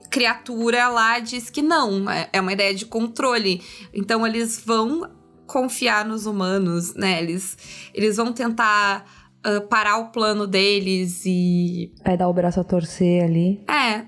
criatura 0.09 0.87
lá 0.89 1.19
diz 1.19 1.47
que 1.51 1.61
não, 1.61 2.09
é, 2.09 2.27
é 2.33 2.41
uma 2.41 2.51
ideia 2.51 2.73
de 2.73 2.87
controle. 2.87 3.61
Então 3.93 4.25
eles 4.25 4.59
vão 4.65 5.11
confiar 5.45 6.03
nos 6.03 6.25
humanos, 6.25 6.95
né? 6.95 7.21
Eles, 7.21 7.55
eles 7.93 8.17
vão 8.17 8.33
tentar 8.33 9.05
uh, 9.45 9.61
parar 9.67 9.99
o 9.99 10.09
plano 10.09 10.47
deles 10.47 11.21
e. 11.23 11.93
É 12.03 12.17
dar 12.17 12.27
o 12.27 12.33
braço 12.33 12.59
a 12.59 12.63
torcer 12.63 13.25
ali. 13.25 13.63
É. 13.69 14.07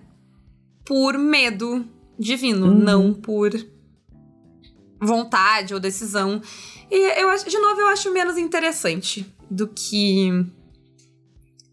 Por 0.83 1.15
medo 1.19 1.85
divino, 2.17 2.69
uhum. 2.69 2.79
não 2.79 3.13
por 3.13 3.51
vontade 4.99 5.75
ou 5.75 5.79
decisão. 5.79 6.41
E 6.89 7.21
eu 7.21 7.29
acho, 7.29 7.47
de 7.47 7.59
novo, 7.59 7.79
eu 7.79 7.87
acho 7.89 8.11
menos 8.11 8.35
interessante 8.35 9.31
do 9.47 9.67
que 9.67 10.43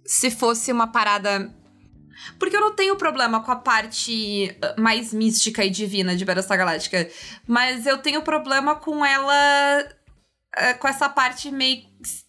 se 0.05 0.31
fosse 0.31 0.71
uma 0.71 0.88
parada 0.88 1.57
porque 2.39 2.57
eu 2.57 2.61
não 2.61 2.75
tenho 2.75 2.97
problema 2.97 3.43
com 3.43 3.51
a 3.51 3.57
parte 3.57 4.57
uh, 4.63 4.81
mais 4.81 5.13
mística 5.13 5.65
e 5.65 5.71
divina 5.71 6.17
de 6.17 6.25
Battlestar 6.25 6.59
Galáctica. 6.59 7.09
Mas 7.47 7.87
eu 7.87 7.99
tenho 7.99 8.23
problema 8.23 8.75
com 8.75 9.05
ela. 9.05 9.85
Uh, 10.57 10.79
com 10.79 10.89
essa 10.89 11.09
parte 11.09 11.51
meio 11.51 11.83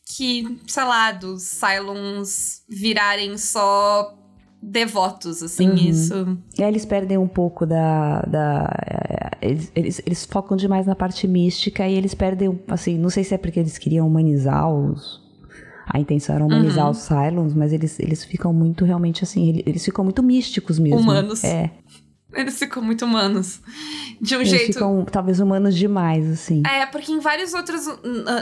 que, 0.05 0.59
sei 0.67 0.83
lá, 0.83 1.11
dos 1.11 1.43
Cylons 1.43 2.63
virarem 2.67 3.37
só 3.37 4.15
devotos, 4.61 5.41
assim, 5.41 5.69
uhum. 5.69 5.75
isso. 5.75 6.37
E 6.57 6.63
aí 6.63 6.69
eles 6.69 6.85
perdem 6.85 7.17
um 7.17 7.27
pouco 7.27 7.65
da. 7.65 8.21
da 8.23 8.69
eles, 9.41 9.71
eles, 9.75 10.01
eles, 10.05 10.25
focam 10.25 10.57
demais 10.57 10.85
na 10.85 10.95
parte 10.95 11.27
mística 11.27 11.87
e 11.87 11.95
eles 11.95 12.13
perdem, 12.13 12.59
assim, 12.67 12.97
não 12.97 13.09
sei 13.09 13.23
se 13.23 13.33
é 13.33 13.37
porque 13.37 13.59
eles 13.59 13.77
queriam 13.77 14.05
humanizar 14.05 14.69
os, 14.69 15.21
a 15.91 15.99
intenção 15.99 16.35
era 16.35 16.45
humanizar 16.45 16.85
uhum. 16.85 16.91
os 16.91 16.97
Cylons, 16.99 17.53
mas 17.53 17.73
eles, 17.73 17.99
eles 17.99 18.23
ficam 18.23 18.53
muito 18.53 18.85
realmente 18.85 19.23
assim, 19.23 19.49
eles, 19.49 19.63
eles 19.65 19.85
ficam 19.85 20.03
muito 20.03 20.21
místicos 20.21 20.77
mesmo. 20.77 20.99
Humanos. 20.99 21.43
É. 21.43 21.71
Eles 22.31 22.59
ficam 22.59 22.83
muito 22.83 23.05
humanos. 23.05 23.59
De 24.21 24.35
um 24.35 24.39
eles 24.39 24.51
jeito. 24.51 24.73
ficam 24.73 25.03
talvez 25.03 25.39
humanos 25.39 25.75
demais, 25.75 26.29
assim. 26.29 26.61
É, 26.63 26.85
porque 26.85 27.11
em 27.11 27.19
vários 27.19 27.55
outros 27.55 27.87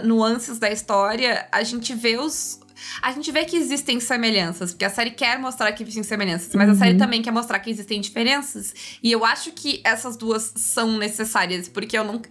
nuances 0.03 0.59
da 0.59 0.69
história, 0.69 1.47
a 1.51 1.63
gente 1.63 1.93
vê 1.93 2.17
os. 2.17 2.59
A 3.01 3.11
gente 3.11 3.31
vê 3.31 3.45
que 3.45 3.55
existem 3.55 3.99
semelhanças, 3.99 4.71
porque 4.71 4.85
a 4.85 4.89
série 4.89 5.11
quer 5.11 5.39
mostrar 5.39 5.71
que 5.71 5.81
existem 5.81 6.03
semelhanças, 6.03 6.53
mas 6.53 6.67
uhum. 6.67 6.75
a 6.75 6.77
série 6.77 6.91
uhum. 6.91 6.97
também 6.97 7.21
quer 7.21 7.31
mostrar 7.31 7.59
que 7.59 7.71
existem 7.71 8.01
diferenças. 8.01 8.73
E 9.01 9.11
eu 9.11 9.23
acho 9.23 9.51
que 9.51 9.81
essas 9.85 10.17
duas 10.17 10.51
são 10.57 10.97
necessárias, 10.97 11.69
porque 11.69 11.97
eu 11.97 12.03
não 12.03 12.21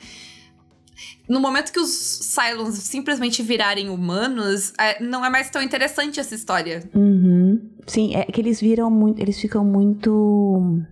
no 1.28 1.40
momento 1.40 1.72
que 1.72 1.80
os 1.80 1.90
Cylons 1.90 2.76
simplesmente 2.76 3.42
virarem 3.42 3.88
humanos, 3.90 4.72
é, 4.78 5.02
não 5.02 5.24
é 5.24 5.30
mais 5.30 5.50
tão 5.50 5.60
interessante 5.60 6.20
essa 6.20 6.34
história. 6.34 6.82
Uhum. 6.94 7.60
Sim, 7.86 8.14
é 8.14 8.24
que 8.24 8.40
eles 8.40 8.60
viram 8.60 8.90
muito. 8.90 9.20
Eles 9.20 9.40
ficam 9.40 9.64
muito. 9.64 10.82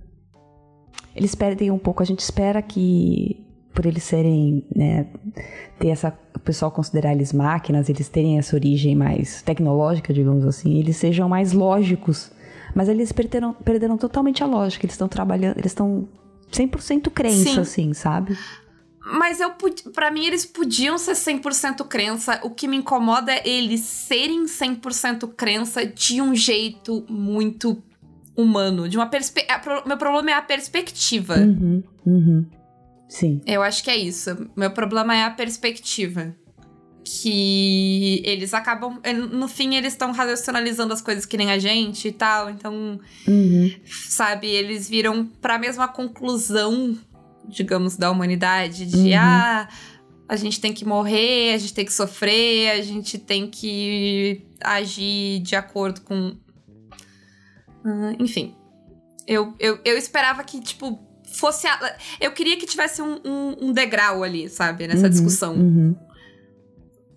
Eles 1.14 1.35
perdem 1.35 1.70
um 1.70 1.79
pouco. 1.79 2.03
A 2.03 2.07
gente 2.07 2.20
espera 2.20 2.61
que. 2.61 3.40
Por 3.73 3.87
eles 3.87 4.05
serem, 4.05 4.64
né, 4.75 5.09
ter 5.81 5.88
essa, 5.88 6.16
o 6.33 6.38
pessoal 6.38 6.70
considerar 6.70 7.12
eles 7.12 7.33
máquinas, 7.33 7.88
eles 7.88 8.09
terem 8.09 8.38
essa 8.38 8.55
origem 8.55 8.94
mais 8.94 9.42
tecnológica, 9.42 10.14
digamos 10.14 10.47
assim, 10.47 10.79
eles 10.79 10.97
sejam 10.97 11.29
mais 11.29 11.53
lógicos. 11.53 12.31
Mas 12.73 12.88
eles 12.88 13.11
perderam, 13.11 13.53
perderam 13.53 13.97
totalmente 13.97 14.44
a 14.44 14.47
lógica, 14.47 14.87
eles 14.87 14.94
estão 14.94 15.09
trabalhando, 15.09 15.59
eles 15.59 15.73
estão 15.73 16.07
100% 16.53 17.11
crença, 17.11 17.51
Sim. 17.51 17.59
assim, 17.59 17.94
sabe? 17.94 18.38
Mas 19.05 19.38
eu 19.38 19.53
para 19.93 20.11
mim 20.11 20.25
eles 20.25 20.47
podiam 20.47 20.97
ser 20.97 21.12
100% 21.12 21.87
crença. 21.87 22.40
O 22.43 22.51
que 22.51 22.67
me 22.67 22.79
incomoda 22.79 23.33
é 23.33 23.47
eles 23.47 23.81
serem 23.81 24.47
100% 24.47 25.35
crença 25.37 25.85
de 25.85 26.23
um 26.23 26.35
jeito 26.35 27.05
muito 27.09 27.83
humano, 28.35 28.88
de 28.88 28.97
uma 28.97 29.07
perspectiva. 29.07 29.83
Meu 29.87 29.99
problema 29.99 30.31
é 30.31 30.35
a 30.35 30.43
perspectiva. 30.43 31.37
Uhum, 31.37 31.83
uhum. 32.07 32.47
Sim. 33.09 33.40
Eu 33.47 33.62
acho 33.62 33.85
que 33.85 33.90
é 33.90 33.97
isso. 33.97 34.49
Meu 34.57 34.71
problema 34.71 35.14
é 35.14 35.25
a 35.25 35.31
perspectiva. 35.31 36.35
Que 37.05 38.23
eles 38.25 38.55
acabam. 38.55 38.99
No 39.31 39.47
fim, 39.47 39.75
eles 39.75 39.93
estão 39.93 40.11
racionalizando 40.12 40.95
as 40.95 41.03
coisas 41.03 41.27
que 41.27 41.37
nem 41.37 41.53
a 41.53 41.59
gente 41.59 42.09
e 42.09 42.12
tal. 42.12 42.49
Então, 42.49 42.99
uhum. 43.29 43.71
sabe, 44.09 44.49
eles 44.49 44.88
viram 44.88 45.27
pra 45.27 45.59
mesma 45.59 45.87
conclusão 45.87 46.97
digamos, 47.48 47.96
da 47.96 48.11
humanidade, 48.11 48.87
de 48.87 49.11
uhum. 49.11 49.18
ah, 49.18 49.68
a 50.28 50.37
gente 50.37 50.61
tem 50.61 50.72
que 50.72 50.85
morrer, 50.85 51.54
a 51.54 51.59
gente 51.59 51.74
tem 51.74 51.85
que 51.85 51.92
sofrer, 51.92 52.70
a 52.70 52.83
gente 52.83 53.18
tem 53.18 53.48
que 53.48 54.46
agir 54.62 55.40
de 55.40 55.54
acordo 55.54 56.00
com. 56.00 56.37
Uh, 57.85 58.16
enfim. 58.18 58.54
Eu, 59.26 59.54
eu, 59.59 59.78
eu 59.85 59.96
esperava 59.96 60.42
que, 60.44 60.61
tipo, 60.61 60.98
fosse. 61.33 61.66
A... 61.66 61.96
Eu 62.20 62.33
queria 62.33 62.57
que 62.57 62.66
tivesse 62.66 63.02
um, 63.02 63.20
um, 63.24 63.68
um 63.68 63.72
degrau 63.72 64.22
ali, 64.22 64.48
sabe? 64.48 64.87
Nessa 64.87 65.04
uhum, 65.04 65.11
discussão. 65.11 65.54
Uhum. 65.54 65.94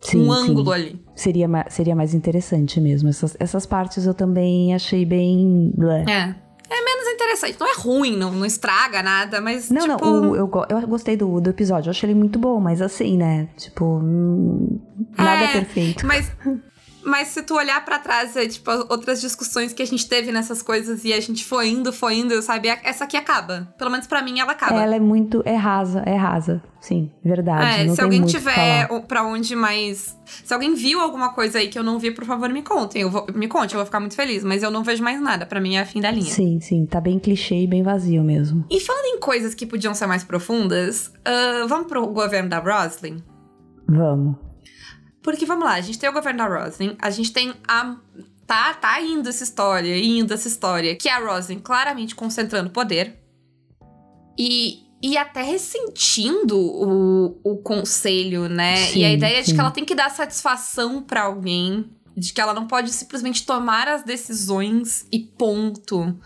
Sim, 0.02 0.26
um 0.26 0.32
ângulo 0.32 0.74
sim. 0.74 0.80
ali. 0.80 1.06
Seria, 1.16 1.48
seria 1.70 1.96
mais 1.96 2.14
interessante 2.14 2.80
mesmo. 2.80 3.10
Essas, 3.10 3.36
essas 3.40 3.66
partes 3.66 4.06
eu 4.06 4.14
também 4.14 4.74
achei 4.74 5.06
bem. 5.06 5.74
É. 6.08 6.36
É 6.70 6.84
menos 6.84 7.08
interessante. 7.08 7.58
Não 7.60 7.68
é 7.68 7.76
ruim, 7.76 8.18
não, 8.18 8.32
não 8.32 8.46
estraga 8.46 9.02
nada, 9.02 9.40
mas. 9.40 9.70
Não, 9.70 9.82
tipo... 9.82 10.06
não, 10.06 10.32
o, 10.32 10.36
eu, 10.36 10.52
eu 10.70 10.88
gostei 10.88 11.16
do, 11.16 11.40
do 11.40 11.50
episódio. 11.50 11.88
Eu 11.88 11.92
achei 11.92 12.10
ele 12.10 12.20
muito 12.20 12.38
bom, 12.38 12.60
mas 12.60 12.82
assim, 12.82 13.18
né? 13.18 13.48
Tipo, 13.58 14.00
hum, 14.00 14.80
nada 15.18 15.46
é, 15.46 15.54
perfeito. 15.54 16.06
Mas. 16.06 16.32
Mas 17.08 17.30
se 17.30 17.42
tu 17.42 17.56
olhar 17.56 17.86
para 17.86 18.00
trás, 18.00 18.36
é 18.36 18.46
tipo 18.46 18.70
outras 18.90 19.22
discussões 19.22 19.72
que 19.72 19.82
a 19.82 19.88
gente 19.88 20.10
teve 20.10 20.30
nessas 20.30 20.62
coisas 20.62 21.06
e 21.06 21.14
a 21.14 21.20
gente 21.22 21.46
foi 21.46 21.70
indo, 21.70 21.94
foi 21.94 22.16
indo, 22.16 22.42
sabe? 22.42 22.68
Essa 22.84 23.06
aqui 23.06 23.16
acaba. 23.16 23.74
Pelo 23.78 23.90
menos 23.90 24.06
para 24.08 24.22
mim 24.22 24.42
ela 24.42 24.52
acaba. 24.52 24.84
Ela 24.84 24.98
é 24.98 25.00
muito. 25.00 25.42
É 25.46 25.56
rasa, 25.56 26.04
é 26.06 26.18
rasa. 26.18 26.62
Sim, 26.82 27.10
verdade. 27.24 27.82
É, 27.82 27.84
não 27.86 27.96
se 27.96 28.02
alguém 28.02 28.26
tiver 28.26 28.90
para 29.08 29.24
onde 29.24 29.56
mais. 29.56 30.18
Se 30.26 30.54
alguém 30.54 30.76
viu 30.76 31.00
alguma 31.00 31.32
coisa 31.32 31.60
aí 31.60 31.70
que 31.70 31.80
eu 31.80 31.84
não 31.84 31.98
vi, 31.98 32.12
por 32.12 32.26
favor, 32.26 32.50
me 32.50 32.62
contem. 32.62 33.04
Eu 33.04 33.10
vou, 33.10 33.26
me 33.34 33.48
conte, 33.48 33.74
eu 33.74 33.78
vou 33.78 33.86
ficar 33.86 34.02
muito 34.02 34.16
feliz. 34.16 34.44
Mas 34.44 34.62
eu 34.62 34.70
não 34.70 34.84
vejo 34.84 35.02
mais 35.02 35.22
nada. 35.22 35.46
para 35.46 35.62
mim 35.62 35.76
é 35.78 35.80
a 35.80 35.86
fim 35.86 36.02
da 36.02 36.12
linha. 36.12 36.26
Sim, 36.30 36.60
sim. 36.60 36.86
Tá 36.86 37.00
bem 37.00 37.20
clichê 37.20 37.56
e 37.56 37.68
bem 37.68 37.84
vazio 37.84 38.22
mesmo. 38.22 38.66
E 38.70 38.82
falando 38.82 39.06
em 39.06 39.20
coisas 39.22 39.54
que 39.54 39.66
podiam 39.66 39.94
ser 39.94 40.08
mais 40.08 40.26
profundas, 40.26 41.08
uh, 41.08 41.68
vamos 41.70 41.88
pro 41.88 42.06
governo 42.08 42.50
da 42.50 42.60
Roslyn? 42.60 43.24
Vamos. 43.88 44.47
Porque 45.28 45.46
vamos 45.46 45.66
lá, 45.66 45.74
a 45.74 45.82
gente 45.82 46.00
tem 46.00 46.10
o 46.10 46.14
governo 46.14 46.38
da 46.38 46.48
Roslyn, 46.48 46.96
a 47.02 47.10
gente 47.10 47.34
tem 47.34 47.54
a. 47.68 47.98
Tá, 48.46 48.74
tá 48.76 49.02
indo 49.02 49.28
essa 49.28 49.44
história, 49.44 49.94
indo 49.98 50.34
essa 50.34 50.48
história, 50.48 50.96
que 50.96 51.10
é 51.10 51.12
a 51.12 51.20
Roslyn 51.20 51.60
claramente 51.60 52.16
concentrando 52.16 52.70
poder. 52.70 53.20
E, 54.40 54.84
e 55.04 55.18
até 55.18 55.42
ressentindo 55.42 56.58
o, 56.58 57.42
o 57.44 57.58
conselho, 57.58 58.48
né? 58.48 58.78
Sim, 58.78 59.00
e 59.00 59.04
a 59.04 59.12
ideia 59.12 59.44
sim. 59.44 59.50
de 59.50 59.56
que 59.56 59.60
ela 59.60 59.70
tem 59.70 59.84
que 59.84 59.94
dar 59.94 60.10
satisfação 60.12 61.02
para 61.02 61.24
alguém, 61.24 61.92
de 62.16 62.32
que 62.32 62.40
ela 62.40 62.54
não 62.54 62.66
pode 62.66 62.90
simplesmente 62.92 63.46
tomar 63.46 63.90
as 63.90 64.04
decisões 64.04 65.06
e 65.12 65.20
ponto. 65.20 66.18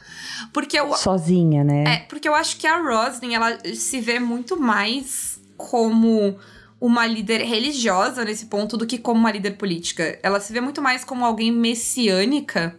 Porque 0.54 0.80
eu. 0.80 0.94
Sozinha, 0.94 1.64
né? 1.64 1.84
É, 1.88 1.98
porque 2.02 2.30
eu 2.30 2.36
acho 2.36 2.56
que 2.58 2.68
a 2.68 2.78
Roslyn, 2.78 3.34
ela 3.34 3.58
se 3.74 4.00
vê 4.00 4.20
muito 4.20 4.62
mais 4.62 5.42
como 5.58 6.38
uma 6.82 7.06
líder 7.06 7.42
religiosa 7.44 8.26
nesse 8.26 8.48
ponto 8.48 8.76
do 8.76 8.86
que 8.88 8.98
como 8.98 9.20
uma 9.20 9.32
líder 9.32 9.52
política. 9.52 10.18
Ela 10.24 10.40
se 10.40 10.52
vê 10.52 10.60
muito 10.60 10.82
mais 10.82 11.06
como 11.06 11.24
alguém 11.24 11.52
messiânica 11.52 12.76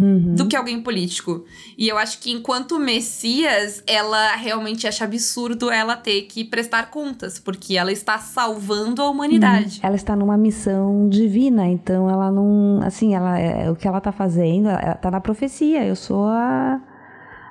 Uhum. 0.00 0.36
do 0.36 0.46
que 0.46 0.54
alguém 0.54 0.80
político. 0.80 1.44
E 1.76 1.88
eu 1.88 1.98
acho 1.98 2.20
que 2.20 2.30
enquanto 2.30 2.78
Messias, 2.78 3.82
ela 3.84 4.36
realmente 4.36 4.86
acha 4.86 5.02
absurdo 5.04 5.68
ela 5.72 5.96
ter 5.96 6.22
que 6.22 6.44
prestar 6.44 6.88
contas, 6.92 7.40
porque 7.40 7.76
ela 7.76 7.90
está 7.90 8.16
salvando 8.16 9.02
a 9.02 9.10
humanidade. 9.10 9.80
Ela 9.82 9.96
está 9.96 10.14
numa 10.14 10.38
missão 10.38 11.08
divina, 11.08 11.66
então 11.66 12.08
ela 12.08 12.30
não. 12.30 12.80
Assim, 12.84 13.12
ela, 13.16 13.36
é, 13.40 13.68
o 13.68 13.74
que 13.74 13.88
ela 13.88 14.00
tá 14.00 14.12
fazendo, 14.12 14.68
ela 14.68 14.94
tá 14.94 15.10
na 15.10 15.20
profecia. 15.20 15.84
Eu 15.84 15.96
sou 15.96 16.26
a. 16.26 16.80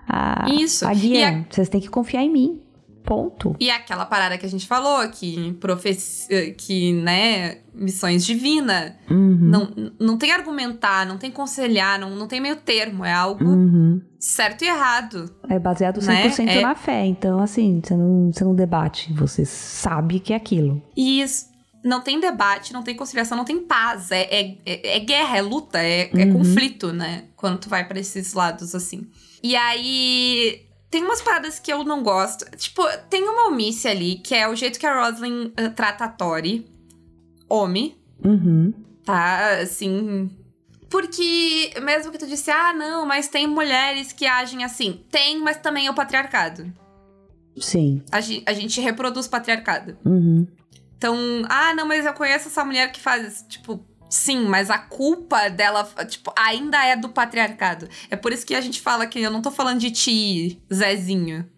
a 0.07 0.45
Isso. 0.49 0.87
A 0.87 0.93
guia. 0.93 1.39
a- 1.49 1.53
Vocês 1.53 1.67
têm 1.67 1.81
que 1.81 1.89
confiar 1.89 2.23
em 2.23 2.31
mim. 2.31 2.61
Ponto. 3.07 3.55
E 3.57 3.69
aquela 3.71 4.05
parada 4.05 4.37
que 4.37 4.45
a 4.45 4.49
gente 4.49 4.67
falou, 4.67 5.07
que 5.09 5.53
profecia, 5.53 6.53
que, 6.53 6.91
né, 6.91 7.59
missões 7.73 8.25
divina, 8.25 8.97
Uhum. 9.09 9.37
não, 9.39 9.73
não 9.97 10.17
tem 10.17 10.31
argumentar, 10.33 11.05
não 11.05 11.17
tem 11.17 11.31
conselhar, 11.31 11.97
não, 11.97 12.09
não 12.17 12.27
tem 12.27 12.41
meio 12.41 12.57
termo, 12.57 13.05
é 13.05 13.13
algo 13.13 13.45
Uhum. 13.45 14.01
certo 14.19 14.63
e 14.63 14.67
errado. 14.67 15.33
É 15.49 15.57
baseado 15.57 16.01
Né? 16.01 16.23
100% 16.23 16.49
É- 16.49 16.61
na 16.61 16.75
fé. 16.75 17.05
Então, 17.05 17.39
assim, 17.39 17.79
você 17.81 17.95
não, 17.95 18.29
você 18.33 18.43
não 18.43 18.53
debate. 18.53 19.13
Você 19.13 19.45
sabe 19.45 20.19
que 20.19 20.33
é 20.33 20.35
aquilo. 20.35 20.81
E 20.95 21.21
isso 21.21 21.45
não 21.85 22.01
tem 22.01 22.19
debate, 22.19 22.73
não 22.73 22.83
tem 22.83 22.93
conciliação, 22.93 23.37
não 23.37 23.45
tem 23.45 23.61
paz. 23.61 24.11
É, 24.11 24.23
é, 24.23 24.57
é- 24.65 24.97
é 24.97 24.99
guerra, 24.99 25.37
é 25.37 25.41
luta, 25.41 25.79
é, 25.79 26.09
é 26.13 26.25
Uhum. 26.25 26.33
conflito, 26.39 26.91
né? 26.91 27.23
Quando 27.37 27.57
tu 27.59 27.69
vai 27.69 27.87
pra 27.87 27.97
esses 27.99 28.33
lados 28.33 28.75
assim. 28.75 29.07
E 29.41 29.55
aí. 29.55 30.66
Tem 30.89 31.03
umas 31.03 31.21
paradas 31.21 31.59
que 31.59 31.71
eu 31.71 31.83
não 31.83 32.01
gosto. 32.01 32.45
Tipo, 32.55 32.81
tem 33.09 33.23
uma 33.27 33.47
omisse 33.49 33.87
ali, 33.87 34.15
que 34.19 34.33
é 34.33 34.47
o 34.47 34.55
jeito 34.55 34.79
que 34.79 34.85
a 34.85 35.03
Roslyn 35.05 35.51
eh, 35.57 35.69
trata 35.69 36.05
a 36.05 36.09
Tori. 36.09 36.65
Homem, 37.49 37.95
Uhum. 38.23 38.73
tá? 39.05 39.59
Assim. 39.61 40.29
Porque, 40.89 41.73
mesmo 41.81 42.11
que 42.11 42.17
tu 42.17 42.25
disse, 42.27 42.49
ah, 42.49 42.73
não, 42.73 43.05
mas 43.05 43.27
tem 43.27 43.45
mulheres 43.47 44.11
que 44.13 44.25
agem 44.25 44.63
assim. 44.63 45.01
Tem, 45.11 45.39
mas 45.39 45.57
também 45.57 45.87
é 45.87 45.91
o 45.91 45.93
patriarcado. 45.93 46.71
Sim. 47.59 48.01
A, 48.11 48.17
a 48.17 48.53
gente 48.53 48.79
reproduz 48.81 49.27
patriarcado. 49.27 49.97
Uhum. 50.05 50.47
Então, 50.97 51.17
ah, 51.49 51.73
não, 51.73 51.85
mas 51.85 52.05
eu 52.05 52.13
conheço 52.13 52.47
essa 52.47 52.63
mulher 52.63 52.91
que 52.91 52.99
faz, 52.99 53.45
tipo, 53.47 53.83
sim, 54.09 54.45
mas 54.45 54.69
a 54.69 54.77
culpa 54.77 55.49
dela, 55.49 55.83
tipo, 56.07 56.31
ainda 56.37 56.83
é 56.85 56.95
do 56.95 57.09
patriarcado. 57.09 57.87
É 58.09 58.15
por 58.15 58.31
isso 58.31 58.45
que 58.45 58.55
a 58.55 58.61
gente 58.61 58.81
fala 58.81 59.07
que 59.07 59.19
eu 59.19 59.31
não 59.31 59.41
tô 59.41 59.51
falando 59.51 59.79
de 59.79 59.91
ti, 59.91 60.61
Zezinho. 60.73 61.49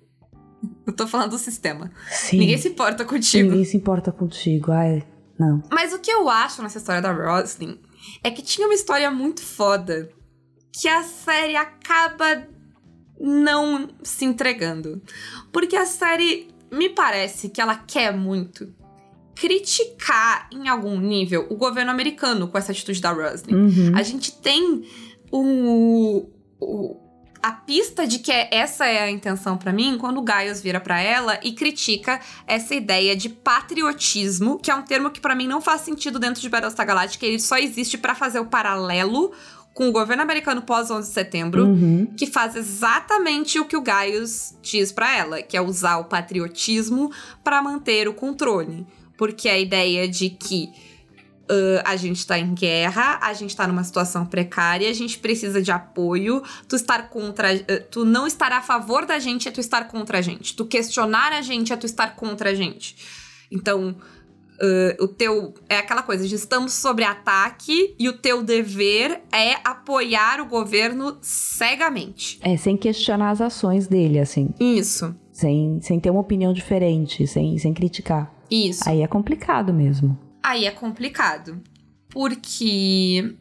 Eu 0.85 0.93
tô 0.93 1.07
falando 1.07 1.31
do 1.31 1.38
sistema. 1.38 1.91
Sim. 2.09 2.39
Ninguém 2.39 2.57
se 2.57 2.67
importa 2.67 3.05
contigo. 3.05 3.49
Ninguém 3.49 3.65
se 3.65 3.77
importa 3.77 4.12
contigo. 4.12 4.71
Ai, 4.71 5.05
não. 5.38 5.63
Mas 5.71 5.93
o 5.93 5.99
que 5.99 6.12
eu 6.12 6.27
acho 6.29 6.62
nessa 6.62 6.79
história 6.79 7.01
da 7.01 7.12
Roslyn 7.12 7.77
é 8.23 8.31
que 8.31 8.41
tinha 8.41 8.67
uma 8.67 8.73
história 8.73 9.09
muito 9.12 9.41
foda 9.41 10.09
que 10.71 10.88
a 10.88 11.03
série 11.03 11.55
acaba 11.55 12.47
não 13.19 13.89
se 14.01 14.25
entregando. 14.25 15.01
Porque 15.51 15.75
a 15.75 15.85
série 15.85 16.49
me 16.71 16.89
parece 16.89 17.49
que 17.49 17.62
ela 17.62 17.75
quer 17.75 18.15
muito 18.15 18.73
criticar 19.39 20.47
em 20.52 20.67
algum 20.67 20.99
nível 20.99 21.47
o 21.49 21.56
governo 21.56 21.91
americano 21.91 22.47
com 22.47 22.58
essa 22.58 22.71
atitude 22.71 23.02
da 23.02 23.12
Roslyn. 23.12 23.56
Uhum. 23.56 23.91
A 23.95 24.04
gente 24.04 24.32
tem 24.34 24.84
o, 25.32 26.30
o- 26.60 26.97
a 27.41 27.52
pista 27.54 28.06
de 28.06 28.19
que 28.19 28.32
é- 28.32 28.49
essa 28.52 28.86
é 28.86 29.02
a 29.04 29.10
intenção 29.10 29.58
pra 29.58 29.71
mim 29.71 29.97
quando 29.97 30.17
o 30.17 30.21
Gaius 30.23 30.60
vira 30.62 30.80
pra 30.80 30.99
ela 31.02 31.39
e 31.41 31.54
critica 31.54 32.19
essa 32.45 32.75
ideia 32.75 33.15
de 33.15 33.30
patriotismo, 33.30 34.60
que 34.60 34.69
é 34.69 34.75
um 34.75 34.82
termo 34.82 35.10
que 35.10 35.21
pra 35.21 35.36
mim 35.36 35.47
não 35.47 35.62
faz 35.62 35.82
sentido 35.82 36.19
dentro 36.19 36.41
de 36.41 36.49
Battlestar 36.49 36.86
Galactica, 36.86 37.25
ele 37.25 37.39
só 37.39 37.58
existe 37.58 37.97
pra 37.97 38.13
fazer 38.13 38.39
o 38.39 38.45
paralelo 38.45 39.32
com 39.73 39.88
o 39.88 39.91
governo 39.93 40.21
americano 40.23 40.62
pós 40.63 40.91
11 40.91 41.08
de 41.08 41.13
setembro, 41.13 41.63
Uhum. 41.65 42.08
que 42.17 42.25
faz 42.28 42.56
exatamente 42.58 43.58
o 43.60 43.65
que 43.65 43.78
o 43.78 43.82
Gaius 43.82 44.54
diz 44.62 44.91
pra 44.91 45.15
ela, 45.15 45.41
que 45.41 45.56
é 45.56 45.62
usar 45.62 45.97
o 45.99 46.06
patriotismo 46.06 47.10
pra 47.41 47.62
manter 47.62 48.06
o 48.10 48.13
controle. 48.13 48.86
Porque 49.19 49.49
a 49.49 49.60
ideia 49.60 50.08
de 50.08 50.29
que 50.29 50.71
ah, 51.49 51.91
a 51.91 51.95
gente 51.95 52.25
tá 52.25 52.38
em 52.38 52.53
guerra, 52.53 53.19
a 53.21 53.34
gente 53.34 53.55
tá 53.55 53.67
numa 53.67 53.84
situação 53.84 54.25
precária, 54.25 54.88
a 54.89 54.93
gente 54.93 55.17
precisa 55.17 55.62
de 55.62 55.71
apoio. 55.71 56.43
Tu 56.67 56.75
estar 56.75 57.10
contra. 57.10 57.51
ah, 57.51 57.84
tu 57.89 58.05
não 58.05 58.27
estar 58.27 58.51
a 58.51 58.62
favor 58.62 59.05
da 59.05 59.17
gente 59.17 59.47
é 59.47 59.51
tu 59.51 59.60
estar 59.60 59.88
contra 59.88 60.19
a 60.19 60.21
gente. 60.21 60.55
Tu 60.55 60.65
questionar 60.65 61.34
a 61.34 61.41
gente 61.41 61.73
é 61.73 61.75
tu 61.75 61.86
estar 61.86 62.15
contra 62.15 62.51
a 62.51 62.53
gente. 62.53 62.95
Então. 63.51 63.95
ah, 64.62 65.03
o 65.03 65.08
teu. 65.08 65.55
É 65.67 65.79
aquela 65.79 66.03
coisa 66.03 66.27
de 66.27 66.36
estamos 66.36 66.73
sobre 66.73 67.03
ataque 67.03 67.95
e 67.97 68.08
o 68.08 68.13
teu 68.13 68.43
dever 68.43 69.21
é 69.34 69.55
apoiar 69.63 70.39
o 70.39 70.45
governo 70.45 71.17
cegamente. 71.19 72.39
É, 72.43 72.55
sem 72.58 72.77
questionar 72.77 73.32
as 73.32 73.41
ações 73.41 73.88
dele, 73.88 74.19
assim. 74.19 74.53
Isso. 74.60 75.15
Sem, 75.32 75.79
sem 75.82 75.99
ter 75.99 76.10
uma 76.10 76.19
opinião 76.19 76.53
diferente, 76.53 77.25
sem, 77.25 77.58
sem 77.58 77.73
criticar. 77.73 78.38
Isso. 78.49 78.88
Aí 78.88 79.01
é 79.01 79.07
complicado 79.07 79.73
mesmo. 79.73 80.17
Aí 80.41 80.65
é 80.65 80.71
complicado. 80.71 81.62
Porque. 82.09 83.35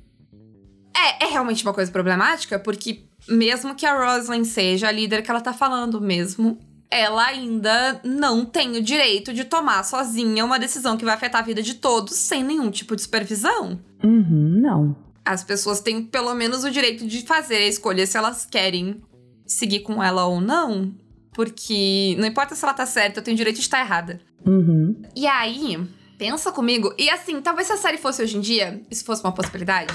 É, 0.96 1.24
é 1.24 1.28
realmente 1.30 1.62
uma 1.64 1.72
coisa 1.72 1.90
problemática, 1.90 2.58
porque 2.58 3.04
mesmo 3.28 3.74
que 3.74 3.86
a 3.86 3.94
Roslyn 3.94 4.44
seja 4.44 4.88
a 4.88 4.92
líder 4.92 5.22
que 5.22 5.30
ela 5.30 5.40
tá 5.40 5.52
falando 5.52 6.00
mesmo, 6.00 6.58
ela 6.90 7.26
ainda 7.26 8.00
não 8.02 8.44
tem 8.44 8.76
o 8.76 8.82
direito 8.82 9.32
de 9.32 9.44
tomar 9.44 9.84
sozinha 9.84 10.44
uma 10.44 10.58
decisão 10.58 10.96
que 10.96 11.04
vai 11.04 11.14
afetar 11.14 11.42
a 11.42 11.44
vida 11.44 11.62
de 11.62 11.74
todos 11.74 12.14
sem 12.14 12.42
nenhum 12.42 12.70
tipo 12.70 12.96
de 12.96 13.02
supervisão. 13.02 13.78
Uhum, 14.02 14.60
não. 14.60 14.96
As 15.24 15.44
pessoas 15.44 15.80
têm 15.80 16.02
pelo 16.02 16.34
menos 16.34 16.64
o 16.64 16.70
direito 16.70 17.06
de 17.06 17.22
fazer 17.22 17.56
a 17.56 17.66
escolha 17.66 18.06
se 18.06 18.16
elas 18.16 18.46
querem 18.46 19.02
seguir 19.46 19.80
com 19.80 20.02
ela 20.02 20.24
ou 20.24 20.40
não. 20.40 20.94
Porque 21.38 22.16
não 22.18 22.26
importa 22.26 22.56
se 22.56 22.64
ela 22.64 22.74
tá 22.74 22.84
certa, 22.84 23.20
eu 23.20 23.22
tenho 23.22 23.36
direito 23.36 23.58
de 23.58 23.62
estar 23.62 23.78
errada. 23.78 24.20
Uhum. 24.44 25.00
E 25.14 25.24
aí, 25.24 25.78
pensa 26.18 26.50
comigo. 26.50 26.92
E 26.98 27.08
assim, 27.08 27.40
talvez 27.40 27.68
se 27.68 27.72
a 27.74 27.76
série 27.76 27.96
fosse 27.96 28.20
hoje 28.20 28.36
em 28.36 28.40
dia, 28.40 28.82
isso 28.90 29.04
fosse 29.04 29.22
uma 29.22 29.30
possibilidade. 29.30 29.94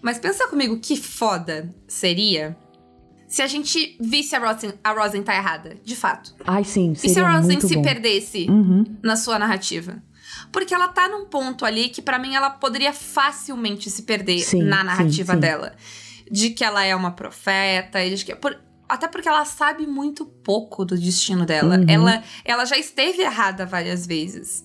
Mas 0.00 0.16
pensa 0.20 0.46
comigo 0.46 0.78
que 0.78 0.96
foda 0.96 1.74
seria 1.88 2.56
se 3.26 3.42
a 3.42 3.48
gente 3.48 3.96
visse 4.00 4.36
a 4.36 4.38
Rosin, 4.38 4.74
a 4.84 4.92
Rosin 4.92 5.22
tá 5.24 5.34
errada, 5.34 5.76
de 5.82 5.96
fato. 5.96 6.32
Ai, 6.46 6.62
sim, 6.62 6.92
e 6.92 6.96
se 6.96 7.08
seria 7.08 7.30
a 7.30 7.42
muito 7.42 7.66
se 7.66 7.74
bom. 7.74 7.82
perdesse 7.82 8.46
Uhum. 8.48 8.84
na 9.02 9.16
sua 9.16 9.40
narrativa? 9.40 10.00
Porque 10.52 10.72
ela 10.72 10.86
tá 10.86 11.08
num 11.08 11.24
ponto 11.24 11.64
ali 11.64 11.88
que 11.88 12.00
pra 12.00 12.16
mim 12.16 12.36
ela 12.36 12.48
poderia 12.48 12.92
facilmente 12.92 13.90
se 13.90 14.04
perder 14.04 14.38
Sim, 14.38 14.62
na 14.62 14.78
sim, 14.78 14.84
narrativa 14.84 15.34
sim. 15.34 15.40
dela. 15.40 15.72
De 16.30 16.50
que 16.50 16.62
ela 16.62 16.84
é 16.84 16.94
uma 16.94 17.10
profeta, 17.10 18.04
e 18.04 18.14
de 18.14 18.24
que 18.24 18.36
por- 18.36 18.56
até 18.88 19.08
porque 19.08 19.28
ela 19.28 19.44
sabe 19.44 19.86
muito 19.86 20.24
pouco 20.24 20.84
do 20.84 20.96
destino 20.98 21.44
dela. 21.46 21.76
Uhum. 21.78 21.84
Ela, 21.88 22.22
ela 22.44 22.64
já 22.64 22.76
esteve 22.76 23.22
errada 23.22 23.66
várias 23.66 24.06
vezes. 24.06 24.64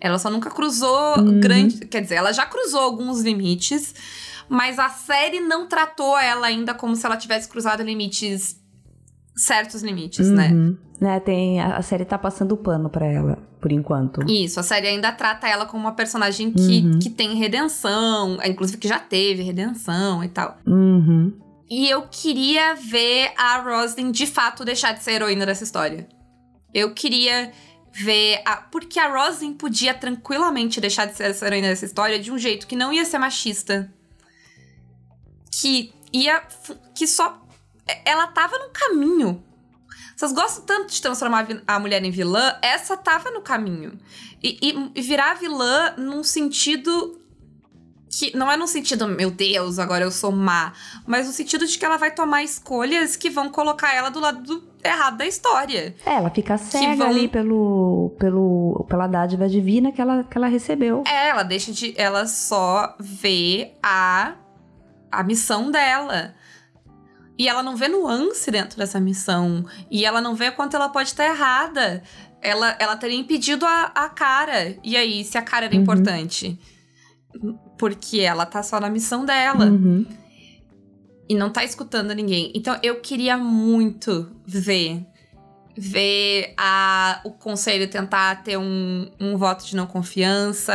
Ela 0.00 0.18
só 0.18 0.30
nunca 0.30 0.50
cruzou 0.50 1.18
Uhum. 1.18 1.40
grande. 1.40 1.86
Quer 1.86 2.00
dizer, 2.02 2.14
ela 2.16 2.32
já 2.32 2.46
cruzou 2.46 2.80
alguns 2.80 3.20
limites, 3.20 3.94
mas 4.48 4.78
a 4.78 4.88
série 4.88 5.40
não 5.40 5.66
tratou 5.68 6.18
ela 6.18 6.46
ainda 6.46 6.72
como 6.74 6.96
se 6.96 7.04
ela 7.04 7.16
tivesse 7.16 7.48
cruzado 7.48 7.82
limites 7.82 8.58
certos 9.36 9.82
limites, 9.82 10.28
né? 10.28 10.48
Uhum. 10.52 10.76
né? 11.00 11.20
Tem, 11.20 11.60
a, 11.60 11.76
a 11.76 11.82
série 11.82 12.04
tá 12.04 12.18
passando 12.18 12.52
o 12.52 12.56
pano 12.56 12.90
pra 12.90 13.06
ela, 13.06 13.38
por 13.60 13.72
enquanto. 13.72 14.22
Isso, 14.30 14.58
a 14.60 14.62
série 14.62 14.86
ainda 14.88 15.12
trata 15.12 15.48
ela 15.48 15.64
como 15.66 15.84
uma 15.84 15.92
personagem 15.92 16.50
que, 16.52 16.80
Uhum. 16.84 16.98
que 16.98 17.08
tem 17.08 17.34
redenção, 17.36 18.38
inclusive 18.44 18.76
que 18.78 18.88
já 18.88 18.98
teve 18.98 19.42
redenção 19.42 20.22
e 20.24 20.28
tal. 20.28 20.58
Uhum. 20.66 21.32
E 21.70 21.88
eu 21.88 22.02
queria 22.08 22.74
ver 22.74 23.32
a 23.36 23.58
Roslyn 23.58 24.10
de 24.10 24.26
fato 24.26 24.64
deixar 24.64 24.92
de 24.92 25.04
ser 25.04 25.12
heroína 25.12 25.46
dessa 25.46 25.62
história. 25.62 26.08
Eu 26.74 26.92
queria 26.92 27.52
ver 27.92 28.42
a. 28.44 28.56
Porque 28.56 28.98
a 28.98 29.08
Roslyn 29.08 29.52
podia 29.54 29.94
tranquilamente 29.94 30.80
deixar 30.80 31.06
de 31.06 31.16
ser 31.16 31.30
essa 31.30 31.46
heroína 31.46 31.68
dessa 31.68 31.84
história 31.84 32.18
de 32.18 32.32
um 32.32 32.38
jeito 32.38 32.66
que 32.66 32.74
não 32.74 32.92
ia 32.92 33.04
ser 33.04 33.18
machista. 33.18 33.92
Que 35.52 35.92
ia. 36.12 36.40
Que 36.94 37.06
só. 37.06 37.40
Ela 38.04 38.26
tava 38.28 38.58
no 38.58 38.70
caminho. 38.70 39.44
Vocês 40.16 40.32
gostam 40.32 40.64
tanto 40.64 40.92
de 40.92 41.00
transformar 41.00 41.46
a 41.66 41.78
mulher 41.78 42.04
em 42.04 42.10
vilã? 42.10 42.58
Essa 42.60 42.96
tava 42.96 43.30
no 43.30 43.42
caminho. 43.42 43.98
E- 44.42 44.58
e 44.94 45.00
virar 45.02 45.34
vilã 45.34 45.94
num 45.96 46.22
sentido. 46.24 47.16
Que 48.12 48.36
não 48.36 48.50
é 48.50 48.56
no 48.56 48.66
sentido, 48.66 49.06
meu 49.06 49.30
Deus, 49.30 49.78
agora 49.78 50.02
eu 50.04 50.10
sou 50.10 50.32
má. 50.32 50.72
Mas 51.06 51.28
no 51.28 51.32
sentido 51.32 51.64
de 51.64 51.78
que 51.78 51.84
ela 51.84 51.96
vai 51.96 52.10
tomar 52.10 52.42
escolhas 52.42 53.14
que 53.14 53.30
vão 53.30 53.48
colocar 53.50 53.94
ela 53.94 54.10
do 54.10 54.18
lado 54.18 54.42
do- 54.42 54.70
errado 54.82 55.16
da 55.18 55.26
história. 55.26 55.94
É, 56.04 56.14
ela 56.14 56.28
fica 56.28 56.58
cega 56.58 56.96
vão- 56.96 57.06
ali 57.06 57.28
pelo, 57.28 58.16
pelo, 58.18 58.84
pela 58.88 59.06
dádiva 59.06 59.48
divina 59.48 59.92
que 59.92 60.00
ela, 60.00 60.24
que 60.24 60.36
ela 60.36 60.48
recebeu. 60.48 61.04
É, 61.06 61.28
ela 61.28 61.44
deixa 61.44 61.70
de. 61.70 61.94
Ela 61.96 62.26
só 62.26 62.96
vê 62.98 63.74
a. 63.80 64.34
a 65.12 65.22
missão 65.22 65.70
dela. 65.70 66.34
E 67.38 67.48
ela 67.48 67.62
não 67.62 67.76
vê 67.76 67.86
nuance 67.88 68.50
dentro 68.50 68.76
dessa 68.76 68.98
missão. 68.98 69.64
E 69.90 70.04
ela 70.04 70.20
não 70.20 70.34
vê 70.34 70.50
quanto 70.50 70.74
ela 70.74 70.88
pode 70.88 71.10
estar 71.10 71.24
errada. 71.26 72.02
Ela, 72.42 72.74
ela 72.80 72.96
teria 72.96 73.16
impedido 73.18 73.64
a, 73.64 73.84
a 73.94 74.08
cara. 74.08 74.76
E 74.82 74.96
aí, 74.96 75.22
se 75.24 75.38
a 75.38 75.42
cara 75.42 75.66
era 75.66 75.74
Uhum. 75.76 75.80
importante? 75.82 76.58
Porque 77.80 78.20
ela 78.20 78.44
tá 78.44 78.62
só 78.62 78.78
na 78.78 78.90
missão 78.90 79.24
dela. 79.24 79.64
Uhum. 79.64 80.06
e 81.28 81.34
não 81.34 81.48
tá 81.48 81.64
escutando 81.64 82.12
ninguém. 82.12 82.52
Então 82.54 82.76
eu 82.82 83.00
queria 83.00 83.38
muito 83.38 84.30
ver 84.46 85.06
ver 85.76 86.52
a, 86.58 87.20
o 87.24 87.30
conselho 87.30 87.88
tentar 87.88 88.42
ter 88.42 88.58
um, 88.58 89.08
um 89.18 89.36
voto 89.38 89.64
de 89.64 89.74
não 89.74 89.86
confiança, 89.86 90.72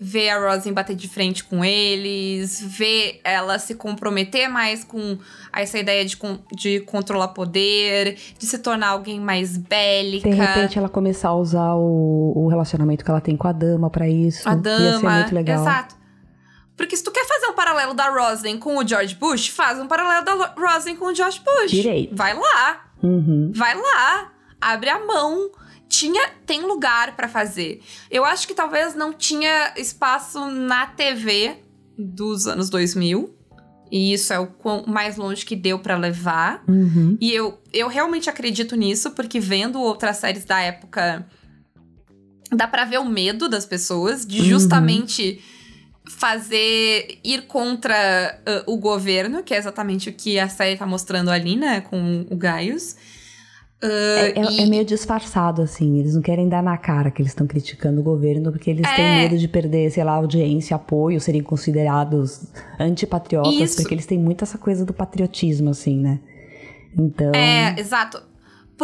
ver 0.00 0.30
a 0.30 0.50
Rosin 0.50 0.72
bater 0.72 0.96
de 0.96 1.06
frente 1.06 1.44
com 1.44 1.64
eles, 1.64 2.60
ver 2.60 3.20
ela 3.22 3.58
se 3.58 3.74
comprometer 3.76 4.48
mais 4.48 4.82
com 4.82 5.16
essa 5.52 5.78
ideia 5.78 6.04
de, 6.04 6.18
de 6.56 6.80
controlar 6.80 7.28
poder, 7.28 8.16
de 8.36 8.46
se 8.46 8.58
tornar 8.58 8.88
alguém 8.88 9.20
mais 9.20 9.56
bélica. 9.56 10.28
De 10.28 10.34
repente 10.34 10.76
ela 10.76 10.88
começar 10.88 11.28
a 11.28 11.36
usar 11.36 11.74
o, 11.74 12.32
o 12.34 12.48
relacionamento 12.48 13.04
que 13.04 13.10
ela 13.10 13.20
tem 13.20 13.36
com 13.36 13.46
a 13.46 13.52
dama 13.52 13.90
pra 13.90 14.08
isso. 14.08 14.48
a 14.48 14.52
Ia 14.52 14.56
ser 14.56 14.62
dama. 14.62 15.18
muito 15.18 15.34
legal. 15.34 15.60
Exato. 15.60 16.01
Porque 16.82 16.96
se 16.96 17.04
tu 17.04 17.12
quer 17.12 17.24
fazer 17.24 17.46
um 17.46 17.52
paralelo 17.52 17.94
da 17.94 18.08
Roslyn 18.10 18.58
com 18.58 18.76
o 18.76 18.84
George 18.84 19.14
Bush, 19.14 19.46
faz 19.46 19.78
um 19.78 19.86
paralelo 19.86 20.24
da 20.24 20.52
Roslyn 20.58 20.96
com 20.96 21.04
o 21.04 21.14
George 21.14 21.40
Bush. 21.40 21.70
Direito. 21.70 22.16
Vai 22.16 22.34
lá. 22.34 22.86
Uhum. 23.00 23.52
Vai 23.54 23.72
lá, 23.80 24.32
abre 24.60 24.90
a 24.90 24.98
mão. 24.98 25.52
Tinha, 25.88 26.28
tem 26.44 26.62
lugar 26.62 27.14
pra 27.14 27.28
fazer. 27.28 27.80
Eu 28.10 28.24
acho 28.24 28.48
que 28.48 28.52
talvez 28.54 28.96
não 28.96 29.12
tinha 29.12 29.72
espaço 29.76 30.44
na 30.50 30.88
TV 30.88 31.54
dos 31.96 32.48
anos 32.48 32.68
2000. 32.68 33.32
E 33.88 34.12
isso 34.12 34.32
é 34.32 34.40
o 34.40 34.48
quão 34.48 34.84
mais 34.84 35.16
longe 35.16 35.46
que 35.46 35.54
deu 35.54 35.78
pra 35.78 35.96
levar. 35.96 36.64
Uhum. 36.66 37.16
E 37.20 37.30
eu, 37.32 37.60
eu 37.72 37.86
realmente 37.86 38.28
acredito 38.28 38.74
nisso, 38.74 39.12
porque 39.12 39.38
vendo 39.38 39.80
outras 39.80 40.16
séries 40.16 40.44
da 40.44 40.58
época, 40.60 41.24
dá 42.50 42.66
pra 42.66 42.84
ver 42.84 42.98
o 42.98 43.04
medo 43.04 43.48
das 43.48 43.64
pessoas 43.64 44.26
de 44.26 44.40
Uhum. 44.40 44.44
justamente 44.46 45.40
fazer 46.18 47.18
ir 47.24 47.42
contra 47.46 48.38
ah, 48.46 48.62
o 48.66 48.76
governo, 48.76 49.42
que 49.42 49.54
é 49.54 49.56
exatamente 49.58 50.08
o 50.08 50.12
que 50.12 50.38
a 50.38 50.48
série 50.48 50.76
tá 50.76 50.86
mostrando 50.86 51.30
ali, 51.30 51.56
né, 51.56 51.80
com 51.82 52.26
o 52.30 52.36
Gaius. 52.36 52.94
Ah, 53.82 53.86
É, 53.88 54.38
é- 54.38 54.52
e- 54.52 54.60
é 54.62 54.66
meio 54.66 54.84
disfarçado, 54.84 55.60
assim. 55.60 55.98
Eles 55.98 56.14
não 56.14 56.22
querem 56.22 56.48
dar 56.48 56.62
na 56.62 56.76
cara 56.78 57.10
que 57.10 57.20
eles 57.20 57.32
estão 57.32 57.46
criticando 57.48 58.00
o 58.00 58.04
governo, 58.04 58.52
porque 58.52 58.70
eles 58.70 58.86
têm 58.94 59.04
É. 59.04 59.16
medo 59.22 59.36
de 59.36 59.48
perder, 59.48 59.90
sei 59.90 60.04
lá, 60.04 60.12
audiência, 60.12 60.76
apoio, 60.76 61.20
serem 61.20 61.42
considerados 61.42 62.44
antipatriotas, 62.78 63.52
Isso. 63.54 63.76
porque 63.82 63.94
eles 63.94 64.06
têm 64.06 64.18
muito 64.20 64.44
essa 64.44 64.56
coisa 64.56 64.84
do 64.84 64.92
patriotismo, 64.92 65.70
assim, 65.70 65.98
né? 65.98 66.20
Então. 66.96 67.32
É, 67.34 67.74
exato. 67.80 68.22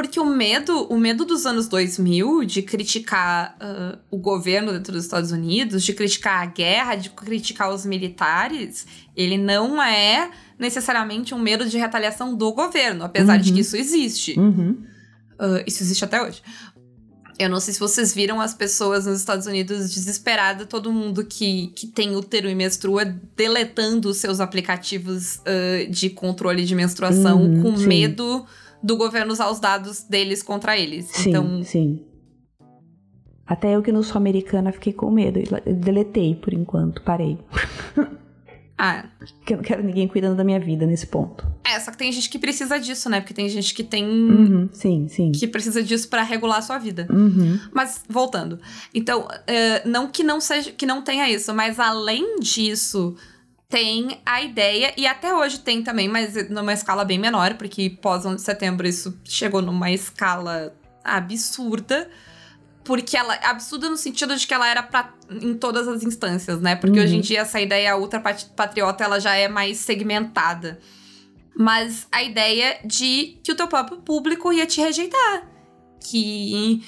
Porque 0.01 0.21
o 0.21 0.25
medo, 0.25 0.85
o 0.89 0.97
medo 0.97 1.25
dos 1.25 1.45
anos 1.45 1.67
2000 1.67 2.45
de 2.45 2.63
criticar 2.63 3.57
ah, 3.59 3.99
o 4.13 4.17
governo 4.17 4.73
dentro 4.73 4.93
dos 4.93 5.03
Estados 5.03 5.33
Unidos, 5.33 5.83
de 5.83 5.93
criticar 5.93 6.41
a 6.41 6.47
guerra, 6.47 6.95
de 6.95 7.11
criticar 7.11 7.69
os 7.75 7.85
militares, 7.85 8.87
ele 9.17 9.37
não 9.37 9.83
é 9.83 10.31
necessariamente 10.57 11.35
um 11.35 11.39
medo 11.41 11.69
de 11.69 11.77
retaliação 11.77 12.37
do 12.37 12.53
governo, 12.53 13.03
apesar 13.05 13.39
de 13.39 13.49
Uhum. 13.49 13.55
que 13.57 13.61
isso 13.63 13.77
existe. 13.77 14.39
Uhum. 14.39 14.77
Ah, 15.37 15.65
isso 15.67 15.83
existe 15.83 16.05
até 16.05 16.23
hoje. 16.23 16.41
Eu 17.37 17.49
não 17.49 17.59
sei 17.59 17.75
se 17.75 17.81
vocês 17.81 18.15
viram 18.15 18.41
as 18.41 18.55
pessoas 18.55 19.05
nos 19.07 19.19
Estados 19.19 19.47
Unidos 19.49 19.93
desesperadas, 19.93 20.67
todo 20.69 20.93
mundo 20.93 21.25
que, 21.25 21.69
que 21.75 21.89
tem 21.89 22.15
útero 22.15 22.49
e 22.49 22.55
menstrua 22.55 23.05
deletando 23.37 24.09
os 24.11 24.19
seus 24.19 24.39
aplicativos 24.39 25.41
ah, 25.45 25.91
de 25.91 26.09
controle 26.11 26.65
de 26.65 26.75
menstruação 26.77 27.43
Uhum, 27.43 27.63
com 27.63 27.77
sim. 27.77 27.87
medo 27.89 28.47
do 28.83 28.97
governo 28.97 29.33
usar 29.33 29.51
os 29.51 29.61
dados 29.61 30.03
deles 30.03 30.43
contra 30.43 30.77
eles. 30.77 31.07
Sim, 31.07 31.31
Então, 31.31 31.65
sim. 31.65 32.05
Até 33.47 33.75
eu 33.75 33.83
que 33.83 33.91
não 33.91 34.03
sou 34.03 34.19
americana 34.19 34.73
fiquei 34.73 34.93
com 34.93 35.11
medo. 35.11 35.41
Eu 35.65 35.75
deletei 35.75 36.35
por 36.35 36.53
enquanto, 36.53 37.01
parei. 37.03 37.39
ah, 38.77 39.07
Porque 39.39 39.55
eu 39.55 39.57
não 39.57 39.65
quero 39.65 39.83
ninguém 39.83 40.07
cuidando 40.07 40.37
da 40.37 40.45
minha 40.45 40.61
vida 40.61 40.87
nesse 40.87 41.07
ponto. 41.07 41.47
é, 41.65 41.81
só 41.81 41.91
que 41.91 41.97
tem 41.97 42.13
gente 42.13 42.29
que 42.29 42.39
precisa 42.39 42.79
disso, 42.79 43.09
né? 43.09 43.21
Porque 43.21 43.33
tem 43.33 43.49
gente 43.49 43.73
que 43.73 43.83
tem. 43.83 44.05
Uhum, 44.05 44.69
sim, 44.71 45.09
sim. 45.09 45.33
que 45.33 45.47
precisa 45.47 45.83
disso 45.83 46.09
pra 46.09 46.23
regular 46.23 46.59
a 46.59 46.63
sua 46.63 46.77
vida. 46.79 47.07
Uhum. 47.11 47.59
Mas 47.73 48.03
voltando. 48.07 48.61
Então, 48.93 49.27
eh, 49.47 49.83
não 49.89 50.09
que 50.09 50.23
não 50.23 50.43
seja 50.43 50.71
que 50.71 50.85
não 50.85 51.01
tenha 51.01 51.31
isso, 51.31 51.55
mas 51.55 51.81
além 51.81 52.41
disso, 52.41 53.17
tem 53.69 54.21
a 54.25 54.43
ideia, 54.43 54.95
e 54.97 55.07
até 55.07 55.33
hoje 55.35 55.61
tem 55.61 55.83
também, 55.83 56.09
mas 56.09 56.49
numa 56.49 56.73
escala 56.73 57.05
bem 57.05 57.19
menor, 57.19 57.55
porque 57.55 57.91
pós 57.91 58.25
11 58.25 58.37
de 58.37 58.43
setembro 58.43 58.87
isso 58.89 59.21
chegou 59.25 59.61
numa 59.61 59.91
escala 59.91 60.75
absurda. 61.05 62.11
Porque 62.83 63.19
ela. 63.19 63.35
Absurda 63.35 63.91
no 63.91 63.99
sentido 63.99 64.35
de 64.35 64.47
que 64.47 64.55
ela 64.55 64.67
era 64.67 64.83
pra, 64.83 65.13
em 65.31 65.53
todas 65.53 65.87
as 65.87 66.03
instâncias, 66.03 66.59
né? 66.63 66.75
Porque 66.75 66.99
Uhum. 66.99 67.05
hoje 67.05 67.17
em 67.17 67.21
dia 67.21 67.41
essa 67.41 67.61
ideia 67.61 67.95
ultrapatriota 67.99 69.05
ela 69.05 69.21
já 69.21 69.35
é 69.35 69.47
mais 69.47 69.77
segmentada. 69.77 70.81
Mas 71.55 72.07
a 72.11 72.23
ideia 72.23 72.79
de 72.87 73.39
que 73.43 73.53
o 73.53 73.55
teu 73.55 73.69
próprio 73.69 73.99
público 73.99 74.51
ia 74.51 74.65
te 74.65 74.81
rejeitar. 74.81 75.47
Que 76.03 76.83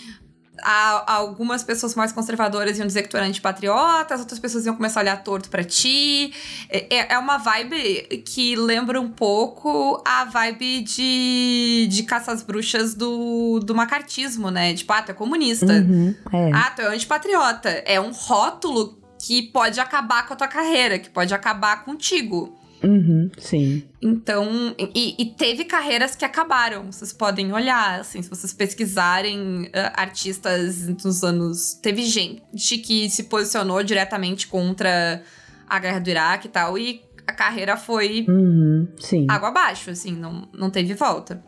há 0.63 1.15
algumas 1.15 1.63
pessoas 1.63 1.95
mais 1.95 2.13
conservadoras 2.13 2.79
iam 2.79 2.87
dizer 2.87 3.03
que 3.03 3.09
tu 3.09 3.17
era 3.17 3.27
antipatriota, 3.27 4.15
as 4.15 4.21
outras 4.21 4.39
pessoas 4.39 4.67
iam 4.67 4.75
começar 4.75 5.01
a 5.01 5.03
olhar 5.03 5.23
torto 5.23 5.49
pra 5.49 5.65
ti. 5.65 6.33
É, 6.69 7.15
é 7.15 7.19
uma 7.19 7.37
vibe 7.39 8.23
que 8.25 8.57
lembra 8.57 9.01
um 9.01 9.09
pouco 9.09 10.03
a 10.07 10.25
vibe 10.25 10.83
de, 10.83 11.89
de 11.91 12.03
caça 12.05 12.33
às 12.33 12.43
bruxas 12.43 12.95
do, 12.95 13.61
do 13.61 13.75
macartismo, 13.75 14.51
né? 14.51 14.75
Tipo, 14.75 14.93
ah, 14.93 15.03
tu 15.03 15.11
é 15.11 15.15
comunista. 15.15 15.73
Uhum, 15.73 16.15
é. 16.33 16.51
Ah, 16.53 16.73
tu 16.75 16.83
é 16.83 16.87
antipatriota. 16.87 17.69
É 17.87 18.01
um 18.01 18.13
rótulo 18.13 18.99
que 19.19 19.43
pode 19.43 19.79
acabar 19.79 20.27
com 20.27 20.35
a 20.35 20.37
tua 20.37 20.49
carreira, 20.49 20.99
que 20.99 21.11
pode 21.11 21.35
acabar 21.35 21.85
contigo. 21.85 22.60
Uhum, 22.83 23.31
sim. 23.39 23.83
Então, 24.01 24.75
e, 24.95 25.15
e 25.19 25.27
teve 25.35 25.65
carreiras 25.65 26.17
que 26.17 26.25
acabaram. 26.25 26.91
Vocês 26.91 27.13
podem 27.13 27.53
olhar, 27.53 28.01
assim, 28.01 28.23
se 28.23 28.31
vocês 28.31 28.53
pesquisarem 28.53 29.71
ah, 29.75 29.93
artistas 30.03 30.87
dos 30.87 31.23
anos. 31.23 31.75
Teve 31.75 32.03
gente 32.03 32.79
que 32.79 33.11
se 33.11 33.25
posicionou 33.25 33.83
diretamente 33.83 34.47
contra 34.47 35.23
a 35.69 35.79
guerra 35.79 36.01
do 36.01 36.11
Iraque 36.11 36.49
e 36.49 36.51
tal, 36.51 36.79
e 36.79 37.03
a 37.27 37.33
carreira 37.33 37.77
foi 37.77 38.27
Uhum, 38.29 38.89
sim. 38.99 39.27
água 39.29 39.51
abaixo, 39.51 39.91
assim, 39.91 40.13
não, 40.13 40.49
não 40.53 40.71
teve 40.71 40.95
volta. 40.95 41.43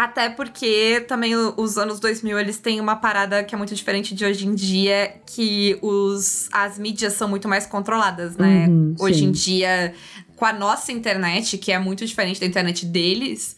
Até 0.00 0.30
porque 0.30 1.04
também 1.06 1.36
os 1.36 1.76
anos 1.76 2.00
2000 2.00 2.38
eles 2.38 2.56
têm 2.56 2.80
uma 2.80 2.96
parada 2.96 3.44
que 3.44 3.54
é 3.54 3.58
muito 3.58 3.74
diferente 3.74 4.14
de 4.14 4.24
hoje 4.24 4.46
em 4.46 4.54
dia, 4.54 5.12
que 5.26 5.78
os, 5.82 6.48
as 6.50 6.78
mídias 6.78 7.12
são 7.12 7.28
muito 7.28 7.46
mais 7.46 7.66
controladas, 7.66 8.34
né? 8.34 8.66
Uhum, 8.66 8.94
hoje 8.98 9.18
sim. 9.18 9.24
em 9.26 9.30
dia, 9.30 9.92
com 10.36 10.46
a 10.46 10.54
nossa 10.54 10.90
internet, 10.90 11.58
que 11.58 11.70
é 11.70 11.78
muito 11.78 12.06
diferente 12.06 12.40
da 12.40 12.46
internet 12.46 12.86
deles, 12.86 13.54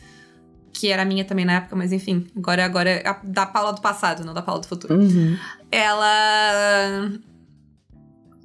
que 0.72 0.88
era 0.88 1.04
minha 1.04 1.24
também 1.24 1.44
na 1.44 1.58
época, 1.58 1.76
mas 1.76 1.92
enfim, 1.92 2.26
agora, 2.36 2.64
agora 2.64 2.90
é 2.90 3.16
da 3.22 3.46
Paula 3.46 3.72
do 3.72 3.80
passado, 3.80 4.24
não 4.24 4.34
da 4.34 4.42
Paula 4.42 4.62
do 4.62 4.66
futuro 4.66 4.96
Uhum. 4.96 5.38
ela 5.70 7.08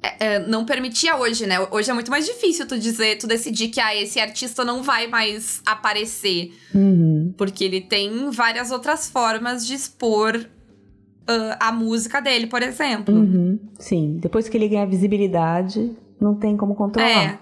é, 0.02 0.34
é, 0.34 0.38
não 0.46 0.64
permitia 0.64 1.16
hoje, 1.16 1.46
né? 1.46 1.56
Hoje 1.70 1.90
é 1.90 1.94
muito 1.94 2.10
mais 2.10 2.24
difícil 2.24 2.66
tu 2.66 2.78
dizer, 2.78 3.18
tu 3.18 3.26
decidir 3.26 3.68
que 3.68 3.80
ah, 3.80 3.94
esse 3.94 4.20
artista 4.20 4.64
não 4.64 4.82
vai 4.82 5.08
mais 5.08 5.60
aparecer. 5.66 6.52
Uhum. 6.74 7.34
Porque 7.36 7.64
ele 7.64 7.80
tem 7.80 8.30
várias 8.30 8.70
outras 8.70 9.08
formas 9.08 9.66
de 9.66 9.74
expor 9.74 10.36
uh, 10.36 11.56
a 11.58 11.72
música 11.72 12.20
dele, 12.20 12.46
por 12.46 12.62
exemplo. 12.62 13.14
Uhum. 13.14 13.58
Sim, 13.78 14.18
depois 14.20 14.48
que 14.48 14.56
ele 14.56 14.68
ganha 14.68 14.86
visibilidade, 14.86 15.92
não 16.20 16.34
tem 16.34 16.56
como 16.56 16.74
controlar. 16.74 17.08
É. 17.08 17.38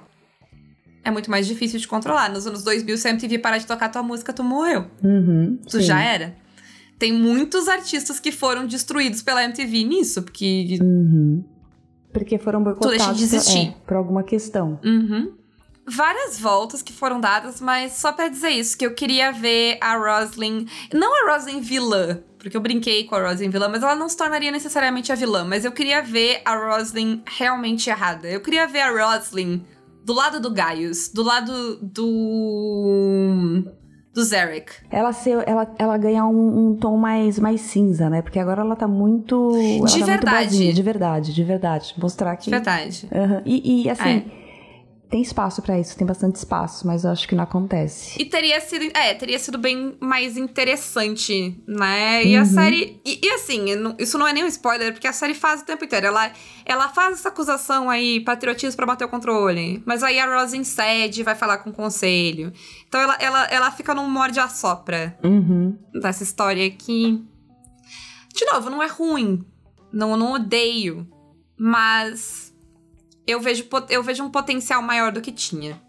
É 1.04 1.11
muito 1.11 1.30
mais 1.30 1.46
difícil 1.46 1.78
de 1.78 1.86
controlar. 1.86 2.32
Nos 2.32 2.48
anos 2.48 2.64
2000, 2.64 2.98
se 2.98 3.07
a 3.07 3.11
MTV 3.11 3.38
parar 3.38 3.59
de 3.59 3.66
tocar 3.66 3.88
tua 3.90 4.02
música, 4.02 4.32
tu 4.32 4.42
morreu. 4.42 4.86
Uhum. 5.04 5.57
Tu 5.64 5.78
Sim. 5.78 5.82
já 5.82 6.02
era. 6.02 6.34
Tem 6.98 7.12
muitos 7.12 7.68
artistas 7.68 8.18
que 8.18 8.32
foram 8.32 8.66
destruídos 8.66 9.22
pela 9.22 9.44
MTV 9.44 9.84
nisso, 9.84 10.22
porque. 10.22 10.78
Uhum. 10.80 11.44
Porque 12.16 12.38
foram 12.38 12.62
boicotados 12.62 12.96
deixa 12.96 13.14
de 13.14 13.24
existir. 13.24 13.72
Por, 13.72 13.78
é, 13.78 13.86
por 13.86 13.96
alguma 13.96 14.22
questão. 14.22 14.80
Uhum. 14.82 15.34
Várias 15.86 16.40
voltas 16.40 16.82
que 16.82 16.92
foram 16.92 17.20
dadas, 17.20 17.60
mas 17.60 17.92
só 17.92 18.10
pra 18.10 18.28
dizer 18.28 18.48
isso, 18.50 18.76
que 18.76 18.86
eu 18.86 18.94
queria 18.94 19.30
ver 19.30 19.76
a 19.80 19.96
Roslyn. 19.96 20.66
Não 20.92 21.28
a 21.28 21.32
Roslyn 21.32 21.60
vilã, 21.60 22.20
porque 22.38 22.56
eu 22.56 22.60
brinquei 22.60 23.04
com 23.04 23.14
a 23.14 23.28
Roslyn 23.28 23.50
vilã, 23.50 23.68
mas 23.68 23.82
ela 23.82 23.94
não 23.94 24.08
se 24.08 24.16
tornaria 24.16 24.50
necessariamente 24.50 25.12
a 25.12 25.14
vilã. 25.14 25.44
Mas 25.44 25.64
eu 25.64 25.72
queria 25.72 26.02
ver 26.02 26.40
a 26.44 26.56
Roslyn 26.56 27.22
realmente 27.26 27.90
errada. 27.90 28.28
Eu 28.28 28.40
queria 28.40 28.66
ver 28.66 28.80
a 28.80 28.90
Roslyn 28.90 29.62
do 30.02 30.14
lado 30.14 30.40
do 30.40 30.50
Gaius, 30.50 31.08
do 31.08 31.22
lado 31.22 31.76
do. 31.82 33.62
Do 34.16 34.24
Zarek. 34.24 34.72
Ela, 34.90 35.12
ser, 35.12 35.44
ela, 35.46 35.70
ela 35.78 35.98
ganhar 35.98 36.26
um, 36.26 36.70
um 36.70 36.74
tom 36.74 36.96
mais, 36.96 37.38
mais 37.38 37.60
cinza, 37.60 38.08
né? 38.08 38.22
Porque 38.22 38.38
agora 38.38 38.62
ela 38.62 38.74
tá 38.74 38.88
muito. 38.88 39.52
ela 39.52 39.86
De 39.86 39.92
tá 39.92 39.98
muito 39.98 40.06
verdade. 40.06 40.48
boazinha, 40.48 40.72
de 40.72 40.82
verdade, 40.82 41.34
de 41.34 41.44
verdade. 41.44 41.94
Mostrar 41.98 42.34
que. 42.36 42.44
De 42.46 42.50
verdade. 42.50 43.06
Aham. 43.14 43.42
E, 43.44 43.84
e, 43.84 43.90
assim, 43.90 44.24
É. 44.42 44.45
tem 45.09 45.22
espaço 45.22 45.62
pra 45.62 45.78
isso, 45.78 45.96
tem 45.96 46.07
bastante 46.07 46.36
espaço, 46.36 46.86
mas 46.86 47.04
eu 47.04 47.11
acho 47.11 47.28
que 47.28 47.34
não 47.34 47.44
acontece. 47.44 48.20
E 48.20 48.24
teria 48.24 48.61
sido, 48.61 48.84
é, 48.96 49.14
teria 49.14 49.38
sido 49.38 49.57
bem 49.57 49.96
mais 50.00 50.36
interessante, 50.36 51.61
né? 51.66 52.24
E 52.24 52.36
a 52.36 52.40
Uhum. 52.40 52.44
série. 52.46 53.00
E, 53.04 53.20
e 53.24 53.30
assim, 53.32 53.66
isso 53.98 54.18
não 54.18 54.26
é 54.26 54.32
nem 54.32 54.44
um 54.44 54.48
spoiler, 54.48 54.92
porque 54.92 55.07
a 55.07 55.12
série 55.12 55.34
faz 55.34 55.62
o 55.62 55.64
tempo 55.64 55.84
inteiro. 55.84 56.07
Ela, 56.07 56.32
ela 56.64 56.88
faz 56.88 57.20
essa 57.20 57.28
acusação 57.28 57.88
aí, 57.88 58.20
patriotismo 58.20 58.76
pra 58.76 58.86
bater 58.86 59.04
o 59.04 59.09
controle. 59.09 59.82
Mas 59.86 60.02
aí 60.02 60.18
a 60.18 60.26
Rose 60.40 60.64
cede 60.64 61.20
e 61.20 61.24
vai 61.24 61.34
falar 61.34 61.59
com 61.59 61.70
o 61.70 61.72
conselho. 61.72 62.52
Então 62.88 63.00
ela, 63.00 63.16
ela, 63.20 63.44
ela 63.46 63.70
fica 63.70 63.94
num 63.94 64.09
morde 64.11 64.40
a 64.40 64.48
sopra 64.48 65.16
Uhum. 65.22 65.78
dessa 66.00 66.22
história 66.22 66.68
que. 66.70 67.22
De 68.34 68.44
novo, 68.52 68.68
não 68.68 68.82
é 68.82 68.86
ruim. 68.86 69.44
Não, 69.92 70.16
não 70.16 70.32
odeio. 70.32 71.07
Mas. 71.59 72.45
Eu 73.27 73.41
vejo, 73.41 73.68
eu 73.89 74.03
vejo 74.03 74.24
um 74.24 74.31
potencial 74.31 74.81
maior 74.83 75.11
do 75.12 75.20
que 75.20 75.33
tinha. 75.33 75.81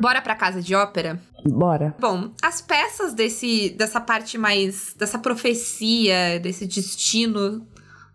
Bora 0.00 0.20
pra 0.20 0.34
casa 0.34 0.60
de 0.60 0.74
ópera? 0.74 1.20
Bora. 1.46 1.94
Bom, 2.00 2.32
as 2.42 2.60
peças 2.60 3.14
desse, 3.14 3.70
dessa 3.70 4.00
parte 4.00 4.36
mais. 4.36 4.94
dessa 4.98 5.18
profecia, 5.18 6.40
desse 6.40 6.66
destino, 6.66 7.66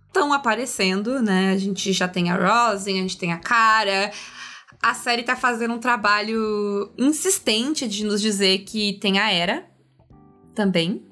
estão 0.07 0.33
aparecendo, 0.33 1.21
né? 1.21 1.51
A 1.51 1.57
gente 1.57 1.93
já 1.93 2.07
tem 2.07 2.29
a 2.29 2.35
Rosin, 2.35 2.99
a 2.99 3.01
gente 3.01 3.17
tem 3.17 3.31
a 3.31 3.37
Cara. 3.37 4.11
A 4.81 4.93
série 4.93 5.23
tá 5.23 5.35
fazendo 5.35 5.73
um 5.73 5.79
trabalho 5.79 6.91
insistente 6.97 7.87
de 7.87 8.05
nos 8.05 8.21
dizer 8.21 8.59
que 8.59 8.93
tem 8.93 9.19
a 9.19 9.31
Era 9.31 9.65
também. 10.55 11.05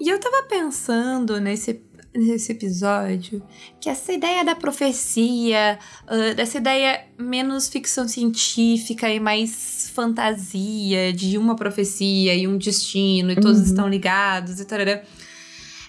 E 0.00 0.08
eu 0.08 0.18
tava 0.18 0.44
pensando 0.44 1.38
nesse, 1.40 1.82
nesse 2.14 2.52
episódio 2.52 3.40
que 3.80 3.88
essa 3.88 4.12
ideia 4.12 4.44
da 4.44 4.54
profecia, 4.54 5.78
ah, 6.06 6.34
dessa 6.34 6.58
ideia 6.58 7.04
menos 7.18 7.68
ficção 7.68 8.08
científica 8.08 9.08
e 9.08 9.20
mais 9.20 9.90
fantasia 9.94 11.12
de 11.12 11.38
uma 11.38 11.54
profecia 11.54 12.34
e 12.34 12.46
um 12.48 12.58
destino 12.58 13.30
e 13.30 13.36
todos 13.36 13.58
Uhum. 13.58 13.64
estão 13.64 13.88
ligados 13.88 14.58
e 14.60 14.64
tarará, 14.64 15.02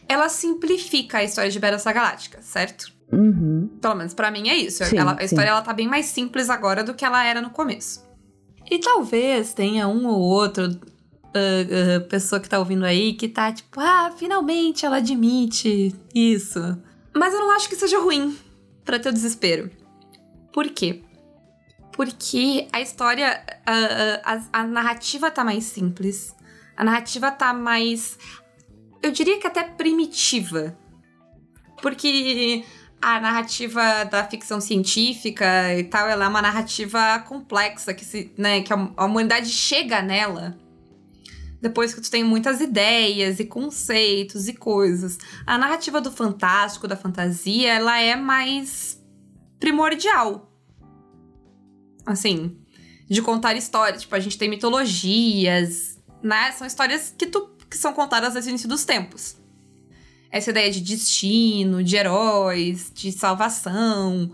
ela 0.08 0.30
simplifica 0.30 1.20
a 1.20 1.24
história 1.24 1.50
de 1.50 1.60
Battlestar 1.60 1.94
Galáctica, 1.94 2.40
certo? 2.42 2.92
Uhum. 3.12 3.70
Pelo 3.82 3.96
menos 3.96 4.14
pra 4.14 4.30
mim 4.32 4.48
é 4.50 4.56
isso. 4.56 4.84
Sim, 4.86 4.98
Ela- 4.98 5.14
a 5.14 5.18
sim. 5.20 5.26
história 5.26 5.50
ela 5.50 5.62
tá 5.62 5.74
bem 5.74 5.88
mais 5.88 6.06
simples 6.06 6.50
agora 6.50 6.84
do 6.84 6.94
que 6.94 7.04
ela 7.04 7.26
era 7.26 7.42
no 7.42 7.50
começo. 7.50 8.06
E 8.70 8.78
talvez 8.80 9.54
tenha 9.54 9.88
um 9.88 10.06
ou 10.08 10.20
outro 10.20 10.80
ah, 11.34 11.98
ah, 11.98 12.02
pessoa 12.02 12.42
que 12.42 12.50
tá 12.50 12.60
ouvindo 12.60 12.86
aí 12.86 13.14
que 13.14 13.28
tá 13.30 13.52
tipo, 13.52 13.80
ah, 13.80 14.14
finalmente 14.18 14.86
ela 14.86 14.98
admite 14.98 15.96
isso. 16.14 16.60
Mas 17.16 17.34
eu 17.34 17.40
não 17.40 17.52
acho 17.52 17.70
que 17.70 17.76
seja 17.76 18.00
ruim 18.00 18.38
pra 18.84 19.00
teu 19.00 19.12
desespero. 19.12 19.72
Por 20.52 20.70
quê? 20.70 21.02
Porque 21.94 22.68
a 22.72 22.82
história, 22.82 23.44
ah, 23.66 24.42
a, 24.54 24.62
a 24.62 24.64
narrativa 24.68 25.32
tá 25.32 25.44
mais 25.44 25.64
simples. 25.66 26.36
A 26.76 26.84
narrativa 26.84 27.32
tá 27.32 27.54
mais. 27.54 28.18
Eu 29.02 29.12
diria 29.12 29.40
que 29.40 29.48
até 29.48 29.64
primitiva. 29.64 30.78
Porque 31.82 32.64
a 33.02 33.20
narrativa 33.20 34.04
da 34.04 34.24
ficção 34.24 34.62
científica 34.62 35.74
e 35.76 35.84
tal, 35.86 36.08
ela 36.08 36.26
é 36.26 36.28
uma 36.28 36.42
narrativa 36.42 37.20
complexa, 37.20 37.94
que, 37.94 38.06
se, 38.06 38.32
né, 38.38 38.62
que 38.62 38.72
a, 38.72 38.90
a 38.96 39.06
humanidade 39.06 39.50
chega 39.50 40.02
nela 40.02 40.60
depois 41.62 41.94
que 41.94 42.02
tu 42.02 42.10
tem 42.10 42.24
muitas 42.24 42.60
ideias 42.60 43.40
e 43.40 43.46
conceitos 43.46 44.48
e 44.48 44.54
coisas. 44.54 45.18
A 45.46 45.58
narrativa 45.58 46.02
do 46.02 46.12
fantástico, 46.12 46.88
da 46.88 46.98
fantasia, 46.98 47.74
ela 47.74 48.00
é 48.00 48.16
mais 48.16 49.00
primordial. 49.60 50.52
Assim, 52.06 52.58
de 53.08 53.22
contar 53.22 53.56
histórias. 53.56 54.02
Tipo, 54.02 54.16
a 54.16 54.20
gente 54.20 54.38
tem 54.38 54.50
mitologias, 54.50 56.00
né? 56.24 56.52
São 56.54 56.66
histórias 56.66 57.14
que, 57.16 57.28
tu, 57.28 57.56
que 57.70 57.78
são 57.78 57.94
contadas 57.94 58.34
desde 58.34 58.50
o 58.50 58.52
início 58.52 58.68
dos 58.68 58.84
tempos 58.84 59.40
essa 60.32 60.50
ideia 60.50 60.72
de 60.72 60.80
destino, 60.80 61.84
de 61.84 61.98
heróis, 61.98 62.90
de 62.96 63.12
salvação, 63.12 64.32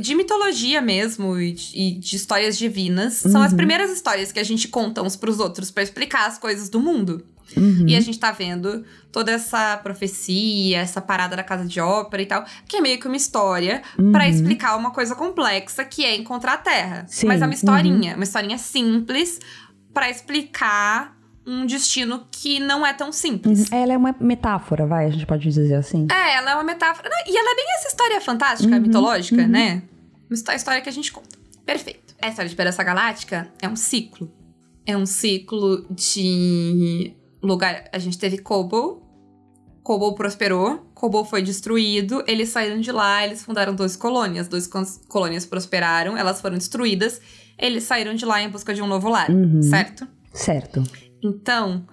de 0.00 0.14
mitologia 0.14 0.80
mesmo 0.80 1.38
e 1.38 1.52
de, 1.52 1.70
e 1.78 1.90
de 1.98 2.16
histórias 2.16 2.56
divinas. 2.56 3.14
São 3.14 3.42
as 3.42 3.50
Uhum. 3.50 3.56
primeiras 3.56 3.90
histórias 3.90 4.30
que 4.32 4.38
a 4.38 4.44
gente 4.44 4.68
conta 4.68 5.02
uns 5.02 5.16
pros 5.16 5.40
outros 5.40 5.70
pra 5.70 5.82
explicar 5.82 6.26
as 6.26 6.38
coisas 6.38 6.68
do 6.68 6.80
mundo. 6.80 7.24
Uhum. 7.56 7.84
E 7.86 7.94
a 7.94 8.00
gente 8.00 8.18
tá 8.18 8.32
vendo 8.32 8.84
toda 9.12 9.30
essa 9.30 9.76
profecia, 9.76 10.78
essa 10.78 11.00
parada 11.00 11.36
da 11.36 11.42
casa 11.42 11.64
de 11.64 11.78
ópera 11.78 12.22
e 12.22 12.26
tal, 12.26 12.44
que 12.66 12.76
é 12.78 12.80
meio 12.80 12.98
que 12.98 13.06
uma 13.06 13.16
história 13.16 13.82
Uhum. 13.98 14.12
explicar 14.22 14.76
uma 14.76 14.90
coisa 14.90 15.14
complexa 15.14 15.84
que 15.84 16.04
é 16.04 16.16
encontrar 16.16 16.54
a 16.54 16.58
Terra. 16.58 17.04
Sim, 17.08 17.26
Mas 17.26 17.40
é 17.42 17.44
uma 17.44 17.48
uhum. 17.48 17.54
historinha, 17.54 18.14
uma 18.14 18.24
historinha 18.24 18.58
simples 18.58 19.38
pra 19.92 20.08
explicar 20.10 21.14
um 21.46 21.66
destino 21.66 22.26
que 22.30 22.58
não 22.58 22.86
é 22.86 22.92
tão 22.92 23.12
simples. 23.12 23.68
Uhum. 23.70 23.78
Ela 23.78 23.92
é 23.92 23.96
uma 23.96 24.14
metáfora, 24.20 24.86
vai, 24.86 25.06
a 25.06 25.10
gente 25.10 25.26
pode 25.26 25.42
dizer 25.42 25.74
assim. 25.74 26.06
É, 26.10 26.36
ela 26.36 26.52
é 26.52 26.54
uma 26.54 26.64
metáfora. 26.64 27.08
E 27.26 27.36
ela 27.36 27.50
é 27.52 27.54
bem 27.54 27.64
essa 27.78 27.88
história 27.88 28.20
fantástica, 28.20 28.74
Uhum, 28.74 28.80
mitológica, 28.82 29.42
uhum. 29.42 29.48
né? 29.48 29.82
Uma 30.30 30.34
histó- 30.34 30.52
história 30.52 30.80
que 30.80 30.88
a 30.88 30.92
gente 30.92 31.12
conta. 31.12 31.36
Perfeito. 31.66 32.14
A 32.20 32.28
história 32.28 32.48
de 32.48 32.52
Esperança 32.54 32.82
Galáctica 32.82 33.48
é 33.60 33.68
um 33.68 33.76
ciclo. 33.76 34.30
É 34.86 34.96
um 34.96 35.04
ciclo 35.06 35.84
de 35.90 37.12
lugar. 37.42 37.84
A 37.92 37.98
gente 37.98 38.18
teve 38.18 38.38
Kobo. 38.38 39.02
Kobo 39.82 40.14
prosperou. 40.14 40.86
Kobo 40.94 41.24
foi 41.24 41.42
destruído. 41.42 42.24
Eles 42.26 42.48
saíram 42.48 42.80
de 42.80 42.90
lá, 42.90 43.24
eles 43.24 43.42
fundaram 43.42 43.74
duas 43.74 43.96
colônias. 43.96 44.48
Duas 44.48 44.66
colônias 45.08 45.44
prosperaram, 45.44 46.16
elas 46.16 46.40
foram 46.40 46.56
destruídas. 46.56 47.20
Eles 47.58 47.84
saíram 47.84 48.14
de 48.14 48.24
lá 48.24 48.40
em 48.42 48.48
busca 48.48 48.72
de 48.74 48.80
um 48.82 48.86
novo 48.86 49.08
lar, 49.08 49.30
Uhum. 49.30 49.62
certo? 49.62 50.06
Certo. 50.32 50.82
Então, 51.24 51.86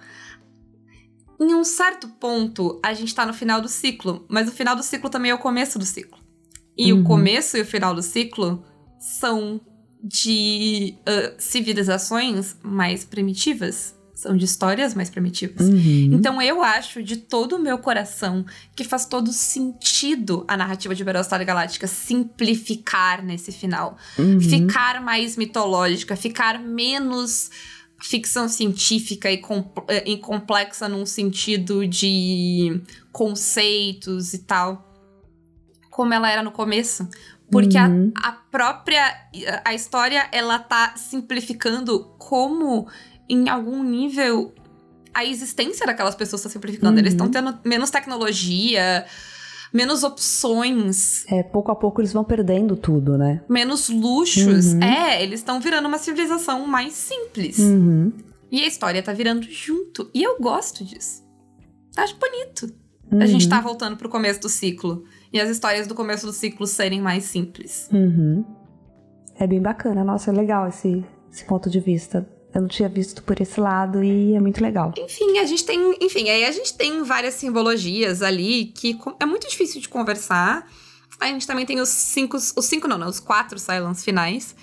em 1.39 1.55
um 1.55 1.63
certo 1.63 2.07
ponto, 2.07 2.79
a 2.83 2.93
gente 2.93 3.15
tá 3.15 3.25
no 3.25 3.33
final 3.33 3.61
do 3.61 3.67
ciclo, 3.69 4.25
mas 4.29 4.47
o 4.47 4.51
final 4.51 4.75
do 4.75 4.83
ciclo 4.83 5.09
também 5.09 5.31
é 5.31 5.33
o 5.33 5.39
começo 5.39 5.79
do 5.79 5.85
ciclo. 5.85 6.19
E 6.77 6.91
Uhum. 6.93 7.01
o 7.01 7.03
começo 7.03 7.57
e 7.57 7.61
o 7.61 7.65
final 7.65 7.95
do 7.95 8.01
ciclo 8.01 8.63
são 8.99 9.59
de 10.03 10.95
ah, 11.05 11.33
civilizações 11.37 12.55
mais 12.63 13.03
primitivas, 13.03 13.95
são 14.13 14.35
de 14.37 14.45
histórias 14.45 14.93
mais 14.93 15.09
primitivas. 15.09 15.67
Uhum. 15.67 16.09
Então 16.13 16.39
eu 16.41 16.61
acho 16.61 17.01
de 17.01 17.17
todo 17.17 17.55
o 17.55 17.59
meu 17.59 17.77
coração 17.79 18.45
que 18.75 18.83
faz 18.83 19.05
todo 19.05 19.31
sentido 19.33 20.43
a 20.47 20.55
narrativa 20.55 20.93
de 20.93 21.03
Battlestar 21.03 21.43
Galáctica 21.45 21.87
simplificar 21.87 23.23
nesse 23.23 23.51
final 23.51 23.97
Uhum. 24.17 24.39
ficar 24.39 25.01
mais 25.01 25.35
mitológica, 25.37 26.15
ficar 26.15 26.59
menos 26.59 27.49
ficção 28.03 28.49
científica 28.49 29.31
e, 29.31 29.37
compl- 29.37 29.85
eh, 29.87 30.03
e 30.09 30.17
complexa 30.17 30.89
num 30.89 31.05
sentido 31.05 31.85
de 31.87 32.81
conceitos 33.11 34.33
e 34.33 34.39
tal, 34.39 34.87
como 35.89 36.13
ela 36.13 36.29
era 36.31 36.41
no 36.43 36.51
começo. 36.51 37.07
Porque 37.51 37.77
a- 37.77 37.87
Uhum. 37.87 38.11
a, 38.15 38.31
própria 38.31 39.13
a 39.65 39.73
história 39.73 40.27
ela 40.31 40.57
tá 40.57 40.93
simplificando 40.95 42.05
como 42.17 42.87
em 43.29 43.49
algum 43.49 43.83
nível 43.83 44.53
a 45.13 45.25
existência 45.25 45.85
daquelas 45.85 46.15
pessoas 46.15 46.39
está 46.41 46.49
simplificando. 46.49 46.93
Uhum. 46.93 46.99
Eles 46.99 47.13
estão 47.13 47.29
tendo 47.29 47.59
menos 47.65 47.89
tecnologia, 47.89 49.05
menos 49.73 50.03
opções. 50.03 51.25
É, 51.27 51.43
pouco 51.43 51.71
a 51.71 51.75
pouco 51.75 52.01
eles 52.01 52.13
vão 52.13 52.23
perdendo 52.23 52.75
tudo, 52.75 53.17
né? 53.17 53.41
Menos 53.49 53.89
luxos. 53.89 54.73
Uhum. 54.73 54.83
É, 54.83 55.23
eles 55.23 55.39
estão 55.39 55.59
virando 55.59 55.87
uma 55.87 55.97
civilização 55.97 56.67
mais 56.67 56.93
simples. 56.93 57.57
Uhum. 57.59 58.11
E 58.51 58.61
a 58.61 58.67
história 58.67 59.01
tá 59.01 59.13
virando 59.13 59.47
junto. 59.49 60.09
E 60.13 60.21
eu 60.21 60.37
gosto 60.39 60.83
disso. 60.83 61.23
Acho 61.95 62.17
bonito. 62.17 62.73
Uhum. 63.11 63.21
A 63.21 63.25
gente 63.25 63.47
tá 63.47 63.61
voltando 63.61 63.97
pro 63.97 64.09
começo 64.09 64.41
do 64.41 64.49
ciclo. 64.49 65.03
E 65.31 65.39
as 65.39 65.49
histórias 65.49 65.87
do 65.87 65.95
começo 65.95 66.25
do 66.25 66.33
ciclo 66.33 66.67
serem 66.67 67.01
mais 67.01 67.23
simples. 67.23 67.89
Uhum. 67.91 68.43
É 69.35 69.47
bem 69.47 69.61
bacana. 69.61 70.03
Nossa, 70.03 70.31
é 70.31 70.33
legal 70.33 70.67
esse, 70.67 71.03
esse 71.31 71.45
ponto 71.45 71.69
de 71.69 71.79
vista. 71.79 72.27
Eu 72.53 72.61
não 72.61 72.67
tinha 72.67 72.89
visto 72.89 73.23
por 73.23 73.39
esse 73.39 73.59
lado 73.59 74.03
e 74.03 74.35
é 74.35 74.39
muito 74.39 74.61
legal. 74.61 74.93
Enfim, 74.97 75.39
a 75.39 75.45
gente 75.45 75.63
tem, 75.63 75.97
enfim, 76.01 76.29
aí 76.29 76.43
a 76.43 76.51
gente 76.51 76.73
tem 76.73 77.01
várias 77.03 77.35
simbologias 77.35 78.21
ali 78.21 78.65
que 78.65 78.99
é 79.19 79.25
muito 79.25 79.47
difícil 79.47 79.79
de 79.79 79.87
conversar. 79.87 80.67
A 81.19 81.27
gente 81.27 81.47
também 81.47 81.65
tem 81.65 81.79
os 81.79 81.89
cinco, 81.89 82.35
os 82.35 82.65
cinco 82.65 82.87
não, 82.87 82.97
não, 82.97 83.07
os 83.07 83.19
quatro 83.19 83.57
silence 83.57 84.03
finais. 84.03 84.55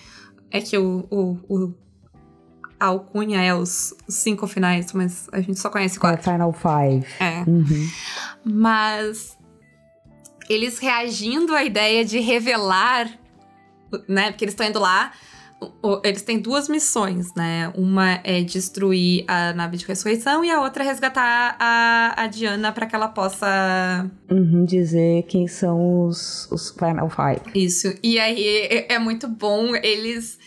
É 0.51 0.61
que 0.61 0.77
o, 0.77 1.07
o, 1.11 1.39
o 1.49 1.75
a 2.79 2.87
alcunha 2.87 3.43
é 3.43 3.55
os, 3.55 3.95
os, 4.07 4.15
cinco 4.15 4.47
finais, 4.47 4.93
mas 4.93 5.29
a 5.33 5.41
gente 5.41 5.59
só 5.59 5.71
conhece 5.71 5.99
quatro. 5.99 6.21
É 6.21 6.33
Final 6.33 6.53
Five. 6.53 7.07
É. 7.19 7.41
Uhum. 7.49 7.89
Mas 8.45 9.37
eles 10.49 10.79
reagindo 10.79 11.55
à 11.55 11.65
ideia 11.65 12.05
de 12.05 12.21
revelar, 12.21 13.11
né? 14.07 14.31
Porque 14.31 14.45
eles 14.45 14.53
estão 14.53 14.67
indo 14.67 14.79
lá 14.79 15.13
eles 16.05 16.23
têm 16.23 16.39
duas 16.39 16.69
missões, 16.69 17.35
né? 17.35 17.73
Uma 17.77 18.21
é 18.25 18.43
destruir 18.43 19.25
a 19.27 19.53
nave 19.53 19.77
de 19.77 19.85
ressurreição 19.85 20.45
e 20.45 20.51
a 20.51 20.61
outra 20.61 20.85
é 20.85 20.87
resgatar 20.87 21.57
a, 21.59 22.15
a 22.17 22.27
Diana 22.27 22.71
para 22.73 22.87
que 22.87 22.95
ela 22.95 23.09
possa 23.09 24.09
uhum, 24.31 24.65
dizer 24.65 25.25
quem 25.25 25.49
são 25.49 26.07
os, 26.07 26.49
os 26.51 26.71
Final 26.71 27.11
Five. 27.11 27.41
Isso. 27.55 27.93
E 28.03 28.19
aí 28.19 28.47
é, 28.71 28.95
é 28.95 28.99
muito 28.99 29.27
bom 29.27 29.75
eles 29.75 30.39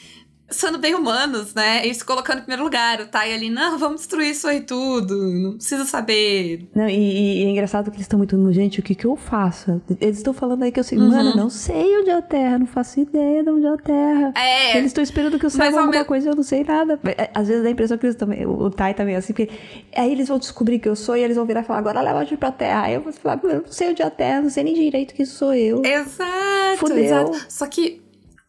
sendo 0.52 0.78
bem 0.78 0.94
humanos, 0.94 1.54
né? 1.54 1.86
E 1.86 1.94
se 1.94 2.04
colocando 2.04 2.40
em 2.40 2.42
primeiro 2.42 2.64
lugar. 2.64 3.02
O 3.02 3.08
Tai 3.08 3.34
ali, 3.34 3.50
não, 3.50 3.78
vamos 3.78 4.02
destruir 4.02 4.32
isso 4.32 4.48
aí 4.48 4.62
tudo. 4.62 5.16
Não 5.16 5.54
precisa 5.54 5.86
saber. 5.86 6.68
Não, 6.76 6.88
e, 6.88 7.42
e 7.42 7.46
é 7.46 7.50
engraçado 7.50 7.90
que 7.90 7.98
eles 7.98 8.06
estão 8.06 8.18
muito, 8.18 8.52
gente, 8.52 8.80
o 8.80 8.84
que 8.84 8.94
que 8.94 9.06
eu 9.06 9.16
faço? 9.16 9.82
Eles 10.00 10.18
estão 10.18 10.34
falando 10.34 10.64
aí 10.64 10.72
que 10.72 10.80
eu 10.80 10.84
sei, 10.84 10.98
uhum. 10.98 11.10
mano, 11.10 11.36
não 11.36 11.50
sei 11.50 11.98
onde 12.00 12.10
é 12.10 12.16
a 12.16 12.22
Terra, 12.22 12.60
não 12.60 12.66
faço 12.66 13.00
ideia 13.00 13.44
de 13.44 13.50
onde 13.50 13.66
é 13.66 13.70
a 13.70 13.78
Terra. 13.78 14.34
É. 14.36 14.78
Eles 14.78 14.88
estão 14.88 15.04
esperando 15.04 15.40
que 15.40 15.46
eu 15.46 15.50
saiba 15.50 15.80
alguma 15.80 16.00
me... 16.00 16.06
coisa, 16.06 16.30
eu 16.30 16.36
não 16.36 16.44
sei 16.44 16.64
nada. 16.64 17.00
É, 17.18 17.30
às 17.34 17.48
vezes 17.48 17.64
dá 17.64 17.70
a 17.70 17.72
impressão 17.72 17.98
que 17.98 18.06
eles 18.06 18.16
também, 18.16 18.46
o 18.46 18.70
Tai 18.70 18.94
também 18.94 19.16
é 19.16 19.18
assim, 19.18 19.34
porque 19.34 19.50
aí 19.96 20.12
eles 20.12 20.28
vão 20.28 20.38
descobrir 20.38 20.80
que 20.80 20.90
eu 20.90 20.96
sou 20.96 21.16
e 21.16 21.22
eles 21.22 21.38
vão 21.38 21.46
virar 21.46 21.62
e 21.62 21.64
falar, 21.64 21.80
agora 21.80 22.02
leva 22.02 22.20
a 22.20 22.24
gente 22.24 22.38
pra 22.38 22.52
Terra. 22.52 22.84
Aí 22.84 22.94
eu 22.94 23.02
vou 23.02 23.14
falar, 23.14 23.40
eu 23.44 23.62
não 23.62 23.72
sei 23.72 23.90
onde 23.90 24.02
é 24.02 24.06
a 24.06 24.12
Terra, 24.12 24.42
não 24.42 24.50
sei 24.50 24.64
nem 24.64 24.74
direito 24.74 25.14
que 25.14 25.26
sou 25.26 25.54
eu. 25.54 25.82
Exato, 25.84 26.78
Fudeu. 26.78 26.98
exato. 26.98 27.46
Só 27.50 27.66
que 27.68 28.01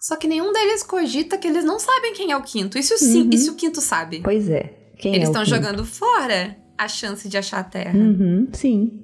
só 0.03 0.17
que 0.17 0.27
nenhum 0.27 0.53
deles 0.53 0.83
cogita 0.83 1.39
que 1.39 1.47
eles 1.47 1.65
não 1.65 1.79
sabem 1.79 2.13
quem 2.13 2.33
é 2.33 2.37
o 2.37 2.43
quinto. 2.43 2.77
Isso 2.77 2.99
sim, 2.99 3.23
uhum. 3.23 3.31
isso 3.33 3.53
o 3.53 3.55
quinto 3.55 3.81
sabe. 3.81 4.21
Pois 4.21 4.51
é. 4.51 4.93
Quem 4.99 5.15
eles 5.15 5.29
é 5.29 5.31
estão 5.31 5.45
jogando 5.45 5.85
fora 5.85 6.57
a 6.77 6.89
chance 6.89 7.29
de 7.29 7.39
achar 7.39 7.61
a 7.61 7.65
Terra. 7.65 7.97
Uhum, 7.97 8.49
sim. 8.53 9.01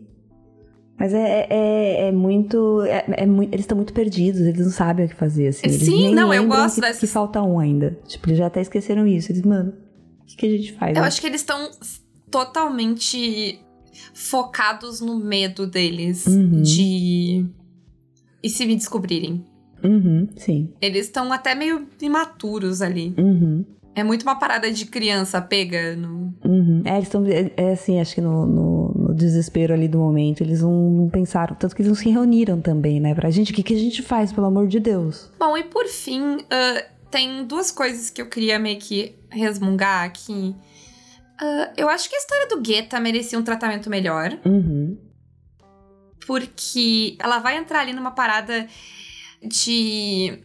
Mas 0.99 1.14
é, 1.14 1.46
é, 1.49 2.09
é 2.09 2.12
muito. 2.12 2.82
É, 2.82 3.05
é 3.16 3.26
muito 3.26 3.55
eles 3.55 3.61
estão 3.61 3.76
muito 3.76 3.92
perdidos, 3.92 4.40
eles 4.40 4.59
não 4.59 4.72
sabem 4.72 5.07
o 5.07 5.09
que 5.09 5.14
fazer, 5.14 5.46
assim. 5.46 5.68
Eles 5.68 5.82
Sim, 5.82 6.12
não, 6.12 6.34
eu 6.34 6.49
gosto 6.49 6.74
que, 6.74 6.80
dessas... 6.80 6.99
que 6.99 7.07
falta 7.07 7.40
um 7.40 7.61
ainda. 7.61 7.96
Tipo, 8.05 8.30
eles 8.30 8.38
já 8.38 8.49
até 8.49 8.61
esqueceram 8.61 9.07
isso. 9.07 9.30
Eles, 9.30 9.42
mano, 9.42 9.72
o 10.20 10.26
que, 10.26 10.36
que 10.36 10.46
a 10.46 10.51
gente 10.51 10.72
faz? 10.72 10.96
Eu 10.96 11.03
né? 11.03 11.07
acho 11.07 11.20
que 11.20 11.28
eles 11.28 11.42
estão 11.42 11.70
totalmente 12.28 13.61
focados 14.12 15.01
no 15.01 15.16
medo 15.16 15.64
deles 15.64 16.26
uhum. 16.26 16.61
de. 16.61 17.46
E 18.42 18.51
se 18.51 18.66
me 18.66 18.74
descobrirem? 18.74 19.46
Uhum, 19.82 20.28
sim. 20.36 20.72
Eles 20.80 21.06
estão 21.06 21.32
até 21.32 21.54
meio 21.54 21.86
imaturos 22.00 22.82
ali. 22.82 23.14
Uhum. 23.16 23.64
É 23.98 24.04
muito 24.04 24.22
uma 24.22 24.36
parada 24.36 24.70
de 24.70 24.86
criança 24.86 25.40
pega 25.40 25.96
no. 25.96 26.32
Uhum. 26.44 26.82
É, 26.84 26.94
eles 26.94 27.08
estão. 27.08 27.26
É, 27.26 27.50
é, 27.56 27.72
assim, 27.72 28.00
acho 28.00 28.14
que 28.14 28.20
no, 28.20 28.46
no, 28.46 28.94
no, 28.94 29.14
desespero 29.14 29.74
ali 29.74 29.88
do 29.88 29.98
momento, 29.98 30.40
eles 30.40 30.62
não, 30.62 30.90
não, 30.90 31.08
pensaram. 31.08 31.56
Tanto 31.56 31.74
que 31.74 31.82
eles 31.82 31.88
não 31.88 31.96
se 31.96 32.08
reuniram 32.08 32.60
também, 32.60 33.00
né? 33.00 33.12
Pra 33.12 33.28
gente, 33.28 33.50
o 33.50 33.54
que, 33.54 33.62
que 33.62 33.74
a 33.74 33.78
gente 33.78 34.00
faz, 34.02 34.32
pelo 34.32 34.46
amor 34.46 34.68
de 34.68 34.78
Deus? 34.78 35.32
Bom, 35.36 35.56
e 35.56 35.64
por 35.64 35.86
fim, 35.88 36.36
uh, 36.36 36.84
tem 37.10 37.44
duas 37.44 37.72
coisas 37.72 38.08
que 38.08 38.22
eu 38.22 38.26
queria 38.26 38.56
meio 38.56 38.78
que 38.78 39.16
resmungar 39.30 40.04
aqui. 40.04 40.54
Uh, 41.42 41.72
eu 41.76 41.88
acho 41.88 42.08
que 42.08 42.14
a 42.14 42.18
história 42.18 42.46
do 42.48 42.60
Guetta 42.60 43.00
merecia 43.00 43.36
um 43.36 43.42
tratamento 43.42 43.90
melhor. 43.90 44.38
Uhum. 44.44 44.96
Porque 46.24 47.16
ela 47.18 47.40
vai 47.40 47.56
entrar 47.56 47.80
ali 47.80 47.92
numa 47.92 48.12
parada 48.12 48.68
de 49.43 50.43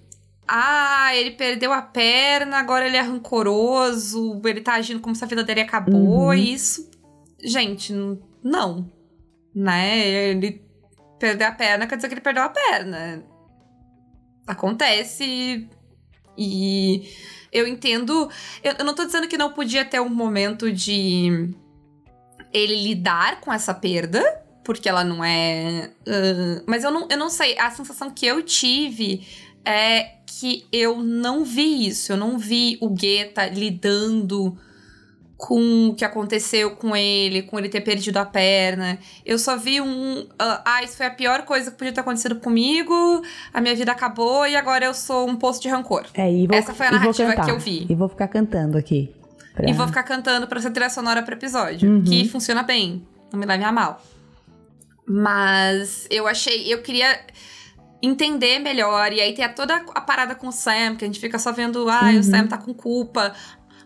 ah, 0.48 1.16
ele 1.16 1.32
perdeu 1.32 1.72
a 1.72 1.82
perna, 1.82 2.58
agora 2.58 2.86
ele 2.86 2.98
é 2.98 3.02
rancoroso, 3.02 4.42
ele 4.46 4.62
tá 4.62 4.74
agindo 4.74 5.00
como 5.00 5.16
se 5.16 5.24
a 5.24 5.28
vida 5.28 5.44
dele 5.44 5.62
acabou, 5.62 6.28
uhum. 6.28 6.34
e 6.34 6.54
isso. 6.54 6.90
Gente, 7.44 7.94
não. 8.44 8.92
Né? 9.56 10.08
Ele 10.08 10.62
perdeu 11.20 11.48
a 11.48 11.52
perna 11.52 11.88
quer 11.88 11.96
dizer 11.96 12.08
que 12.10 12.16
ele 12.16 12.22
perdeu 12.22 12.44
a 12.44 12.50
perna. 12.50 13.24
Acontece. 14.46 15.70
E 16.38 17.10
eu 17.52 17.66
entendo. 17.68 18.30
Eu, 18.64 18.74
eu 18.80 18.86
não 18.86 18.94
tô 18.94 19.06
dizendo 19.06 19.28
que 19.28 19.38
não 19.38 19.54
podia 19.54 19.86
ter 19.86 20.02
um 20.02 20.10
momento 20.10 20.72
de 20.72 21.56
ele 22.52 22.76
lidar 22.76 23.40
com 23.40 23.54
essa 23.54 23.74
perda 23.74 24.43
porque 24.64 24.88
ela 24.88 25.04
não 25.04 25.24
é. 25.24 25.92
Uh, 26.08 26.64
mas 26.66 26.84
eu 26.84 26.92
não, 26.92 27.08
eu 27.10 27.18
não 27.18 27.30
sei. 27.30 27.58
A 27.60 27.70
sensação 27.72 28.10
que 28.10 28.26
eu 28.26 28.42
tive 28.42 29.26
é 29.66 30.14
que 30.26 30.66
eu 30.72 30.98
não 30.98 31.44
vi 31.44 31.88
isso. 31.88 32.12
Eu 32.12 32.18
não 32.18 32.38
vi 32.38 32.78
o 32.82 32.90
Guetta 32.90 33.46
lidando 33.48 34.58
com 35.38 35.90
o 35.90 35.94
que 35.94 36.06
aconteceu 36.06 36.72
com 36.72 36.96
ele, 36.96 37.42
com 37.42 37.60
ele 37.60 37.68
ter 37.68 37.82
perdido 37.82 38.18
a 38.18 38.26
perna. 38.26 38.98
Eu 39.26 39.38
só 39.38 39.58
vi 39.58 39.82
um. 39.82 40.22
Uh, 40.22 40.28
ah, 40.40 40.82
isso 40.84 40.96
foi 40.96 41.06
a 41.06 41.12
pior 41.12 41.44
coisa 41.44 41.70
que 41.70 41.78
podia 41.78 41.92
ter 41.92 42.00
acontecido 42.00 42.36
comigo. 42.38 43.22
A 43.54 43.60
minha 43.60 43.76
vida 43.76 43.92
acabou 43.92 44.48
e 44.48 44.56
agora 44.56 44.86
eu 44.86 44.94
sou 44.94 45.28
um 45.28 45.36
poço 45.36 45.62
de 45.62 45.68
rancor. 45.68 46.06
É, 46.14 46.32
e 46.32 46.48
vou, 46.48 46.56
Essa 46.56 46.74
foi 46.74 46.88
a 46.88 46.92
narrativa 46.92 47.36
que 47.36 47.52
eu 47.52 47.60
vi. 47.60 47.86
E 47.90 47.96
vou 47.96 48.08
ficar 48.08 48.30
cantando 48.30 48.78
aqui. 48.78 49.14
Pra... 49.54 49.70
E 49.70 49.74
vou 49.74 49.86
ficar 49.88 50.04
cantando 50.04 50.48
pra 50.48 50.60
essa 50.60 50.72
trilha 50.72 50.90
sonora 50.90 51.22
pro 51.22 51.36
episódio. 51.36 51.90
Uhum. 51.90 52.04
Que 52.04 52.28
funciona 52.28 52.64
bem. 52.64 53.06
Não 53.32 53.40
me 53.40 53.46
leve 53.46 53.64
a 53.64 53.72
mal. 53.72 54.02
Mas 55.08 56.08
eu 56.10 56.28
achei. 56.28 56.72
Eu 56.74 56.82
queria 56.82 57.20
entender 58.02 58.60
melhor. 58.60 59.14
E 59.14 59.22
aí 59.22 59.34
tem 59.34 59.48
toda 59.54 59.76
a 59.76 60.02
parada 60.02 60.36
com 60.36 60.48
o 60.48 60.52
Sam, 60.52 60.96
que 60.96 61.06
a 61.06 61.08
gente 61.08 61.20
fica 61.20 61.40
só 61.40 61.52
vendo, 61.52 61.90
ah, 61.90 62.04
uhum. 62.04 62.20
o 62.20 62.24
Sam 62.24 62.48
tá 62.48 62.58
com 62.58 62.74
culpa. 62.74 63.34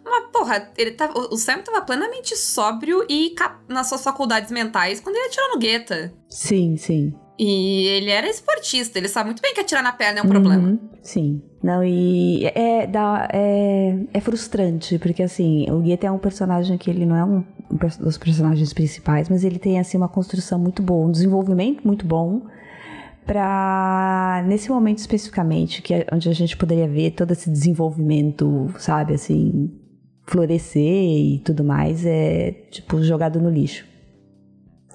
Mas, 0.03 0.31
porra, 0.31 0.71
ele 0.77 0.91
tá, 0.91 1.11
o 1.13 1.37
Sam 1.37 1.59
tava 1.59 1.81
plenamente 1.81 2.35
sóbrio 2.35 3.05
e 3.09 3.35
nas 3.67 3.89
suas 3.89 4.03
faculdades 4.03 4.51
mentais 4.51 4.99
quando 4.99 5.17
ele 5.17 5.27
atirou 5.27 5.49
no 5.49 5.59
Guetta. 5.59 6.13
Sim, 6.29 6.77
sim. 6.77 7.13
E 7.39 7.85
ele 7.87 8.09
era 8.09 8.27
esportista, 8.27 8.97
ele 8.97 9.07
sabe 9.07 9.27
muito 9.27 9.41
bem 9.41 9.53
que 9.53 9.59
atirar 9.59 9.83
na 9.83 9.91
perna 9.91 10.19
é 10.19 10.21
um 10.21 10.25
uhum, 10.25 10.31
problema. 10.31 10.79
Sim. 11.03 11.41
Não, 11.61 11.83
e 11.83 12.45
é, 12.45 12.87
dá, 12.87 13.27
é, 13.31 13.95
é 14.13 14.19
frustrante, 14.19 14.97
porque 14.97 15.21
assim, 15.21 15.69
o 15.69 15.79
Guetta 15.79 16.07
é 16.07 16.11
um 16.11 16.17
personagem 16.17 16.77
que 16.77 16.89
ele 16.89 17.05
não 17.05 17.15
é 17.15 17.23
um, 17.23 17.43
um 17.71 17.77
dos 17.99 18.17
personagens 18.17 18.73
principais, 18.73 19.29
mas 19.29 19.43
ele 19.43 19.59
tem 19.59 19.79
assim 19.79 19.97
uma 19.97 20.09
construção 20.09 20.57
muito 20.57 20.81
boa, 20.81 21.07
um 21.07 21.11
desenvolvimento 21.11 21.85
muito 21.85 22.05
bom 22.05 22.41
para 23.27 24.43
nesse 24.47 24.69
momento 24.69 24.99
especificamente, 24.99 25.81
que 25.81 25.93
é 25.93 26.07
onde 26.11 26.29
a 26.29 26.33
gente 26.33 26.55
poderia 26.55 26.87
ver 26.87 27.11
todo 27.11 27.31
esse 27.31 27.49
desenvolvimento, 27.51 28.73
sabe, 28.79 29.13
assim, 29.13 29.69
florescer 30.25 30.81
e 30.81 31.41
tudo 31.43 31.63
mais, 31.63 32.05
é 32.05 32.51
tipo 32.71 33.03
jogado 33.03 33.39
no 33.39 33.49
lixo. 33.49 33.85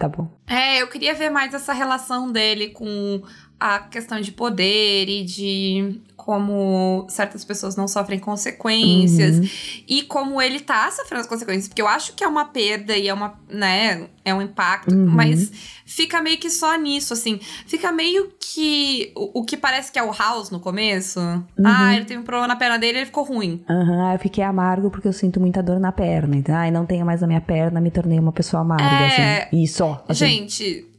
Tá 0.02 0.08
bom. 0.08 0.28
É, 0.48 0.82
eu 0.82 0.88
queria 0.88 1.14
ver 1.14 1.30
mais 1.30 1.54
essa 1.54 1.72
relação 1.72 2.32
dele 2.32 2.70
com 2.70 3.22
a 3.62 3.78
questão 3.78 4.20
de 4.20 4.32
poder 4.32 5.08
e 5.08 5.24
de 5.24 6.00
como 6.16 7.06
certas 7.08 7.44
pessoas 7.44 7.76
não 7.76 7.86
sofrem 7.86 8.18
consequências 8.18 9.38
uhum. 9.38 9.48
e 9.88 10.02
como 10.02 10.42
ele 10.42 10.58
tá 10.58 10.90
sofrendo 10.90 11.20
as 11.20 11.26
consequências, 11.28 11.68
porque 11.68 11.82
eu 11.82 11.86
acho 11.86 12.14
que 12.14 12.24
é 12.24 12.28
uma 12.28 12.44
perda 12.44 12.96
e 12.96 13.08
é 13.08 13.14
uma, 13.14 13.34
né, 13.48 14.08
é 14.24 14.34
um 14.34 14.42
impacto, 14.42 14.92
uhum. 14.92 15.06
mas 15.06 15.50
fica 15.86 16.20
meio 16.20 16.38
que 16.38 16.50
só 16.50 16.76
nisso, 16.76 17.12
assim, 17.12 17.38
fica 17.66 17.92
meio 17.92 18.32
que 18.38 19.12
o, 19.16 19.40
o 19.40 19.44
que 19.44 19.56
parece 19.56 19.92
que 19.92 19.98
é 19.98 20.02
o 20.02 20.12
House 20.12 20.50
no 20.50 20.58
começo. 20.58 21.20
Uhum. 21.20 21.44
Ah, 21.64 21.94
ele 21.94 22.04
teve 22.04 22.20
um 22.20 22.24
problema 22.24 22.48
na 22.48 22.56
perna 22.56 22.78
dele, 22.78 22.98
ele 22.98 23.06
ficou 23.06 23.24
ruim. 23.24 23.64
Aham, 23.68 24.12
eu 24.12 24.18
fiquei 24.18 24.42
amargo 24.42 24.90
porque 24.90 25.08
eu 25.08 25.12
sinto 25.12 25.40
muita 25.40 25.62
dor 25.62 25.78
na 25.78 25.92
perna, 25.92 26.36
então, 26.36 26.54
ai, 26.54 26.70
não 26.70 26.84
tenho 26.84 27.06
mais 27.06 27.22
a 27.22 27.26
minha 27.28 27.40
perna, 27.40 27.80
me 27.80 27.90
tornei 27.90 28.18
uma 28.18 28.32
pessoa 28.32 28.62
amarga, 28.62 28.84
é... 28.84 29.44
assim, 29.44 29.62
e 29.62 29.68
só. 29.68 30.04
Assim. 30.08 30.26
Gente, 30.26 30.91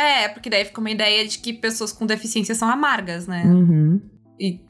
é, 0.00 0.28
porque 0.28 0.48
daí 0.50 0.64
fica 0.64 0.80
uma 0.80 0.90
ideia 0.90 1.26
de 1.26 1.38
que 1.38 1.52
pessoas 1.52 1.92
com 1.92 2.06
deficiência 2.06 2.54
são 2.54 2.68
amargas, 2.68 3.26
né? 3.26 3.44
Uhum. 3.44 4.00
E 4.38 4.60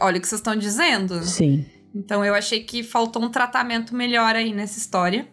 olha 0.00 0.18
o 0.18 0.20
que 0.20 0.26
vocês 0.26 0.40
estão 0.40 0.56
dizendo. 0.56 1.22
Sim. 1.24 1.64
Então 1.94 2.24
eu 2.24 2.34
achei 2.34 2.64
que 2.64 2.82
faltou 2.82 3.22
um 3.22 3.30
tratamento 3.30 3.94
melhor 3.94 4.34
aí 4.34 4.52
nessa 4.52 4.78
história. 4.78 5.28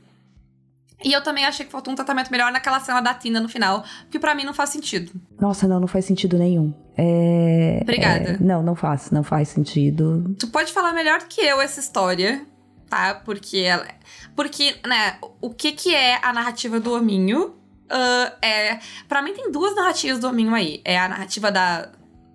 E 1.04 1.14
eu 1.14 1.24
também 1.24 1.46
achei 1.46 1.66
que 1.66 1.72
faltou 1.72 1.94
um 1.94 1.96
tratamento 1.96 2.30
melhor 2.30 2.52
naquela 2.52 2.80
cena 2.82 3.00
da 3.00 3.14
Tina 3.14 3.40
no 3.40 3.48
final, 3.48 3.86
que 4.10 4.20
para 4.20 4.36
mim 4.36 4.44
não 4.44 4.54
faz 4.54 4.70
sentido. 4.70 5.14
Nossa, 5.40 5.66
não, 5.66 5.80
não 5.80 5.88
faz 5.88 6.04
sentido 6.04 6.38
nenhum. 6.38 6.74
É, 6.98 7.80
Obrigada. 7.82 8.32
é, 8.32 8.38
não, 8.40 8.62
não 8.62 8.76
faz, 8.76 9.10
não 9.10 9.24
faz 9.24 9.48
sentido. 9.48 10.36
Tu 10.38 10.48
pode 10.48 10.74
falar 10.74 10.92
melhor 10.92 11.22
que 11.30 11.40
eu 11.40 11.62
essa 11.62 11.80
história, 11.80 12.46
tá? 12.90 13.16
Porque 13.16 13.60
ela. 13.60 13.88
Porque, 14.36 14.76
né, 14.86 15.18
o 15.40 15.52
que 15.52 15.72
que 15.72 15.96
é 15.96 16.20
a 16.22 16.34
narrativa 16.34 16.82
do 16.82 16.94
hominho? 16.94 17.56
Ah, 17.90 18.34
é. 18.42 18.80
Pra 19.08 19.22
mim 19.22 19.34
tem 19.34 19.52
duas 19.52 19.76
narrativas 19.76 20.20
do 20.20 20.28
hominho 20.28 20.54
aí. 20.54 20.82
É 20.86 20.98
a 21.00 21.08
narrativa 21.10 21.52
da 21.52 21.90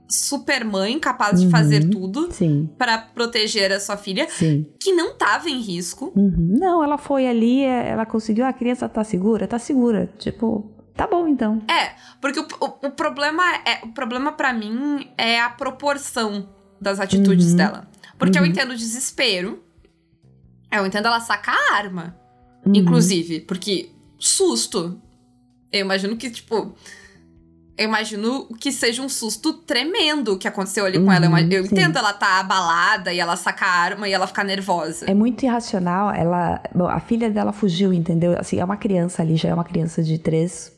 supermãe 0.09 0.99
capaz 1.01 1.41
de 1.41 1.47
Uhum. 1.47 1.51
fazer 1.51 1.89
tudo 1.89 2.31
Sim, 2.31 2.69
pra 2.79 2.99
proteger 2.99 3.73
a 3.73 3.81
sua 3.81 3.97
filha, 3.97 4.29
sim. 4.31 4.67
que 4.79 4.93
não 4.93 5.15
tava 5.17 5.49
em 5.49 5.61
risco. 5.61 6.13
Uhum. 6.15 6.57
Não, 6.59 6.85
ela 6.85 6.99
foi 6.99 7.27
ali, 7.27 7.63
é, 7.63 7.89
ela 7.89 8.05
conseguiu, 8.05 8.45
a 8.45 8.53
criança 8.53 8.89
tá 8.89 9.03
segura? 9.03 9.47
Tá 9.49 9.59
segura. 9.59 10.13
Tipo, 10.19 10.71
tá 10.95 11.07
bom 11.07 11.27
então. 11.27 11.63
É, 11.69 11.95
porque 12.21 12.39
o, 12.39 12.47
o, 12.61 12.87
o 12.87 12.91
problema 12.91 13.43
é. 13.67 13.85
O 13.85 13.89
problema 13.93 14.33
para 14.33 14.53
mim 14.53 15.09
é 15.17 15.41
a 15.41 15.49
proporção 15.49 16.49
das 16.81 17.01
atitudes 17.01 17.51
Uhum. 17.53 17.57
dela. 17.57 17.89
Porque 18.19 18.39
eu 18.39 18.43
Uhum. 18.43 18.49
entendo 18.49 18.73
o 18.73 18.77
desespero. 18.77 19.63
Eu 20.71 20.85
entendo 20.87 21.07
ela 21.07 21.21
sacar 21.21 21.57
a 21.57 21.75
arma. 21.77 22.17
Uhum. 22.67 22.75
Inclusive, 22.75 23.41
porque 23.41 23.91
susto. 24.19 25.01
Eu 25.75 25.81
imagino 25.81 26.17
que, 26.17 26.31
tipo. 26.31 26.73
Eu 27.77 27.87
imagino 27.89 28.47
que 28.61 28.71
seja 28.71 29.03
um 29.03 29.09
susto 29.09 29.53
tremendo 29.53 30.39
que 30.39 30.47
aconteceu 30.47 30.85
ali 30.87 30.97
com 30.97 31.07
Uhum, 31.07 31.13
ela. 31.13 31.41
Eu, 31.41 31.49
eu 31.51 31.65
sim. 31.67 31.73
entendo 31.73 31.99
ela 31.99 32.13
tá 32.13 32.39
abalada 32.39 33.13
e 33.13 33.19
ela 33.19 33.35
sacar 33.35 33.69
a 33.69 33.73
arma 33.81 34.09
e 34.09 34.13
ela 34.13 34.29
ficar 34.29 34.45
nervosa. 34.45 35.11
É 35.11 35.13
muito 35.15 35.43
irracional. 35.45 36.13
Ela, 36.13 36.63
bom, 36.73 36.87
a 36.87 37.01
filha 37.01 37.29
dela 37.29 37.53
fugiu, 37.53 37.93
entendeu? 37.93 38.37
Assim, 38.39 38.61
é 38.61 38.65
uma 38.65 38.77
criança 38.77 39.23
ali, 39.23 39.35
já 39.37 39.49
é 39.49 39.55
uma 39.55 39.65
criança 39.65 40.05
de 40.05 40.17
três, 40.19 40.71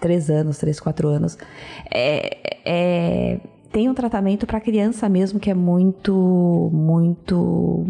três 0.00 0.30
anos, 0.30 0.58
três, 0.58 0.78
quatro 0.78 1.08
anos. 1.08 1.36
É, 1.92 2.38
é- 2.64 3.40
tem 3.72 3.88
um 3.88 3.94
tratamento 3.94 4.46
para 4.46 4.60
criança 4.60 5.08
mesmo 5.08 5.40
que 5.40 5.50
é 5.50 5.54
muito, 5.54 6.70
muito 6.72 7.84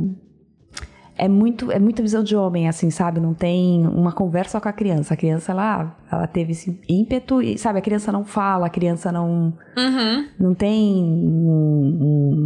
é 1.18 1.28
muito 1.28 1.72
é 1.72 1.78
muita 1.78 2.02
visão 2.02 2.22
de 2.22 2.36
homem 2.36 2.68
assim 2.68 2.90
sabe 2.90 3.20
não 3.20 3.32
tem 3.32 3.86
uma 3.86 4.12
conversa 4.12 4.60
com 4.60 4.68
a 4.68 4.72
criança 4.72 5.14
a 5.14 5.16
criança 5.16 5.52
ela 5.52 5.96
ela 6.12 6.26
teve 6.26 6.52
esse 6.52 6.78
ímpeto 6.88 7.40
e 7.40 7.56
sabe 7.58 7.78
a 7.78 7.82
criança 7.82 8.12
não 8.12 8.24
fala 8.24 8.66
a 8.66 8.70
criança 8.70 9.10
não 9.10 9.52
Uhum. 9.76 10.26
não 10.38 10.54
tem 10.54 11.02
um- 11.02 11.98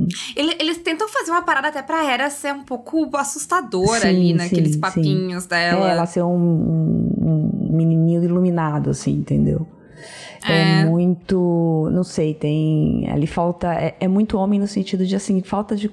um- 0.04 0.08
Ele- 0.36 0.56
Eles 0.60 0.78
tentam 0.78 1.08
fazer 1.08 1.30
uma 1.30 1.42
parada 1.42 1.68
até 1.68 1.82
pra 1.82 2.04
Hera 2.04 2.28
ser 2.30 2.52
um 2.54 2.62
pouco 2.64 3.16
assustadora 3.16 4.00
Sim, 4.00 4.08
ali, 4.08 4.34
naqueles 4.34 4.72
sim, 4.74 4.80
papinhos 4.80 5.44
É, 5.46 5.48
dela. 5.48 5.90
ela 5.90 6.06
ser 6.06 6.22
um, 6.22 6.28
um- 6.34 7.70
um 7.70 7.76
menininho 7.76 8.22
iluminado, 8.24 8.90
assim, 8.90 9.12
entendeu? 9.12 9.66
É. 10.46 10.80
É. 10.80 10.84
muito. 10.84 11.88
Não 11.92 12.02
sei, 12.02 12.34
tem. 12.34 13.08
Ali 13.10 13.26
falta. 13.26 13.72
É, 13.74 13.96
é 14.00 14.08
muito 14.08 14.36
homem 14.38 14.58
no 14.58 14.66
sentido 14.66 15.06
de 15.06 15.14
assim, 15.14 15.40
falta 15.42 15.76
de. 15.76 15.90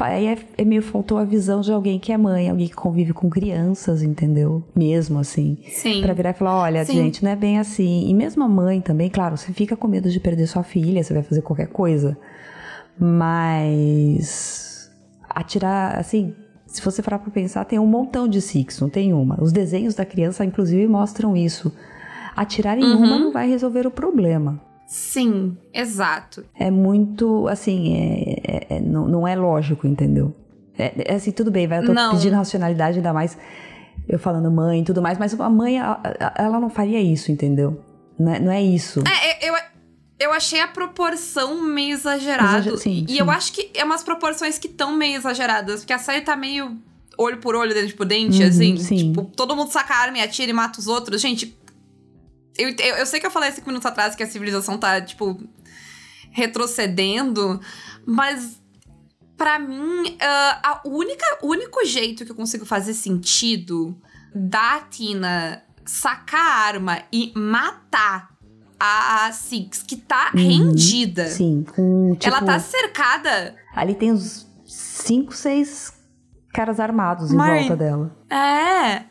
Aí 0.00 0.26
é, 0.26 0.38
é 0.56 0.64
meio 0.64 0.82
faltou 0.82 1.18
a 1.18 1.24
visão 1.24 1.60
de 1.60 1.72
alguém 1.72 1.98
que 1.98 2.12
é 2.12 2.16
mãe, 2.16 2.48
alguém 2.48 2.68
que 2.68 2.74
convive 2.74 3.12
com 3.12 3.28
crianças, 3.28 4.02
entendeu? 4.02 4.62
Mesmo 4.74 5.18
assim. 5.18 5.58
Sim. 5.68 6.00
Pra 6.02 6.14
virar 6.14 6.30
e 6.30 6.34
falar: 6.34 6.56
olha, 6.56 6.84
Sim. 6.84 6.94
gente, 6.94 7.24
não 7.24 7.30
é 7.30 7.36
bem 7.36 7.58
assim. 7.58 8.08
E 8.08 8.14
mesmo 8.14 8.42
a 8.42 8.48
mãe 8.48 8.80
também, 8.80 9.10
claro, 9.10 9.36
você 9.36 9.52
fica 9.52 9.76
com 9.76 9.88
medo 9.88 10.10
de 10.10 10.20
perder 10.20 10.46
sua 10.46 10.62
filha, 10.62 11.02
você 11.02 11.12
vai 11.12 11.22
fazer 11.22 11.42
qualquer 11.42 11.68
coisa. 11.68 12.16
Mas. 12.98 14.90
Atirar, 15.28 15.98
assim. 15.98 16.34
Se 16.66 16.82
você 16.82 17.02
parar 17.02 17.18
pra 17.18 17.30
pensar, 17.30 17.64
tem 17.64 17.78
um 17.78 17.86
montão 17.86 18.28
de 18.28 18.42
Six, 18.42 18.78
não 18.78 18.90
tem 18.90 19.14
uma. 19.14 19.42
Os 19.42 19.52
desenhos 19.52 19.94
da 19.94 20.04
criança, 20.04 20.44
inclusive, 20.44 20.86
mostram 20.86 21.34
isso. 21.34 21.72
Atirar 22.40 22.78
em 22.78 22.84
Uhum. 22.84 23.04
uma 23.04 23.18
não 23.18 23.32
vai 23.32 23.48
resolver 23.48 23.86
o 23.86 23.90
problema. 23.90 24.60
Sim, 24.86 25.56
exato. 25.72 26.44
É 26.54 26.70
muito, 26.70 27.46
assim, 27.48 27.94
é, 27.94 28.40
é- 28.46 28.76
é- 28.76 28.80
não, 28.80 29.06
não 29.06 29.28
é 29.28 29.36
lógico, 29.36 29.86
entendeu? 29.86 30.34
É, 30.78 31.12
é 31.12 31.14
assim, 31.16 31.30
tudo 31.30 31.50
bem, 31.50 31.66
vai, 31.66 31.80
eu 31.80 31.86
tô 31.86 31.92
Não. 31.92 32.12
pedindo 32.12 32.34
racionalidade, 32.36 32.98
ainda 32.98 33.12
mais 33.12 33.36
eu 34.08 34.18
falando 34.18 34.50
mãe 34.50 34.80
e 34.80 34.84
tudo 34.84 35.02
mais, 35.02 35.18
mas 35.18 35.38
a 35.38 35.50
mãe, 35.50 35.78
a- 35.78 36.00
a- 36.20 36.34
ela 36.42 36.58
não 36.58 36.70
faria 36.70 37.00
isso, 37.00 37.30
entendeu? 37.30 37.82
Não 38.18 38.32
é, 38.32 38.40
não 38.40 38.50
é 38.52 38.62
isso. 38.62 39.00
É, 39.06 39.46
eu, 39.50 39.54
eu 40.20 40.32
achei 40.32 40.60
a 40.60 40.68
proporção 40.68 41.60
meio 41.62 41.92
exagerada. 41.94 42.58
Exager- 42.58 42.78
sim, 42.78 43.04
e 43.08 43.12
sim. 43.12 43.18
eu 43.18 43.30
acho 43.30 43.52
que 43.52 43.70
é 43.74 43.84
umas 43.84 44.02
proporções 44.02 44.56
que 44.58 44.68
estão 44.68 44.96
meio 44.96 45.16
exageradas, 45.16 45.80
porque 45.80 45.92
a 45.92 45.98
série 45.98 46.22
tá 46.22 46.34
meio 46.36 46.76
olho 47.18 47.38
por 47.38 47.54
olho, 47.56 47.74
dente 47.74 47.92
por 47.94 48.06
dente, 48.06 48.40
Uhum, 48.42 48.48
assim. 48.48 48.76
sim. 48.78 48.96
Tipo, 49.12 49.24
todo 49.36 49.54
mundo 49.56 49.70
saca 49.72 49.92
a 49.92 49.98
arma 49.98 50.18
e 50.18 50.20
atira 50.22 50.50
e 50.50 50.54
mata 50.54 50.78
os 50.78 50.86
outros. 50.86 51.20
Gente, 51.20 51.57
eu, 52.58 52.70
eu, 52.70 52.96
eu 52.96 53.06
sei 53.06 53.20
que 53.20 53.26
eu 53.26 53.30
falei 53.30 53.50
cinco 53.52 53.68
minutos 53.68 53.86
atrás 53.86 54.14
que 54.14 54.22
a 54.22 54.26
civilização 54.26 54.76
tá, 54.76 55.00
tipo, 55.00 55.40
retrocedendo, 56.30 57.60
mas 58.06 58.60
pra 59.36 59.58
mim, 59.58 60.16
ah, 60.20 60.60
a 60.84 60.88
única, 60.88 61.24
o 61.42 61.48
único 61.48 61.84
jeito 61.84 62.24
que 62.24 62.30
eu 62.32 62.36
consigo 62.36 62.64
fazer 62.66 62.94
sentido 62.94 63.96
da 64.34 64.80
Tina 64.90 65.62
sacar 65.84 66.40
a 66.40 66.66
arma 66.66 67.02
e 67.12 67.32
matar 67.36 68.30
a 68.78 69.30
Six, 69.32 69.82
que 69.82 69.96
tá 69.96 70.30
Uhum, 70.34 70.40
rendida. 70.40 71.26
Sim, 71.28 71.64
com, 71.74 72.14
tipo, 72.14 72.26
Ela 72.26 72.42
tá 72.44 72.58
cercada. 72.60 73.56
ali 73.74 73.94
tem 73.94 74.12
uns 74.12 74.46
cinco, 74.66 75.32
seis 75.34 75.92
caras 76.52 76.78
armados 76.78 77.32
em 77.32 77.36
Mãe. 77.36 77.60
volta 77.60 77.76
dela. 77.76 78.16
É. 78.30 79.04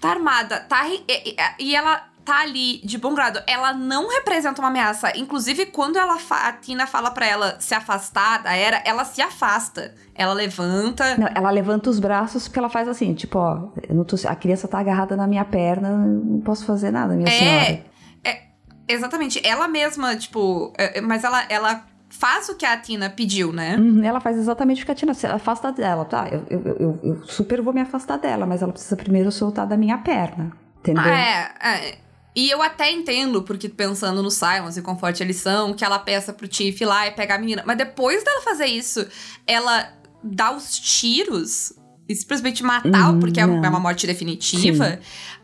Tá 0.00 0.10
armada. 0.10 0.60
Tá, 0.60 0.86
e, 0.88 1.04
e- 1.08 1.36
e 1.60 1.74
ela 1.74 2.08
tá 2.24 2.40
ali 2.42 2.80
de 2.84 2.96
bom 2.98 3.14
grado. 3.14 3.42
Ela 3.46 3.72
não 3.72 4.08
representa 4.08 4.60
uma 4.60 4.68
ameaça. 4.68 5.12
Inclusive, 5.18 5.66
quando 5.66 5.98
ela 5.98 6.16
a 6.30 6.52
Tina 6.52 6.86
fala 6.86 7.10
pra 7.10 7.26
ela 7.26 7.56
se 7.60 7.74
afastar 7.74 8.42
da 8.42 8.54
era, 8.54 8.80
ela 8.84 9.04
se 9.04 9.20
afasta. 9.20 9.94
Ela 10.14 10.32
levanta. 10.32 11.16
Não, 11.16 11.28
ela 11.34 11.50
levanta 11.50 11.90
os 11.90 11.98
braços 11.98 12.46
porque 12.48 12.58
ela 12.58 12.68
faz 12.68 12.86
assim, 12.88 13.14
tipo, 13.14 13.38
ó, 13.38 13.68
eu 13.88 13.94
não 13.94 14.04
tô- 14.04 14.16
a 14.26 14.34
criança 14.36 14.68
tá 14.68 14.78
agarrada 14.78 15.16
na 15.16 15.26
minha 15.26 15.44
perna, 15.44 15.90
não 15.90 16.40
posso 16.40 16.64
fazer 16.64 16.90
nada, 16.90 17.14
minha 17.14 17.30
senhora. 17.30 17.82
É, 18.24 18.30
é, 18.30 18.42
exatamente. 18.88 19.40
Ela 19.46 19.66
mesma, 19.68 20.14
tipo. 20.16 20.72
é, 20.78 20.98
é, 20.98 21.00
mas 21.00 21.24
ela, 21.24 21.44
ela 21.48 21.84
faz 22.08 22.48
o 22.50 22.54
que 22.56 22.66
a 22.66 22.76
Tina 22.76 23.08
pediu, 23.10 23.52
né? 23.52 23.74
Uhum, 23.76 24.04
ela 24.04 24.20
faz 24.20 24.36
exatamente 24.36 24.82
o 24.82 24.86
que 24.86 24.92
a 24.92 24.94
Tina 24.94 25.14
se 25.14 25.26
afasta 25.26 25.72
dela, 25.72 26.04
tá? 26.04 26.28
Eu, 26.30 26.44
eu, 26.50 26.76
eu, 26.78 27.00
eu 27.02 27.24
super 27.24 27.60
vou 27.62 27.72
me 27.72 27.80
afastar 27.80 28.18
dela, 28.18 28.46
mas 28.46 28.60
ela 28.62 28.70
precisa 28.72 28.94
primeiro 28.96 29.32
soltar 29.32 29.66
da 29.66 29.76
minha 29.78 29.96
perna, 29.98 30.52
entendeu? 30.78 31.02
É, 31.10 31.50
é. 31.60 31.94
E 32.34 32.48
eu 32.50 32.62
até 32.62 32.90
entendo, 32.90 33.42
porque 33.42 33.68
pensando 33.68 34.22
no 34.22 34.30
Silence 34.30 34.78
e 34.78 34.82
Conforte 34.82 35.22
eles 35.22 35.36
são, 35.36 35.74
que 35.74 35.84
ela 35.84 35.98
peça 35.98 36.32
pro 36.32 36.48
Tiff 36.48 36.82
ir 36.82 36.86
lá 36.86 37.06
e 37.06 37.10
pegar 37.10 37.34
a 37.34 37.38
menina. 37.38 37.62
Mas 37.66 37.76
depois 37.76 38.24
dela 38.24 38.40
fazer 38.40 38.66
isso, 38.66 39.06
ela 39.46 39.92
dá 40.24 40.50
os 40.56 40.78
tiros 40.78 41.72
e 42.08 42.14
simplesmente 42.14 42.62
matar, 42.62 43.12
Uhum, 43.12 43.20
porque 43.20 43.38
é 43.38 43.42
é 43.42 43.46
uma 43.46 43.78
morte 43.80 44.06
definitiva. 44.06 44.98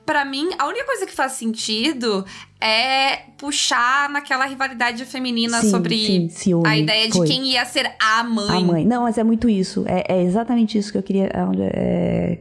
Pra 0.07 0.25
mim, 0.25 0.49
a 0.59 0.67
única 0.67 0.87
coisa 0.87 1.05
que 1.05 1.13
faz 1.13 1.33
sentido 1.33 2.25
é 2.59 3.17
puxar 3.37 4.09
naquela 4.09 4.47
rivalidade 4.47 5.05
feminina 5.05 5.61
Sim, 5.61 5.71
sobre 5.71 5.99
sim, 6.07 6.29
ciúme, 6.31 6.67
a 6.67 6.77
ideia 6.79 7.07
de 7.07 7.13
foi. 7.13 7.27
quem 7.27 7.45
ia 7.53 7.65
ser 7.67 7.93
a 8.01 8.25
mãe. 8.25 8.57
A 8.57 8.61
mãe. 8.61 8.85
Não, 8.87 9.03
mas 9.03 9.19
é 9.19 9.25
muito 9.25 9.47
isso. 9.51 9.85
É, 9.87 10.05
é 10.17 10.23
exatamente 10.23 10.79
isso 10.79 10.91
que 10.91 10.97
eu 10.97 11.03
queria. 11.03 11.31
onde- 11.49 11.61
é, 11.63 12.39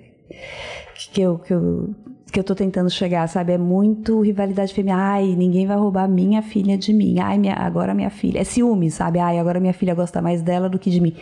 que, 1.12 1.22
eu, 1.22 1.38
que, 1.40 1.54
eu, 1.54 1.94
que 2.32 2.40
eu 2.40 2.44
tô 2.44 2.54
tentando 2.54 2.90
chegar, 2.90 3.28
sabe? 3.28 3.54
É 3.54 3.58
muito 3.58 4.22
rivalidade 4.22 4.74
feminina. 4.74 5.02
Ai, 5.14 5.36
ninguém 5.36 5.66
vai 5.66 5.78
roubar 5.78 6.08
minha 6.08 6.42
filha 6.42 6.78
de 6.78 6.94
mim. 6.94 7.20
Ai, 7.20 7.38
minha, 7.38 7.56
agora 7.56 7.94
minha 7.94 8.10
filha. 8.10 8.40
É 8.40 8.44
ciúme, 8.44 8.92
sabe? 8.92 9.20
Ai, 9.20 9.40
agora 9.40 9.60
minha 9.60 9.74
filha 9.74 9.96
gosta 9.96 10.22
mais 10.22 10.42
dela 10.42 10.70
do 10.70 10.78
que 10.78 10.90
de 10.90 11.00
mim. 11.00 11.16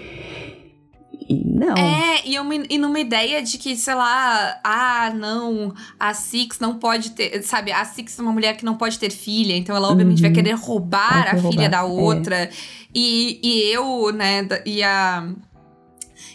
E 1.28 1.44
não. 1.44 1.76
É, 1.76 2.22
e, 2.28 2.38
uma, 2.40 2.54
e 2.56 2.78
numa 2.78 3.00
ideia 3.00 3.42
de 3.42 3.58
que, 3.58 3.76
sei 3.76 3.96
lá, 3.96 4.60
ah, 4.64 5.12
não, 5.16 5.74
a 6.00 6.14
Six 6.14 6.60
não 6.60 6.78
pode 6.78 7.12
ter, 7.12 7.42
sabe, 7.42 7.72
a 7.72 7.84
Six 7.84 8.20
é 8.20 8.22
uma 8.22 8.32
mulher 8.32 8.56
que 8.58 8.66
não 8.66 8.76
pode 8.76 9.00
ter 9.00 9.10
filha, 9.10 9.56
então 9.56 9.76
ela 9.76 9.90
obviamente 9.90 10.22
vai 10.22 10.30
Uhum. 10.30 10.36
querer 10.36 10.52
roubar 10.54 11.10
Vai 11.10 11.20
a 11.22 11.26
querer 11.36 11.42
filha 11.50 11.62
roubar, 11.64 11.70
da 11.70 11.78
é. 11.78 11.82
outra. 11.84 12.50
E, 12.94 13.40
e 13.44 13.74
eu, 13.74 14.12
né, 14.12 14.48
e 14.66 14.84
a. 14.84 15.28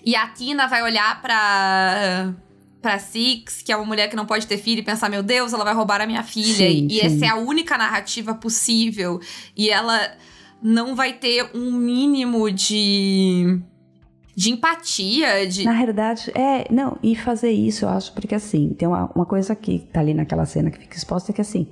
E 0.05 0.17
a 0.17 0.27
Tina 0.29 0.67
vai 0.67 0.83
olhar 0.83 1.21
pra. 1.23 2.35
Pra 2.83 2.99
Six, 2.99 3.61
que 3.63 3.71
é 3.71 3.77
uma 3.77 3.85
mulher 3.85 4.09
que 4.09 4.17
não 4.17 4.25
pode 4.25 4.47
ter 4.47 4.57
filho, 4.57 4.79
e 4.81 4.83
pensar: 4.83 5.09
meu 5.11 5.23
Deus, 5.23 5.53
ela 5.53 5.65
vai 5.65 5.75
roubar 5.75 6.01
a 6.01 6.07
minha 6.07 6.23
filha. 6.23 6.55
Sim, 6.71 6.87
e 6.91 7.01
sim. 7.01 7.07
essa 7.07 7.27
é 7.27 7.29
a 7.29 7.37
única 7.37 7.77
narrativa 7.77 8.35
possível. 8.35 9.21
E 9.57 9.69
ela 9.69 9.99
não 10.63 10.95
vai 10.95 11.13
ter 11.13 11.51
um 11.55 11.71
mínimo 11.73 12.51
de. 12.51 13.61
de 14.35 14.51
empatia, 14.51 15.47
de. 15.47 15.65
Na 15.65 15.73
realidade, 15.73 16.31
é, 16.35 16.67
não, 16.73 16.97
e 17.03 17.15
fazer 17.15 17.51
isso, 17.51 17.85
eu 17.85 17.89
acho, 17.91 18.13
porque 18.15 18.35
assim, 18.35 18.71
tem 18.71 18.89
uma, 18.89 19.11
uma 19.15 19.27
coisa 19.27 19.55
que 19.55 19.81
tá 19.93 20.01
ali 20.01 20.15
naquela 20.15 20.47
cena 20.47 20.71
que 20.71 20.79
fica 20.79 20.97
exposta, 20.97 21.33
que 21.35 21.41
assim, 21.41 21.69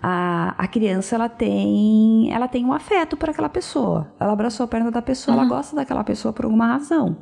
a, 0.00 0.54
a 0.56 0.68
criança, 0.68 1.16
ela 1.16 1.28
tem, 1.28 2.32
ela 2.32 2.46
tem 2.46 2.64
um 2.64 2.72
afeto 2.72 3.16
por 3.16 3.30
aquela 3.30 3.48
pessoa. 3.48 4.12
Ela 4.20 4.32
abraçou 4.32 4.64
a 4.64 4.68
perna 4.68 4.90
da 4.90 5.02
pessoa, 5.02 5.34
ela 5.34 5.42
Uhum. 5.44 5.48
gosta 5.48 5.74
daquela 5.74 6.04
pessoa 6.04 6.32
por 6.32 6.44
alguma 6.44 6.66
razão, 6.66 7.16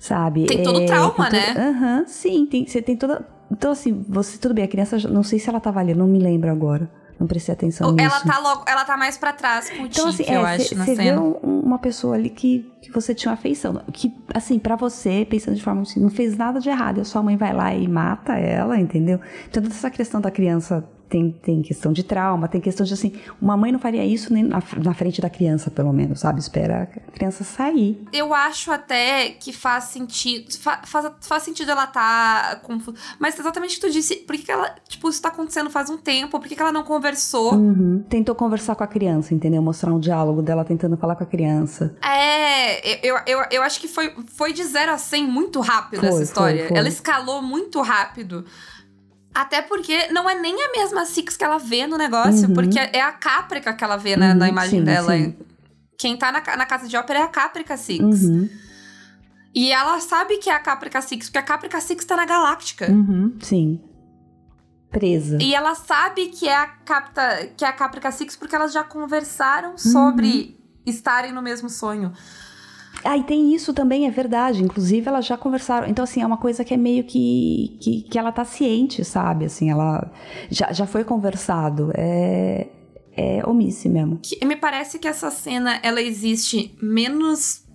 sabe? 0.00 0.46
Tem 0.46 0.62
todo 0.64 0.78
o 0.78 0.82
É, 0.82 0.86
trauma, 0.86 1.12
todo- 1.12 1.32
né? 1.32 1.54
Aham, 1.56 2.04
sim, 2.08 2.46
tem, 2.46 2.66
você 2.66 2.82
tem 2.82 2.96
toda... 2.96 3.24
Então, 3.52 3.70
assim, 3.70 4.04
você, 4.08 4.38
tudo 4.38 4.54
bem, 4.54 4.64
a 4.64 4.68
criança, 4.68 4.96
não 5.08 5.22
sei 5.22 5.38
se 5.38 5.48
ela 5.48 5.60
tava 5.60 5.78
ali, 5.80 5.94
não 5.94 6.06
me 6.08 6.18
lembro 6.18 6.50
agora. 6.50 6.90
Não 7.18 7.26
prestei 7.26 7.52
atenção 7.52 7.88
ela 7.98 8.14
nisso. 8.14 8.26
tá 8.26 8.38
logo, 8.38 8.64
ela 8.66 8.82
tá 8.82 8.96
mais 8.96 9.18
pra 9.18 9.30
trás 9.32 9.68
com 9.68 9.82
o 9.82 9.86
Então, 9.86 10.08
Tique, 10.10 10.22
assim, 10.22 10.32
eu 10.32 10.40
é, 10.46 10.54
acho, 10.54 10.74
na 10.74 10.84
você 10.86 10.96
cena. 10.96 11.20
um- 11.20 11.60
uma 11.60 11.78
pessoa 11.78 12.14
ali 12.14 12.30
que, 12.30 12.64
que 12.80 12.90
você 12.90 13.14
tinha 13.14 13.30
uma 13.30 13.34
afeição. 13.34 13.82
Que, 13.92 14.10
assim, 14.32 14.58
pra 14.58 14.74
você, 14.74 15.26
pensando 15.28 15.54
de 15.54 15.62
forma 15.62 15.82
assim, 15.82 16.00
não 16.00 16.08
fez 16.08 16.34
nada 16.38 16.58
de 16.60 16.70
errado. 16.70 16.96
E 16.96 17.00
a 17.02 17.04
sua 17.04 17.22
mãe 17.22 17.36
vai 17.36 17.52
lá 17.52 17.74
e 17.74 17.86
mata 17.86 18.38
ela, 18.38 18.78
entendeu? 18.80 19.20
Então, 19.48 19.62
toda 19.62 19.74
essa 19.74 19.90
questão 19.90 20.18
da 20.18 20.30
criança 20.30 20.82
tem, 21.10 21.32
tem 21.32 21.60
questão 21.60 21.92
de 21.92 22.02
trauma, 22.04 22.46
tem 22.48 22.60
questão 22.60 22.86
de, 22.86 22.94
assim, 22.94 23.12
uma 23.42 23.56
mãe 23.56 23.72
não 23.72 23.78
faria 23.80 24.04
isso 24.06 24.32
nem 24.32 24.44
na, 24.44 24.62
na 24.82 24.94
frente 24.94 25.20
da 25.20 25.28
criança, 25.28 25.70
pelo 25.70 25.92
menos, 25.92 26.20
sabe? 26.20 26.38
Espera 26.40 26.84
a 26.84 27.10
criança 27.10 27.42
sair. 27.44 28.02
Eu 28.12 28.32
acho 28.32 28.70
até 28.70 29.30
que 29.30 29.52
faz 29.52 29.84
sentido. 29.84 30.56
fa- 30.58 30.80
faz, 30.84 31.10
faz 31.20 31.42
sentido 31.42 31.70
ela 31.72 31.86
tá 31.86 32.60
confusa. 32.62 32.96
Mas 33.18 33.38
exatamente 33.38 33.72
o 33.76 33.80
que 33.80 33.86
tu 33.88 33.92
disse, 33.92 34.16
por 34.16 34.36
que, 34.36 34.44
que 34.44 34.52
ela. 34.52 34.74
Tipo, 34.88 35.08
isso 35.10 35.20
tá 35.20 35.28
acontecendo 35.28 35.68
faz 35.68 35.90
um 35.90 35.96
tempo, 35.98 36.38
por 36.38 36.48
que, 36.48 36.54
que 36.54 36.62
ela 36.62 36.72
não 36.72 36.84
conversou? 36.84 37.54
Uhum. 37.54 38.04
Tentou 38.08 38.34
conversar 38.34 38.76
com 38.76 38.84
a 38.84 38.86
criança, 38.86 39.34
entendeu? 39.34 39.60
Mostrar 39.60 39.92
um 39.92 39.98
diálogo 39.98 40.40
dela 40.42 40.64
tentando 40.64 40.96
falar 40.96 41.16
com 41.16 41.24
a 41.24 41.26
criança. 41.26 41.96
É, 42.02 43.06
eu, 43.06 43.16
eu, 43.26 43.40
eu 43.50 43.62
acho 43.62 43.80
que 43.80 43.88
foi, 43.88 44.14
foi 44.28 44.52
de 44.52 44.62
0 44.64 44.92
a 44.92 44.98
100 44.98 45.26
muito 45.26 45.60
rápido 45.60 46.00
Foi, 46.00 46.08
essa 46.08 46.16
foi, 46.18 46.24
história. 46.24 46.68
foi. 46.68 46.76
Ela 46.76 46.88
escalou 46.88 47.42
muito 47.42 47.80
rápido. 47.82 48.44
Até 49.34 49.62
porque 49.62 50.08
não 50.08 50.28
é 50.28 50.34
nem 50.34 50.54
a 50.60 50.72
mesma 50.72 51.04
Six 51.06 51.36
que 51.36 51.44
ela 51.44 51.58
vê 51.58 51.86
no 51.86 51.96
negócio, 51.96 52.48
Uhum. 52.48 52.54
porque 52.54 52.78
é 52.78 53.00
a 53.00 53.12
Caprica 53.12 53.72
que 53.72 53.84
ela 53.84 53.96
vê 53.96 54.16
na, 54.16 54.34
na 54.34 54.46
Uhum, 54.46 54.50
imagem 54.50 54.80
sim, 54.80 54.84
dela. 54.84 55.12
sim. 55.16 55.36
Quem 55.98 56.16
tá 56.16 56.32
na, 56.32 56.40
na 56.56 56.66
casa 56.66 56.88
de 56.88 56.96
ópera 56.96 57.20
é 57.20 57.22
a 57.22 57.28
Caprica 57.28 57.76
Six. 57.76 58.02
Uhum. 58.02 58.48
E 59.54 59.70
ela 59.72 60.00
sabe 60.00 60.38
que 60.38 60.48
é 60.50 60.54
a 60.54 60.58
Caprica 60.58 61.00
Six, 61.00 61.26
porque 61.26 61.38
a 61.38 61.42
Caprica 61.42 61.80
Six 61.80 62.04
tá 62.04 62.16
na 62.16 62.24
Galáctica. 62.24 62.90
Uhum. 62.90 63.36
Sim. 63.40 63.80
Presa. 64.90 65.38
E 65.40 65.54
ela 65.54 65.74
sabe 65.76 66.26
que 66.28 66.48
é 66.48 66.56
a 66.56 66.66
Capta, 66.66 67.50
que 67.56 67.64
é 67.64 67.68
a 67.68 67.72
Caprica 67.72 68.10
Six 68.10 68.34
porque 68.34 68.56
elas 68.56 68.72
já 68.72 68.82
conversaram 68.82 69.78
sobre 69.78 70.58
estarem 70.84 71.32
no 71.32 71.40
mesmo 71.42 71.68
sonho. 71.68 72.12
Ah, 73.04 73.16
e 73.16 73.24
tem 73.24 73.54
isso 73.54 73.72
também, 73.72 74.06
é 74.06 74.10
verdade. 74.10 74.62
Inclusive, 74.62 75.08
elas 75.08 75.26
já 75.26 75.36
conversaram. 75.36 75.88
Então, 75.88 76.02
assim, 76.02 76.20
é 76.22 76.26
uma 76.26 76.36
coisa 76.36 76.64
que 76.64 76.74
é 76.74 76.76
meio 76.76 77.04
que. 77.04 77.78
que, 77.80 78.02
que 78.02 78.18
ela 78.18 78.32
tá 78.32 78.44
ciente, 78.44 79.04
sabe? 79.04 79.46
Assim, 79.46 79.70
ela. 79.70 80.10
Já, 80.50 80.72
já 80.72 80.86
foi 80.86 81.04
conversado. 81.04 81.90
É. 81.94 82.68
É 83.16 83.42
omisse 83.44 83.88
mesmo. 83.88 84.20
Me 84.44 84.54
parece 84.54 84.98
que 84.98 85.08
essa 85.08 85.32
cena 85.32 85.80
ela 85.82 86.00
existe 86.00 86.74
menos 86.80 87.66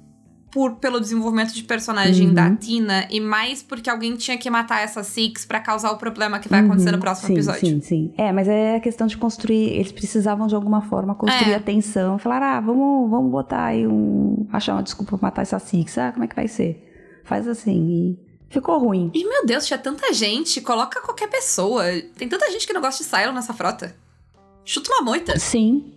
por 0.55 0.75
pelo 0.77 1.01
desenvolvimento 1.01 1.53
de 1.53 1.63
personagem 1.63 2.29
Uhum. 2.29 2.33
da 2.33 2.55
Tina 2.55 3.05
e 3.11 3.19
mais 3.19 3.61
porque 3.61 3.89
alguém 3.89 4.15
tinha 4.15 4.37
que 4.37 4.49
matar 4.49 4.79
essa 4.81 5.03
Six 5.03 5.43
pra 5.43 5.59
causar 5.59 5.91
o 5.91 5.97
problema 5.97 6.39
que 6.39 6.47
vai 6.47 6.61
acontecer 6.61 6.91
no 6.91 6.93
Uhum. 6.95 7.01
próximo 7.01 7.27
sim, 7.27 7.33
episódio. 7.33 7.59
Sim, 7.59 7.81
sim. 7.81 8.13
É, 8.17 8.31
mas 8.31 8.47
é 8.47 8.77
a 8.77 8.79
questão 8.79 9.05
de 9.05 9.17
construir. 9.17 9.73
Eles 9.73 9.91
precisavam 9.91 10.47
de 10.47 10.55
alguma 10.55 10.81
forma 10.81 11.13
construir 11.13 11.51
É. 11.51 11.55
a 11.55 11.59
tensão. 11.59 12.17
Falar, 12.17 12.41
ah, 12.41 12.61
vamos, 12.61 13.09
vamos 13.11 13.29
botar 13.29 13.65
aí 13.65 13.85
um. 13.85 14.47
achar 14.53 14.75
uma 14.75 14.81
desculpa 14.83 15.17
pra 15.17 15.27
matar 15.27 15.41
essa 15.41 15.59
Six. 15.59 15.97
Ah, 15.97 16.13
como 16.13 16.23
é 16.23 16.27
que 16.29 16.35
vai 16.37 16.47
ser? 16.47 17.21
Faz 17.25 17.49
assim. 17.49 17.75
E 17.89 18.19
ficou 18.49 18.79
ruim. 18.79 19.11
E 19.13 19.27
meu 19.27 19.45
Deus, 19.45 19.65
tinha 19.65 19.77
tanta 19.77 20.13
gente, 20.13 20.61
coloca 20.61 21.01
qualquer 21.01 21.27
pessoa. 21.29 21.83
Tem 22.17 22.29
tanta 22.29 22.49
gente 22.49 22.65
que 22.65 22.71
não 22.71 22.79
gosta 22.79 23.03
de 23.03 23.09
Silo 23.09 23.33
nessa 23.33 23.53
frota. 23.53 23.93
Chuta 24.63 24.89
uma 24.93 25.01
moita. 25.01 25.37
Sim. 25.37 25.91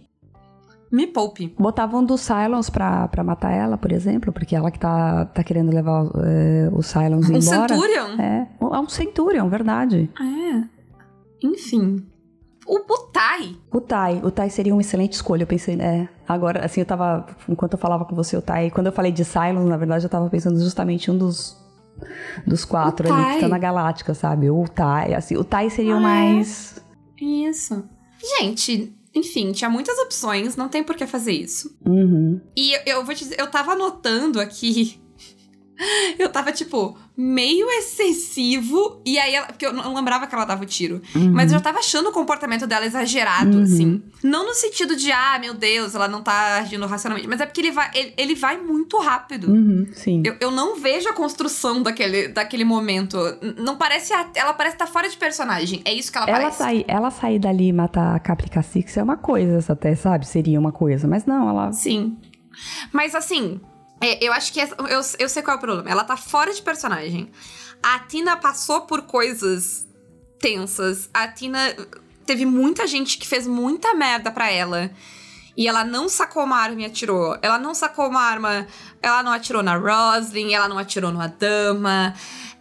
Me 0.90 1.06
poupe. 1.06 1.54
Botavam 1.58 2.02
do 2.02 2.16
Silence 2.16 2.70
pra, 2.70 3.08
pra 3.08 3.22
matar 3.22 3.52
ela, 3.52 3.76
por 3.76 3.92
exemplo, 3.92 4.32
porque 4.32 4.56
ela 4.56 4.70
que 4.70 4.78
tá, 4.78 5.26
tá 5.26 5.44
querendo 5.44 5.70
levar 5.72 6.06
é, 6.24 6.70
o 6.72 6.82
Silence 6.82 7.30
Um 7.30 7.36
embora. 7.36 7.74
Centurion? 7.74 8.20
É, 8.20 8.48
é 8.60 8.78
um 8.80 8.88
Centurion, 8.88 9.48
verdade. 9.48 10.10
É. 10.20 11.46
Enfim. 11.46 12.06
O 12.66 12.84
Butai. 12.86 13.56
O 13.72 13.80
Tai, 13.80 14.20
o 14.22 14.30
Tai 14.30 14.50
seria 14.50 14.74
uma 14.74 14.80
excelente 14.82 15.14
escolha, 15.14 15.42
eu 15.42 15.46
pensei, 15.46 15.74
é. 15.80 16.08
Agora, 16.28 16.64
assim, 16.64 16.80
eu 16.80 16.86
tava, 16.86 17.24
enquanto 17.48 17.74
eu 17.74 17.78
falava 17.78 18.04
com 18.04 18.14
você, 18.14 18.36
o 18.36 18.42
Tai, 18.42 18.70
quando 18.70 18.86
eu 18.88 18.92
falei 18.92 19.10
de 19.12 19.24
Silence, 19.24 19.66
na 19.66 19.76
verdade, 19.76 20.04
eu 20.04 20.10
tava 20.10 20.28
pensando 20.28 20.58
justamente 20.60 21.10
um 21.10 21.16
dos, 21.16 21.56
dos 22.46 22.64
quatro 22.66 23.10
ali 23.12 23.34
que 23.34 23.40
tá 23.40 23.48
na 23.48 23.58
Galáctica, 23.58 24.12
sabe? 24.14 24.50
O 24.50 24.64
Tai, 24.68 25.14
assim, 25.14 25.36
o 25.36 25.44
Tai 25.44 25.70
seria 25.70 25.94
o 25.94 25.98
Ah, 25.98 26.00
é? 26.00 26.02
mais... 26.02 26.78
Isso. 27.20 27.84
Gente, 28.38 28.94
enfim, 29.18 29.52
tinha 29.52 29.70
muitas 29.70 29.98
opções, 29.98 30.56
não 30.56 30.68
tem 30.68 30.82
por 30.82 30.96
que 30.96 31.06
fazer 31.06 31.32
isso. 31.32 31.76
Uhum. 31.86 32.40
E 32.56 32.72
eu, 32.72 32.80
eu 32.86 33.04
vou 33.04 33.14
te 33.14 33.24
dizer, 33.24 33.38
eu 33.38 33.50
tava 33.50 33.72
anotando 33.72 34.40
aqui. 34.40 35.00
Eu 36.18 36.28
tava, 36.30 36.50
tipo, 36.52 36.96
meio 37.16 37.68
excessivo. 37.70 39.00
E 39.06 39.18
aí, 39.18 39.34
ela, 39.34 39.46
porque 39.46 39.64
eu 39.66 39.72
não 39.72 39.94
lembrava 39.94 40.26
que 40.26 40.34
ela 40.34 40.44
dava 40.44 40.62
o 40.62 40.66
tiro. 40.66 41.00
Uhum. 41.14 41.32
Mas 41.32 41.52
eu 41.52 41.58
já 41.58 41.62
tava 41.62 41.78
achando 41.78 42.08
o 42.08 42.12
comportamento 42.12 42.66
dela 42.66 42.84
exagerado, 42.86 43.56
Uhum. 43.56 43.62
assim. 43.62 44.02
Não 44.22 44.46
no 44.46 44.54
sentido 44.54 44.96
de, 44.96 45.10
ah, 45.12 45.38
meu 45.40 45.54
Deus, 45.54 45.94
ela 45.94 46.08
não 46.08 46.22
tá 46.22 46.58
agindo 46.58 46.84
racionalmente. 46.86 47.28
Mas 47.28 47.40
é 47.40 47.46
porque 47.46 47.60
ele 47.60 47.70
vai, 47.70 47.90
ele, 47.94 48.14
ele 48.16 48.34
vai 48.34 48.58
muito 48.60 48.98
rápido. 48.98 49.50
Uhum, 49.50 49.86
sim. 49.92 50.22
Eu, 50.24 50.36
eu 50.40 50.50
não 50.50 50.76
vejo 50.76 51.08
a 51.08 51.12
construção 51.12 51.82
daquele, 51.82 52.28
daquele 52.28 52.64
momento. 52.64 53.16
Não 53.56 53.76
parece. 53.76 54.12
a- 54.12 54.28
ela 54.34 54.52
parece 54.52 54.74
estar 54.76 54.86
fora 54.86 55.08
de 55.08 55.16
personagem. 55.16 55.80
É 55.84 55.92
isso 55.92 56.10
que 56.10 56.18
ela, 56.18 56.28
Ela 56.28 56.38
parece. 56.40 56.58
sair, 56.58 56.84
ela 56.88 57.10
sair 57.10 57.38
dali 57.38 57.68
e 57.68 57.72
matar 57.72 58.16
a 58.16 58.18
Caprica 58.18 58.62
Six 58.62 58.96
é 58.96 59.02
uma 59.02 59.16
coisa, 59.16 59.72
até, 59.72 59.94
sabe? 59.94 60.26
Seria 60.26 60.58
uma 60.58 60.72
coisa. 60.72 61.06
Mas 61.06 61.24
não, 61.24 61.48
ela. 61.48 61.72
Sim. 61.72 62.16
Mas 62.92 63.14
assim, 63.14 63.60
é, 64.00 64.24
eu 64.24 64.32
acho 64.32 64.52
que. 64.52 64.60
essa- 64.60 64.76
eu, 64.78 65.00
eu 65.18 65.28
sei 65.28 65.42
qual 65.42 65.54
é 65.56 65.58
o 65.58 65.60
problema. 65.60 65.90
Ela 65.90 66.04
tá 66.04 66.16
fora 66.16 66.52
de 66.52 66.62
personagem. 66.62 67.30
A 67.82 67.98
Tina 68.00 68.36
passou 68.36 68.82
por 68.82 69.02
coisas 69.02 69.86
tensas. 70.40 71.08
A 71.12 71.28
Tina. 71.28 71.58
Teve 72.26 72.44
muita 72.44 72.86
gente 72.86 73.16
que 73.18 73.26
fez 73.26 73.46
muita 73.46 73.94
merda 73.94 74.30
pra 74.30 74.50
ela. 74.50 74.90
E 75.56 75.66
ela 75.66 75.82
não 75.82 76.08
sacou 76.08 76.44
uma 76.44 76.56
arma 76.56 76.82
e 76.82 76.84
atirou. 76.84 77.36
Ela 77.42 77.58
não 77.58 77.74
sacou 77.74 78.08
uma 78.08 78.20
arma. 78.20 78.66
Ela 79.02 79.22
não 79.22 79.32
atirou 79.32 79.62
na 79.62 79.76
Roslyn, 79.76 80.52
ela 80.54 80.68
não 80.68 80.78
atirou 80.78 81.10
no 81.10 81.20
Adama. 81.20 82.14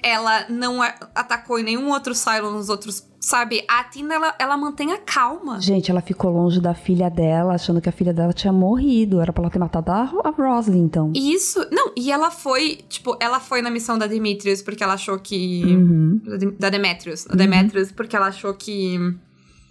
Ela 0.04 0.46
não 0.50 0.82
atacou 0.82 1.58
em 1.60 1.64
nenhum 1.64 1.90
outro 1.92 2.14
silo 2.14 2.52
nos 2.52 2.70
outros. 2.70 3.06
Sabe? 3.20 3.66
A 3.68 3.84
Tina, 3.84 4.14
ela, 4.14 4.36
ela 4.40 4.56
mantém 4.58 4.94
a 4.94 4.98
calma. 5.00 5.60
Gente, 5.60 5.92
ela 5.92 6.02
ficou 6.02 6.32
longe 6.32 6.62
da 6.62 6.74
filha 6.74 7.10
dela, 7.10 7.56
achando 7.56 7.82
que 7.82 7.90
a 7.90 7.92
filha 7.92 8.14
dela 8.14 8.32
tinha 8.32 8.54
morrido. 8.54 9.20
Era 9.20 9.34
pra 9.34 9.44
ela 9.44 9.52
ter 9.52 9.60
matado 9.60 9.92
a, 9.92 10.04
a 10.24 10.30
Roslyn, 10.30 10.84
então. 10.84 11.12
Isso. 11.14 11.60
Não, 11.72 11.92
e 11.98 12.10
ela 12.12 12.32
foi, 12.32 12.80
tipo, 12.88 13.18
ela 13.20 13.40
foi 13.40 13.62
na 13.62 13.70
missão 13.72 13.98
da 13.98 14.08
Demetrius 14.08 14.62
porque 14.62 14.82
ela 14.84 14.94
achou 14.94 15.20
que. 15.20 15.64
Uhum. 15.66 16.22
Da 16.24 16.38
Dem- 16.38 16.56
Da 16.58 16.70
Demetrius. 16.70 17.26
Da 17.26 17.36
Demetrius 17.36 17.92
porque 17.92 18.16
ela 18.16 18.28
achou 18.28 18.54
que 18.54 18.98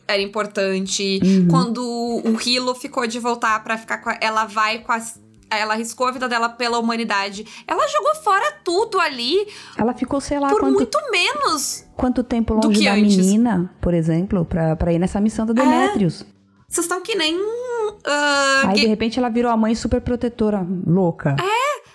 era 0.08 0.20
importante. 0.20 1.20
Uhum. 1.24 1.48
Quando 1.48 1.78
o 1.82 2.36
Hilo 2.46 2.74
ficou 2.74 3.06
de 3.06 3.18
voltar 3.18 3.62
pra 3.64 3.78
ficar 3.78 3.98
com 3.98 4.10
a, 4.10 4.18
Ela 4.20 4.44
vai 4.44 4.80
com 4.80 4.92
as. 4.92 5.18
Ela 5.50 5.74
arriscou 5.74 6.06
a 6.06 6.10
vida 6.12 6.28
dela 6.28 6.48
pela 6.48 6.78
humanidade. 6.78 7.46
Ela 7.66 7.86
jogou 7.88 8.14
fora 8.16 8.52
tudo 8.64 8.98
ali 9.00 9.46
Ela 9.76 9.94
ficou, 9.94 10.20
sei 10.20 10.38
lá, 10.40 10.48
por 10.48 10.60
quanto, 10.60 10.74
muito 10.74 10.98
menos. 11.10 11.84
quanto 11.96 12.22
tempo 12.24 12.56
do 12.56 12.66
longe 12.68 12.80
que 12.80 12.84
da 12.86 12.94
antes. 12.94 13.16
menina, 13.16 13.74
por 13.80 13.94
exemplo, 13.94 14.44
pra, 14.44 14.74
pra 14.76 14.92
ir 14.92 14.98
nessa 14.98 15.20
missão 15.20 15.46
da 15.46 15.52
Demetrius. 15.52 16.24
Vocês 16.68 16.84
estão 16.84 17.00
que 17.00 17.14
nem. 17.14 17.38
ah, 18.04 18.62
Aí, 18.66 18.74
ga- 18.74 18.80
de 18.82 18.86
repente, 18.86 19.18
ela 19.18 19.28
virou 19.28 19.50
a 19.52 19.56
mãe 19.56 19.74
super 19.74 20.00
protetora, 20.00 20.66
louca. 20.86 21.36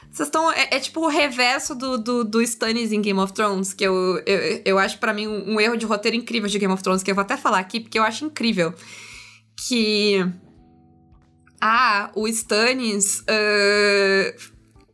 Vocês 0.09 0.27
estão. 0.27 0.51
É, 0.51 0.75
é 0.75 0.79
tipo 0.79 1.01
o 1.01 1.07
reverso 1.07 1.73
do, 1.75 1.97
do, 1.97 2.23
do 2.23 2.41
Stannis 2.41 2.91
em 2.91 3.01
Game 3.01 3.19
of 3.19 3.31
Thrones, 3.33 3.73
que 3.73 3.83
eu, 3.83 4.17
eu, 4.25 4.61
eu 4.65 4.79
acho 4.79 4.97
pra 4.97 5.13
mim 5.13 5.27
um, 5.27 5.55
um 5.55 5.59
erro 5.59 5.75
de 5.77 5.85
roteiro 5.85 6.15
incrível 6.17 6.49
de 6.49 6.57
Game 6.59 6.73
of 6.73 6.81
Thrones, 6.83 7.03
que 7.03 7.11
eu 7.11 7.15
vou 7.15 7.21
até 7.21 7.35
falar 7.37 7.59
aqui, 7.59 7.79
porque 7.81 7.97
eu 7.99 8.03
acho 8.03 8.25
incrível. 8.25 8.73
Que. 9.67 10.25
Ah, 11.61 12.11
o 12.15 12.27
Stannis. 12.27 13.23
ah, 13.27 14.33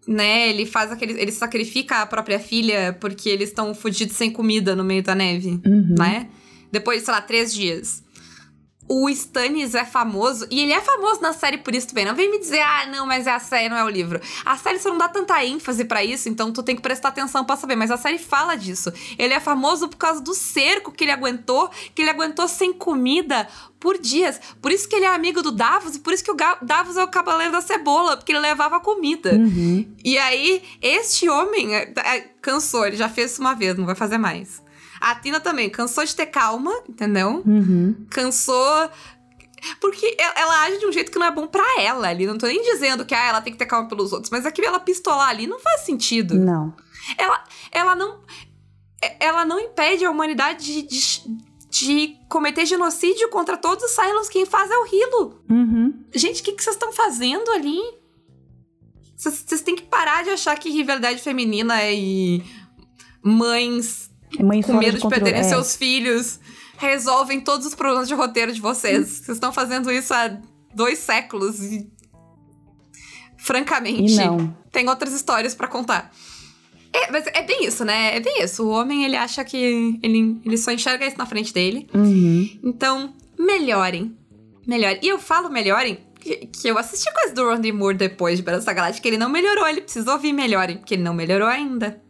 né, 0.07 0.49
ele 0.49 0.65
faz 0.65 0.91
aquele. 0.91 1.20
Ele 1.20 1.32
sacrifica 1.32 2.01
a 2.01 2.05
própria 2.05 2.39
filha 2.39 2.95
porque 2.99 3.28
eles 3.30 3.49
estão 3.49 3.74
fudidos 3.76 4.15
sem 4.15 4.32
comida 4.32 4.76
no 4.76 4.84
meio 4.84 5.03
da 5.03 5.13
neve, 5.15 5.59
Uhum. 5.65 5.95
né? 5.97 6.28
Depois, 6.72 7.03
sei 7.03 7.13
lá, 7.13 7.22
três 7.22 7.53
dias. 7.53 8.03
O 8.88 9.09
Stannis 9.09 9.75
é 9.75 9.83
famoso, 9.83 10.47
e 10.49 10.61
ele 10.61 10.71
é 10.71 10.79
famoso 10.79 11.21
na 11.21 11.33
série 11.33 11.57
por 11.57 11.75
isso 11.75 11.88
também. 11.88 12.05
Não 12.05 12.15
vem 12.15 12.31
me 12.31 12.39
dizer, 12.39 12.61
ah, 12.61 12.85
não, 12.85 13.05
mas 13.05 13.27
é 13.27 13.31
a 13.31 13.39
série, 13.39 13.69
não 13.69 13.77
é 13.77 13.83
o 13.83 13.89
livro. 13.89 14.21
A 14.45 14.57
série 14.57 14.79
só 14.79 14.89
não 14.89 14.97
dá 14.97 15.09
tanta 15.09 15.43
ênfase 15.43 15.83
pra 15.85 16.03
isso, 16.03 16.29
então 16.29 16.51
tu 16.51 16.63
tem 16.63 16.75
que 16.75 16.81
prestar 16.81 17.09
atenção 17.09 17.43
pra 17.43 17.57
saber. 17.57 17.75
Mas 17.75 17.91
a 17.91 17.97
série 17.97 18.17
fala 18.17 18.55
disso. 18.55 18.91
Ele 19.17 19.33
é 19.33 19.39
famoso 19.39 19.89
por 19.89 19.97
causa 19.97 20.21
do 20.21 20.33
cerco 20.33 20.91
que 20.91 21.03
ele 21.03 21.11
aguentou, 21.11 21.69
que 21.93 22.01
ele 22.01 22.09
aguentou 22.09 22.47
sem 22.47 22.71
comida 22.71 23.47
por 23.79 23.97
dias. 23.97 24.39
Por 24.61 24.71
isso 24.71 24.88
que 24.88 24.95
ele 24.95 25.05
é 25.05 25.13
amigo 25.13 25.41
do 25.41 25.51
Davos, 25.51 25.95
e 25.95 25.99
por 25.99 26.13
isso 26.13 26.23
que 26.23 26.31
o 26.31 26.38
Davos 26.61 26.97
é 26.97 27.03
o 27.03 27.07
cavaleiro 27.07 27.51
da 27.51 27.61
cebola, 27.61 28.17
porque 28.17 28.31
ele 28.31 28.39
levava 28.39 28.79
comida. 28.79 29.33
Uhum. 29.33 29.85
E 30.03 30.17
aí, 30.17 30.63
este 30.81 31.29
homem 31.29 31.75
é, 31.75 31.93
é, 31.97 32.21
cansou, 32.41 32.85
ele 32.85 32.95
já 32.95 33.09
fez 33.09 33.31
isso 33.31 33.41
uma 33.41 33.53
vez, 33.53 33.77
não 33.77 33.85
vai 33.85 33.95
fazer 33.95 34.17
mais. 34.17 34.65
A 34.99 35.15
Tina 35.15 35.39
também 35.39 35.69
cansou 35.69 36.03
de 36.03 36.15
ter 36.15 36.27
calma, 36.27 36.73
entendeu? 36.87 37.43
Uhum. 37.45 38.05
cansou. 38.09 38.89
Porque 39.81 40.15
ela, 40.35 40.63
age 40.65 40.79
de 40.79 40.85
um 40.85 40.91
jeito 40.91 41.11
que 41.11 41.19
não 41.19 41.25
é 41.25 41.31
bom 41.31 41.47
pra 41.47 41.81
ela 41.81 42.07
ali. 42.07 42.25
Não 42.25 42.37
tô 42.37 42.45
nem 42.47 42.61
dizendo 42.61 43.05
que 43.05 43.15
ah, 43.15 43.25
ela 43.25 43.41
tem 43.41 43.51
que 43.51 43.59
ter 43.59 43.65
calma 43.65 43.87
pelos 43.87 44.13
outros, 44.13 44.29
mas 44.29 44.45
aquilo 44.45 44.67
ela 44.67 44.79
pistolar 44.79 45.29
ali 45.29 45.47
não 45.47 45.59
faz 45.59 45.81
sentido. 45.81 46.35
Não. 46.35 46.73
Ela, 47.17 47.43
ela 47.71 47.95
não. 47.95 48.19
Ela 49.19 49.45
não 49.45 49.59
impede 49.59 50.05
a 50.05 50.11
humanidade 50.11 50.63
de, 50.63 50.81
de, 50.83 51.21
de 51.69 52.17
cometer 52.27 52.65
genocídio 52.65 53.29
contra 53.29 53.55
todos 53.55 53.83
os 53.83 53.91
Cylons. 53.91 54.29
Quem 54.29 54.45
faz 54.45 54.69
é 54.71 54.77
o 54.77 54.85
Hilo. 54.85 55.43
Uhum. 55.49 56.05
Gente, 56.13 56.41
o 56.41 56.43
que 56.43 56.51
vocês 56.51 56.75
estão 56.75 56.91
fazendo 56.91 57.49
ali? 57.51 57.79
Vocês 59.15 59.61
têm 59.61 59.75
que 59.75 59.83
parar 59.83 60.23
de 60.23 60.29
achar 60.31 60.57
que 60.57 60.69
rivalidade 60.69 61.21
feminina 61.21 61.75
e 61.91 62.43
mães 63.23 64.07
Mãe 64.39 64.61
com 64.61 64.73
medo 64.73 64.97
de, 64.97 65.01
controle, 65.01 65.23
perderem 65.23 65.41
é. 65.41 65.43
seus 65.49 65.75
filhos 65.75 66.39
resolvem 66.78 67.41
todos 67.41 67.65
os 67.65 67.75
problemas 67.75 68.07
de 68.07 68.13
roteiro 68.13 68.53
de 68.53 68.61
vocês. 68.61 69.07
Vocês 69.07 69.38
estão 69.38 69.51
fazendo 69.51 69.91
isso 69.91 70.13
há 70.13 70.38
dois 70.73 70.99
séculos 70.99 71.59
e. 71.61 71.89
Francamente, 73.38 74.13
E 74.21 74.71
tem 74.71 74.89
outras 74.89 75.13
histórias 75.13 75.55
pra 75.55 75.67
contar. 75.67 76.11
É, 76.91 77.11
mas 77.11 77.25
é 77.28 77.43
bem 77.43 77.65
isso, 77.65 77.86
né? 77.86 78.15
É 78.15 78.19
bem 78.19 78.43
isso. 78.43 78.63
O 78.63 78.69
homem, 78.69 79.05
ele 79.05 79.15
acha 79.15 79.43
que 79.45 79.99
ele, 80.01 80.41
ele 80.43 80.57
só 80.57 80.71
enxerga 80.71 81.05
isso 81.05 81.17
na 81.17 81.25
frente 81.25 81.53
dele. 81.53 81.88
Uhum. 81.93 82.59
Então, 82.63 83.13
melhorem. 83.38 84.17
Melhorem. 84.65 84.99
E 85.01 85.07
eu 85.07 85.19
falo 85.19 85.49
melhorem 85.49 85.99
que, 86.19 86.47
que 86.47 86.67
eu 86.67 86.78
assisti 86.78 87.11
coisa 87.13 87.34
do 87.34 87.47
Randy 87.47 87.71
Moore 87.71 87.95
depois 87.95 88.38
de 88.38 88.43
Battlestar 88.43 88.75
Galactica. 88.75 89.07
Ele 89.07 89.17
não 89.17 89.30
melhorou, 89.30 89.67
ele 89.67 89.82
precisa 89.82 90.11
ouvir 90.11 90.34
melhorem, 90.34 90.78
porque 90.78 90.95
ele 90.95 91.03
não 91.03 91.13
melhorou 91.13 91.47
ainda. 91.47 92.01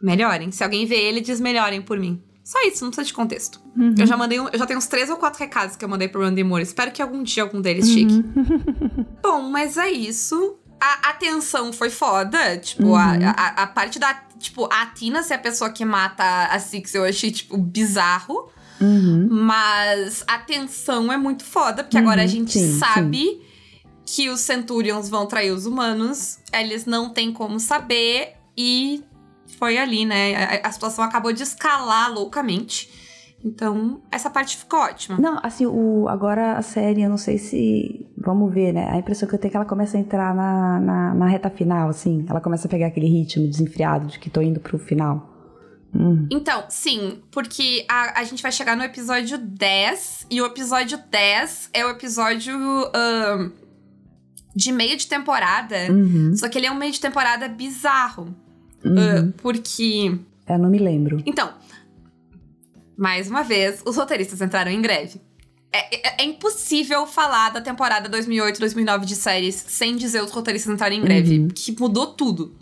Melhorem. 0.00 0.50
Se 0.50 0.62
alguém 0.62 0.86
vê 0.86 0.96
ele, 0.96 1.20
diz 1.20 1.40
melhorem 1.40 1.80
por 1.82 1.98
mim. 1.98 2.22
Só 2.44 2.60
isso, 2.62 2.84
não 2.84 2.90
precisa 2.90 3.06
de 3.06 3.12
contexto. 3.12 3.60
Uhum. 3.76 3.94
Eu 3.98 4.06
já 4.06 4.16
mandei 4.16 4.38
um- 4.38 4.48
eu 4.48 4.58
já 4.58 4.66
tenho 4.66 4.78
uns 4.78 4.86
três 4.86 5.10
ou 5.10 5.16
quatro 5.16 5.40
recados 5.40 5.74
que 5.74 5.84
eu 5.84 5.88
mandei 5.88 6.06
pro 6.06 6.20
Randy 6.22 6.44
Moore. 6.44 6.62
Espero 6.62 6.92
que 6.92 7.02
algum 7.02 7.22
dia 7.22 7.42
algum 7.42 7.60
deles 7.60 7.88
chegue. 7.90 8.14
Uhum. 8.14 9.04
Bom, 9.22 9.42
mas 9.50 9.76
é 9.76 9.90
isso. 9.90 10.56
A 10.80 11.10
atenção 11.10 11.72
foi 11.72 11.90
foda. 11.90 12.56
Tipo, 12.58 12.84
Uhum. 12.88 12.94
a, 12.96 13.30
a, 13.30 13.62
a 13.62 13.66
parte 13.66 13.98
da. 13.98 14.14
Tipo, 14.38 14.68
a 14.70 14.86
Tina 14.86 15.22
ser 15.22 15.34
a 15.34 15.38
pessoa 15.38 15.70
que 15.70 15.84
mata 15.84 16.22
a 16.46 16.58
Six 16.60 16.94
eu 16.94 17.04
achei, 17.04 17.30
tipo, 17.32 17.56
bizarro. 17.56 18.50
Uhum. 18.80 19.26
Mas 19.30 20.22
a 20.28 20.38
tensão 20.38 21.10
é 21.10 21.16
muito 21.16 21.42
foda, 21.44 21.82
porque 21.82 21.96
agora 21.96 22.20
a 22.20 22.24
Uhum, 22.24 22.30
gente 22.30 22.52
sim, 22.52 22.78
sabe 22.78 23.40
que 24.04 24.28
os 24.28 24.40
Centurions 24.40 25.08
vão 25.08 25.26
trair 25.26 25.50
os 25.50 25.64
humanos. 25.66 26.38
Eles 26.52 26.84
não 26.84 27.08
têm 27.08 27.32
como 27.32 27.58
saber. 27.58 28.34
E 28.56 29.02
foi 29.58 29.78
ali, 29.78 30.04
né? 30.04 30.60
A, 30.62 30.68
a 30.68 30.72
situação 30.72 31.04
acabou 31.04 31.32
de 31.32 31.42
escalar 31.42 32.12
loucamente. 32.12 32.90
Então, 33.44 34.02
essa 34.10 34.28
parte 34.28 34.56
ficou 34.56 34.80
ótima. 34.80 35.18
Não, 35.18 35.38
assim, 35.42 35.66
o, 35.66 36.08
agora 36.08 36.54
a 36.54 36.62
série, 36.62 37.02
eu 37.02 37.08
não 37.08 37.16
sei 37.16 37.38
se. 37.38 38.06
Vamos 38.16 38.52
ver, 38.52 38.72
né? 38.72 38.88
A 38.90 38.96
impressão 38.96 39.28
que 39.28 39.34
eu 39.34 39.38
tenho 39.38 39.50
é 39.50 39.52
que 39.52 39.56
ela 39.56 39.66
começa 39.66 39.96
a 39.96 40.00
entrar 40.00 40.34
na, 40.34 40.80
na, 40.80 41.14
na 41.14 41.26
reta 41.26 41.48
final, 41.50 41.88
assim. 41.88 42.26
Ela 42.28 42.40
começa 42.40 42.66
a 42.66 42.70
pegar 42.70 42.88
aquele 42.88 43.06
ritmo 43.06 43.46
desenfreado 43.46 44.06
de 44.06 44.18
que 44.18 44.30
tô 44.30 44.40
indo 44.40 44.58
pro 44.58 44.78
final. 44.78 45.32
Hum. 45.94 46.26
Então, 46.30 46.64
sim, 46.68 47.22
porque 47.30 47.86
a, 47.88 48.20
a 48.20 48.24
gente 48.24 48.42
vai 48.42 48.50
chegar 48.50 48.76
no 48.76 48.82
episódio 48.82 49.38
10, 49.38 50.26
e 50.30 50.42
o 50.42 50.46
episódio 50.46 50.98
10 51.10 51.70
é 51.72 51.86
o 51.86 51.90
episódio 51.90 52.56
ahn, 52.92 53.52
de 54.54 54.72
meio 54.72 54.96
de 54.96 55.06
temporada. 55.06 55.76
Uhum. 55.90 56.34
Só 56.34 56.48
que 56.48 56.58
ele 56.58 56.66
é 56.66 56.72
um 56.72 56.76
meio 56.76 56.92
de 56.92 57.00
temporada 57.00 57.48
bizarro. 57.48 58.34
Uhum. 58.86 58.98
ah, 58.98 59.32
porque. 59.42 60.18
Eu 60.48 60.58
não 60.58 60.70
me 60.70 60.78
lembro. 60.78 61.22
Então, 61.26 61.52
mais 62.96 63.28
uma 63.28 63.42
vez, 63.42 63.80
os 63.84 63.96
roteiristas 63.96 64.40
entraram 64.40 64.70
em 64.70 64.80
greve. 64.80 65.20
É, 65.72 65.96
é- 66.08 66.22
é 66.22 66.24
impossível 66.24 67.06
falar 67.06 67.50
da 67.50 67.60
temporada 67.60 68.08
2008-2009 68.08 69.04
de 69.04 69.16
séries 69.16 69.64
sem 69.68 69.96
dizer 69.96 70.22
os 70.22 70.30
roteiristas 70.30 70.72
entrarem 70.72 71.00
em 71.00 71.02
greve, 71.02 71.38
Uhum. 71.40 71.48
que 71.48 71.72
mudou 71.78 72.06
tudo. 72.14 72.54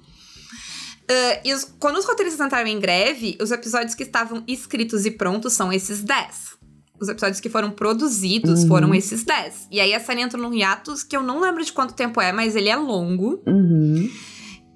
Ah, 1.08 1.40
e 1.44 1.52
os- 1.52 1.64
quando 1.78 1.98
os 1.98 2.04
roteiristas 2.06 2.44
entraram 2.44 2.66
em 2.68 2.80
greve, 2.80 3.36
os 3.40 3.50
episódios 3.52 3.94
que 3.94 4.02
estavam 4.02 4.42
escritos 4.48 5.04
e 5.06 5.10
prontos 5.10 5.52
são 5.52 5.72
esses 5.72 6.02
10. 6.02 6.54
Os 7.00 7.08
episódios 7.08 7.40
que 7.40 7.50
foram 7.50 7.70
produzidos 7.70 8.62
Uhum. 8.62 8.68
foram 8.68 8.94
esses 8.94 9.22
10. 9.24 9.68
E 9.70 9.78
aí 9.80 9.92
a 9.94 10.00
série 10.00 10.22
entrou 10.22 10.42
num 10.42 10.54
hiatus 10.54 11.02
que 11.02 11.16
eu 11.16 11.22
não 11.22 11.40
lembro 11.40 11.62
de 11.64 11.72
quanto 11.72 11.92
tempo 11.94 12.20
é, 12.20 12.32
mas 12.32 12.56
ele 12.56 12.68
é 12.70 12.76
longo. 12.76 13.42
Uhum. 13.46 14.10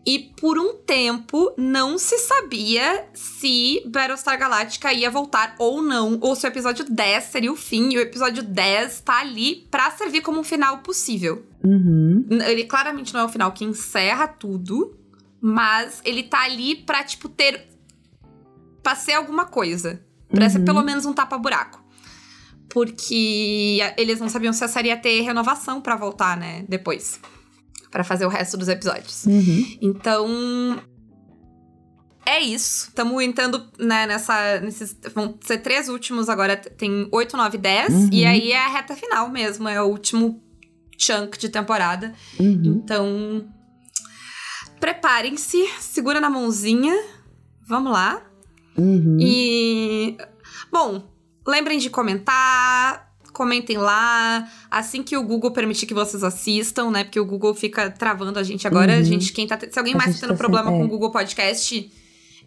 E 0.08 0.32
por 0.40 0.58
um 0.58 0.72
tempo 0.72 1.52
não 1.58 1.98
se 1.98 2.16
sabia 2.16 3.04
se 3.12 3.82
Battlestar 3.84 4.38
Galactica 4.38 4.90
ia 4.90 5.10
voltar 5.10 5.54
ou 5.58 5.82
não, 5.82 6.16
ou 6.22 6.34
se 6.34 6.46
o 6.46 6.48
episódio 6.48 6.86
10 6.88 7.24
seria 7.24 7.52
o 7.52 7.56
fim, 7.56 7.90
e 7.92 7.98
o 7.98 8.00
episódio 8.00 8.42
10 8.42 9.02
tá 9.02 9.20
ali 9.20 9.66
pra 9.70 9.90
servir 9.90 10.22
como 10.22 10.40
um 10.40 10.44
final 10.44 10.78
possível. 10.78 11.44
Uhum. 11.62 12.26
Ele 12.30 12.64
claramente 12.64 13.12
não 13.12 13.20
é 13.20 13.24
o 13.24 13.28
final 13.28 13.52
que 13.52 13.66
encerra 13.66 14.26
tudo, 14.26 14.96
mas 15.42 16.00
ele 16.06 16.22
tá 16.22 16.42
ali 16.42 16.76
pra, 16.76 17.04
tipo, 17.04 17.28
ter. 17.28 17.68
pra 18.82 18.94
ser 18.94 19.12
alguma 19.12 19.44
coisa. 19.44 20.02
Pra 20.30 20.48
ser 20.48 20.60
Uhum. 20.60 20.64
pelo 20.64 20.82
menos 20.82 21.04
um 21.04 21.12
tapa-buraco. 21.12 21.84
Porque 22.70 23.78
eles 23.98 24.20
não 24.20 24.30
sabiam 24.30 24.54
se 24.54 24.64
a 24.64 24.68
série 24.68 24.88
ia 24.88 24.96
ter 24.96 25.20
renovação 25.20 25.82
pra 25.82 25.96
voltar, 25.96 26.34
né? 26.34 26.64
Depois. 26.66 27.20
Pra 27.90 28.04
fazer 28.04 28.26
o 28.26 28.28
resto 28.28 28.56
dos 28.56 28.68
episódios. 28.68 29.24
Uhum. 29.24 29.78
Então. 29.80 30.82
É 32.26 32.40
isso. 32.40 32.88
Estamos 32.88 33.22
entrando 33.22 33.66
né, 33.78 34.06
nessa. 34.06 34.60
Nesses, 34.60 34.96
vão 35.14 35.38
ser 35.40 35.58
três 35.58 35.88
últimos 35.88 36.28
agora. 36.28 36.56
Tem 36.56 37.08
8, 37.10 37.36
9, 37.36 37.58
10. 37.58 37.94
Uhum. 37.94 38.08
E 38.12 38.26
aí 38.26 38.52
é 38.52 38.58
a 38.58 38.68
reta 38.68 38.94
final 38.94 39.30
mesmo. 39.30 39.68
É 39.68 39.82
o 39.82 39.86
último 39.86 40.42
chunk 40.98 41.38
de 41.38 41.48
temporada. 41.48 42.14
Uhum. 42.38 42.62
Então. 42.64 43.48
Preparem-se. 44.78 45.66
Segura 45.80 46.20
na 46.20 46.28
mãozinha. 46.28 46.94
Vamos 47.66 47.92
lá. 47.92 48.22
Uhum. 48.76 49.16
E. 49.20 50.16
Bom, 50.70 51.02
lembrem 51.46 51.78
de 51.78 51.88
comentar. 51.88 53.07
Comentem 53.38 53.78
lá. 53.78 54.50
Assim 54.68 55.00
que 55.00 55.16
o 55.16 55.22
Google 55.22 55.52
permitir 55.52 55.86
que 55.86 55.94
vocês 55.94 56.24
assistam, 56.24 56.90
né? 56.90 57.04
Porque 57.04 57.20
o 57.20 57.24
Google 57.24 57.54
fica 57.54 57.88
travando 57.88 58.36
a 58.36 58.42
gente 58.42 58.66
agora. 58.66 58.96
Uhum. 58.96 59.04
Gente, 59.04 59.32
quem 59.32 59.46
tá. 59.46 59.56
Se 59.70 59.78
alguém 59.78 59.94
A 59.94 59.96
mais 59.96 60.14
tá 60.16 60.22
tendo 60.22 60.30
tá 60.30 60.36
problema 60.36 60.68
sem- 60.68 60.76
com 60.76 60.82
é. 60.82 60.84
o 60.84 60.88
Google 60.88 61.12
Podcast, 61.12 61.88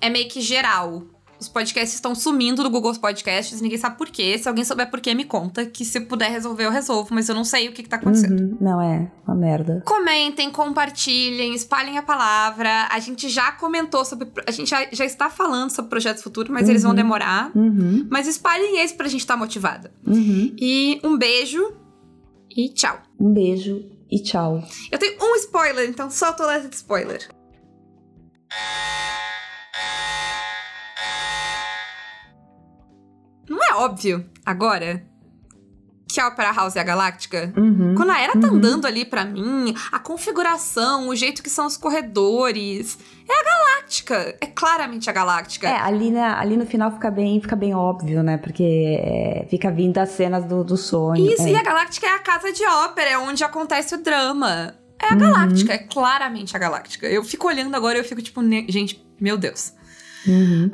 é 0.02 0.10
meio 0.10 0.28
que 0.28 0.42
geral. 0.42 1.04
Os 1.42 1.50
podcasts 1.50 1.96
estão 1.96 2.14
sumindo 2.14 2.62
do 2.62 2.70
Google 2.70 2.94
Podcasts, 3.00 3.60
ninguém 3.62 3.76
sabe 3.80 3.98
por 3.98 4.08
quê. 4.10 4.38
Se 4.38 4.48
alguém 4.48 4.64
souber 4.64 4.92
por 4.92 5.02
quê, 5.02 5.16
me 5.16 5.26
conta. 5.26 5.66
Que 5.66 5.84
se 5.84 6.00
puder 6.02 6.30
resolver, 6.30 6.66
eu 6.68 6.70
resolvo, 6.72 7.16
mas 7.16 7.28
eu 7.28 7.34
não 7.34 7.44
sei 7.44 7.68
o 7.68 7.72
que, 7.74 7.82
que 7.82 7.90
tá 7.90 7.96
acontecendo. 7.96 8.40
Uhum. 8.40 8.58
Não, 8.62 8.80
é 8.80 9.12
uma 9.28 9.36
merda. 9.36 9.82
Comentem, 9.84 10.52
compartilhem, 10.52 11.56
espalhem 11.56 11.98
a 11.98 12.04
palavra. 12.04 12.88
A 12.92 13.00
gente 13.00 13.28
já 13.28 13.52
comentou 13.54 14.06
sobre. 14.06 14.30
A 14.46 14.52
gente 14.52 14.70
já, 14.70 14.88
já 14.92 15.04
está 15.04 15.32
falando 15.32 15.72
sobre 15.72 15.90
projetos 15.90 16.22
futuros, 16.22 16.52
mas 16.52 16.70
eles 16.70 16.84
vão 16.84 16.92
Uhum. 16.92 16.96
demorar. 16.96 17.52
Uhum. 17.56 18.08
Mas 18.12 18.28
espalhem 18.28 18.80
esse 18.80 18.94
pra 18.94 19.08
gente 19.08 19.22
estar 19.22 19.36
motivada. 19.36 19.92
Uhum. 20.06 20.56
E 20.60 21.02
um 21.04 21.18
beijo 21.18 21.74
e 22.56 22.70
tchau. 22.72 23.02
Um 23.20 23.34
beijo 23.34 23.84
e 24.12 24.22
tchau. 24.22 24.64
Eu 24.92 25.00
tenho 25.00 25.18
um 25.20 25.36
spoiler, 25.38 25.90
então 25.90 26.08
solta 26.12 26.44
o 26.44 26.46
alerta 26.46 26.70
de 26.70 26.76
spoiler. 26.76 27.28
Não 33.52 33.64
é 33.64 33.74
óbvio 33.76 34.26
agora 34.46 35.04
que 36.14 36.20
a 36.20 36.28
Opera 36.28 36.52
House 36.52 36.76
é 36.76 36.80
a 36.82 36.84
Galáctica? 36.84 37.54
Uhum. 37.56 37.96
Quando 37.96 38.10
a 38.12 38.20
Era 38.20 38.34
tá 38.34 38.48
Uhum. 38.50 38.56
andando 38.56 38.86
ali 38.86 39.06
pra 39.06 39.24
mim, 39.24 39.74
a 39.94 39.98
configuração, 40.00 41.08
o 41.08 41.16
jeito 41.16 41.42
que 41.42 41.50
são 41.50 41.66
os 41.66 41.78
corredores, 41.78 42.98
é 43.30 43.34
a 43.34 43.44
Galáctica. 43.46 44.36
É 44.42 44.46
claramente 44.46 45.10
a 45.10 45.14
Galáctica. 45.14 45.68
É, 45.70 45.78
ali, 45.80 46.12
na, 46.12 46.38
ali 46.40 46.58
no 46.58 46.66
final 46.66 46.92
fica 46.92 47.10
bem, 47.10 47.40
fica 47.42 47.56
bem 47.56 47.74
óbvio, 47.74 48.22
né? 48.24 48.38
Porque 48.38 48.64
é, 49.02 49.46
fica 49.50 49.72
vindo 49.72 49.98
as 50.00 50.10
cenas 50.10 50.44
do, 50.46 50.64
do 50.66 50.76
sonho. 50.76 51.32
Isso, 51.32 51.44
é. 51.44 51.52
e 51.52 51.56
a 51.56 51.64
Galáctica 51.64 52.08
é 52.08 52.12
a 52.16 52.20
casa 52.20 52.52
de 52.52 52.66
ópera, 52.66 53.12
é 53.12 53.18
onde 53.18 53.44
acontece 53.44 53.96
o 53.96 53.98
drama. 54.02 54.76
É 55.02 55.08
a 55.08 55.14
Uhum. 55.14 55.20
Galáctica, 55.20 55.74
é 55.74 55.78
claramente 55.78 56.56
a 56.56 56.60
Galáctica. 56.60 57.08
Eu 57.08 57.24
fico 57.24 57.48
olhando 57.48 57.74
agora 57.76 57.98
e 57.98 58.02
eu 58.02 58.06
fico 58.06 58.22
tipo, 58.22 58.42
gente, 58.70 59.02
meu 59.20 59.38
Deus. 59.38 59.74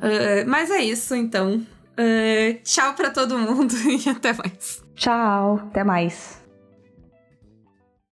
Ah, 0.01 0.43
mas 0.47 0.69
é 0.71 0.79
isso, 0.83 1.15
então. 1.15 1.61
Ah, 1.97 2.59
tchau 2.63 2.93
pra 2.93 3.09
todo 3.09 3.37
mundo 3.37 3.73
e 3.89 4.09
até 4.09 4.33
mais. 4.33 4.83
Tchau, 4.95 5.59
até 5.69 5.83
mais. 5.83 6.36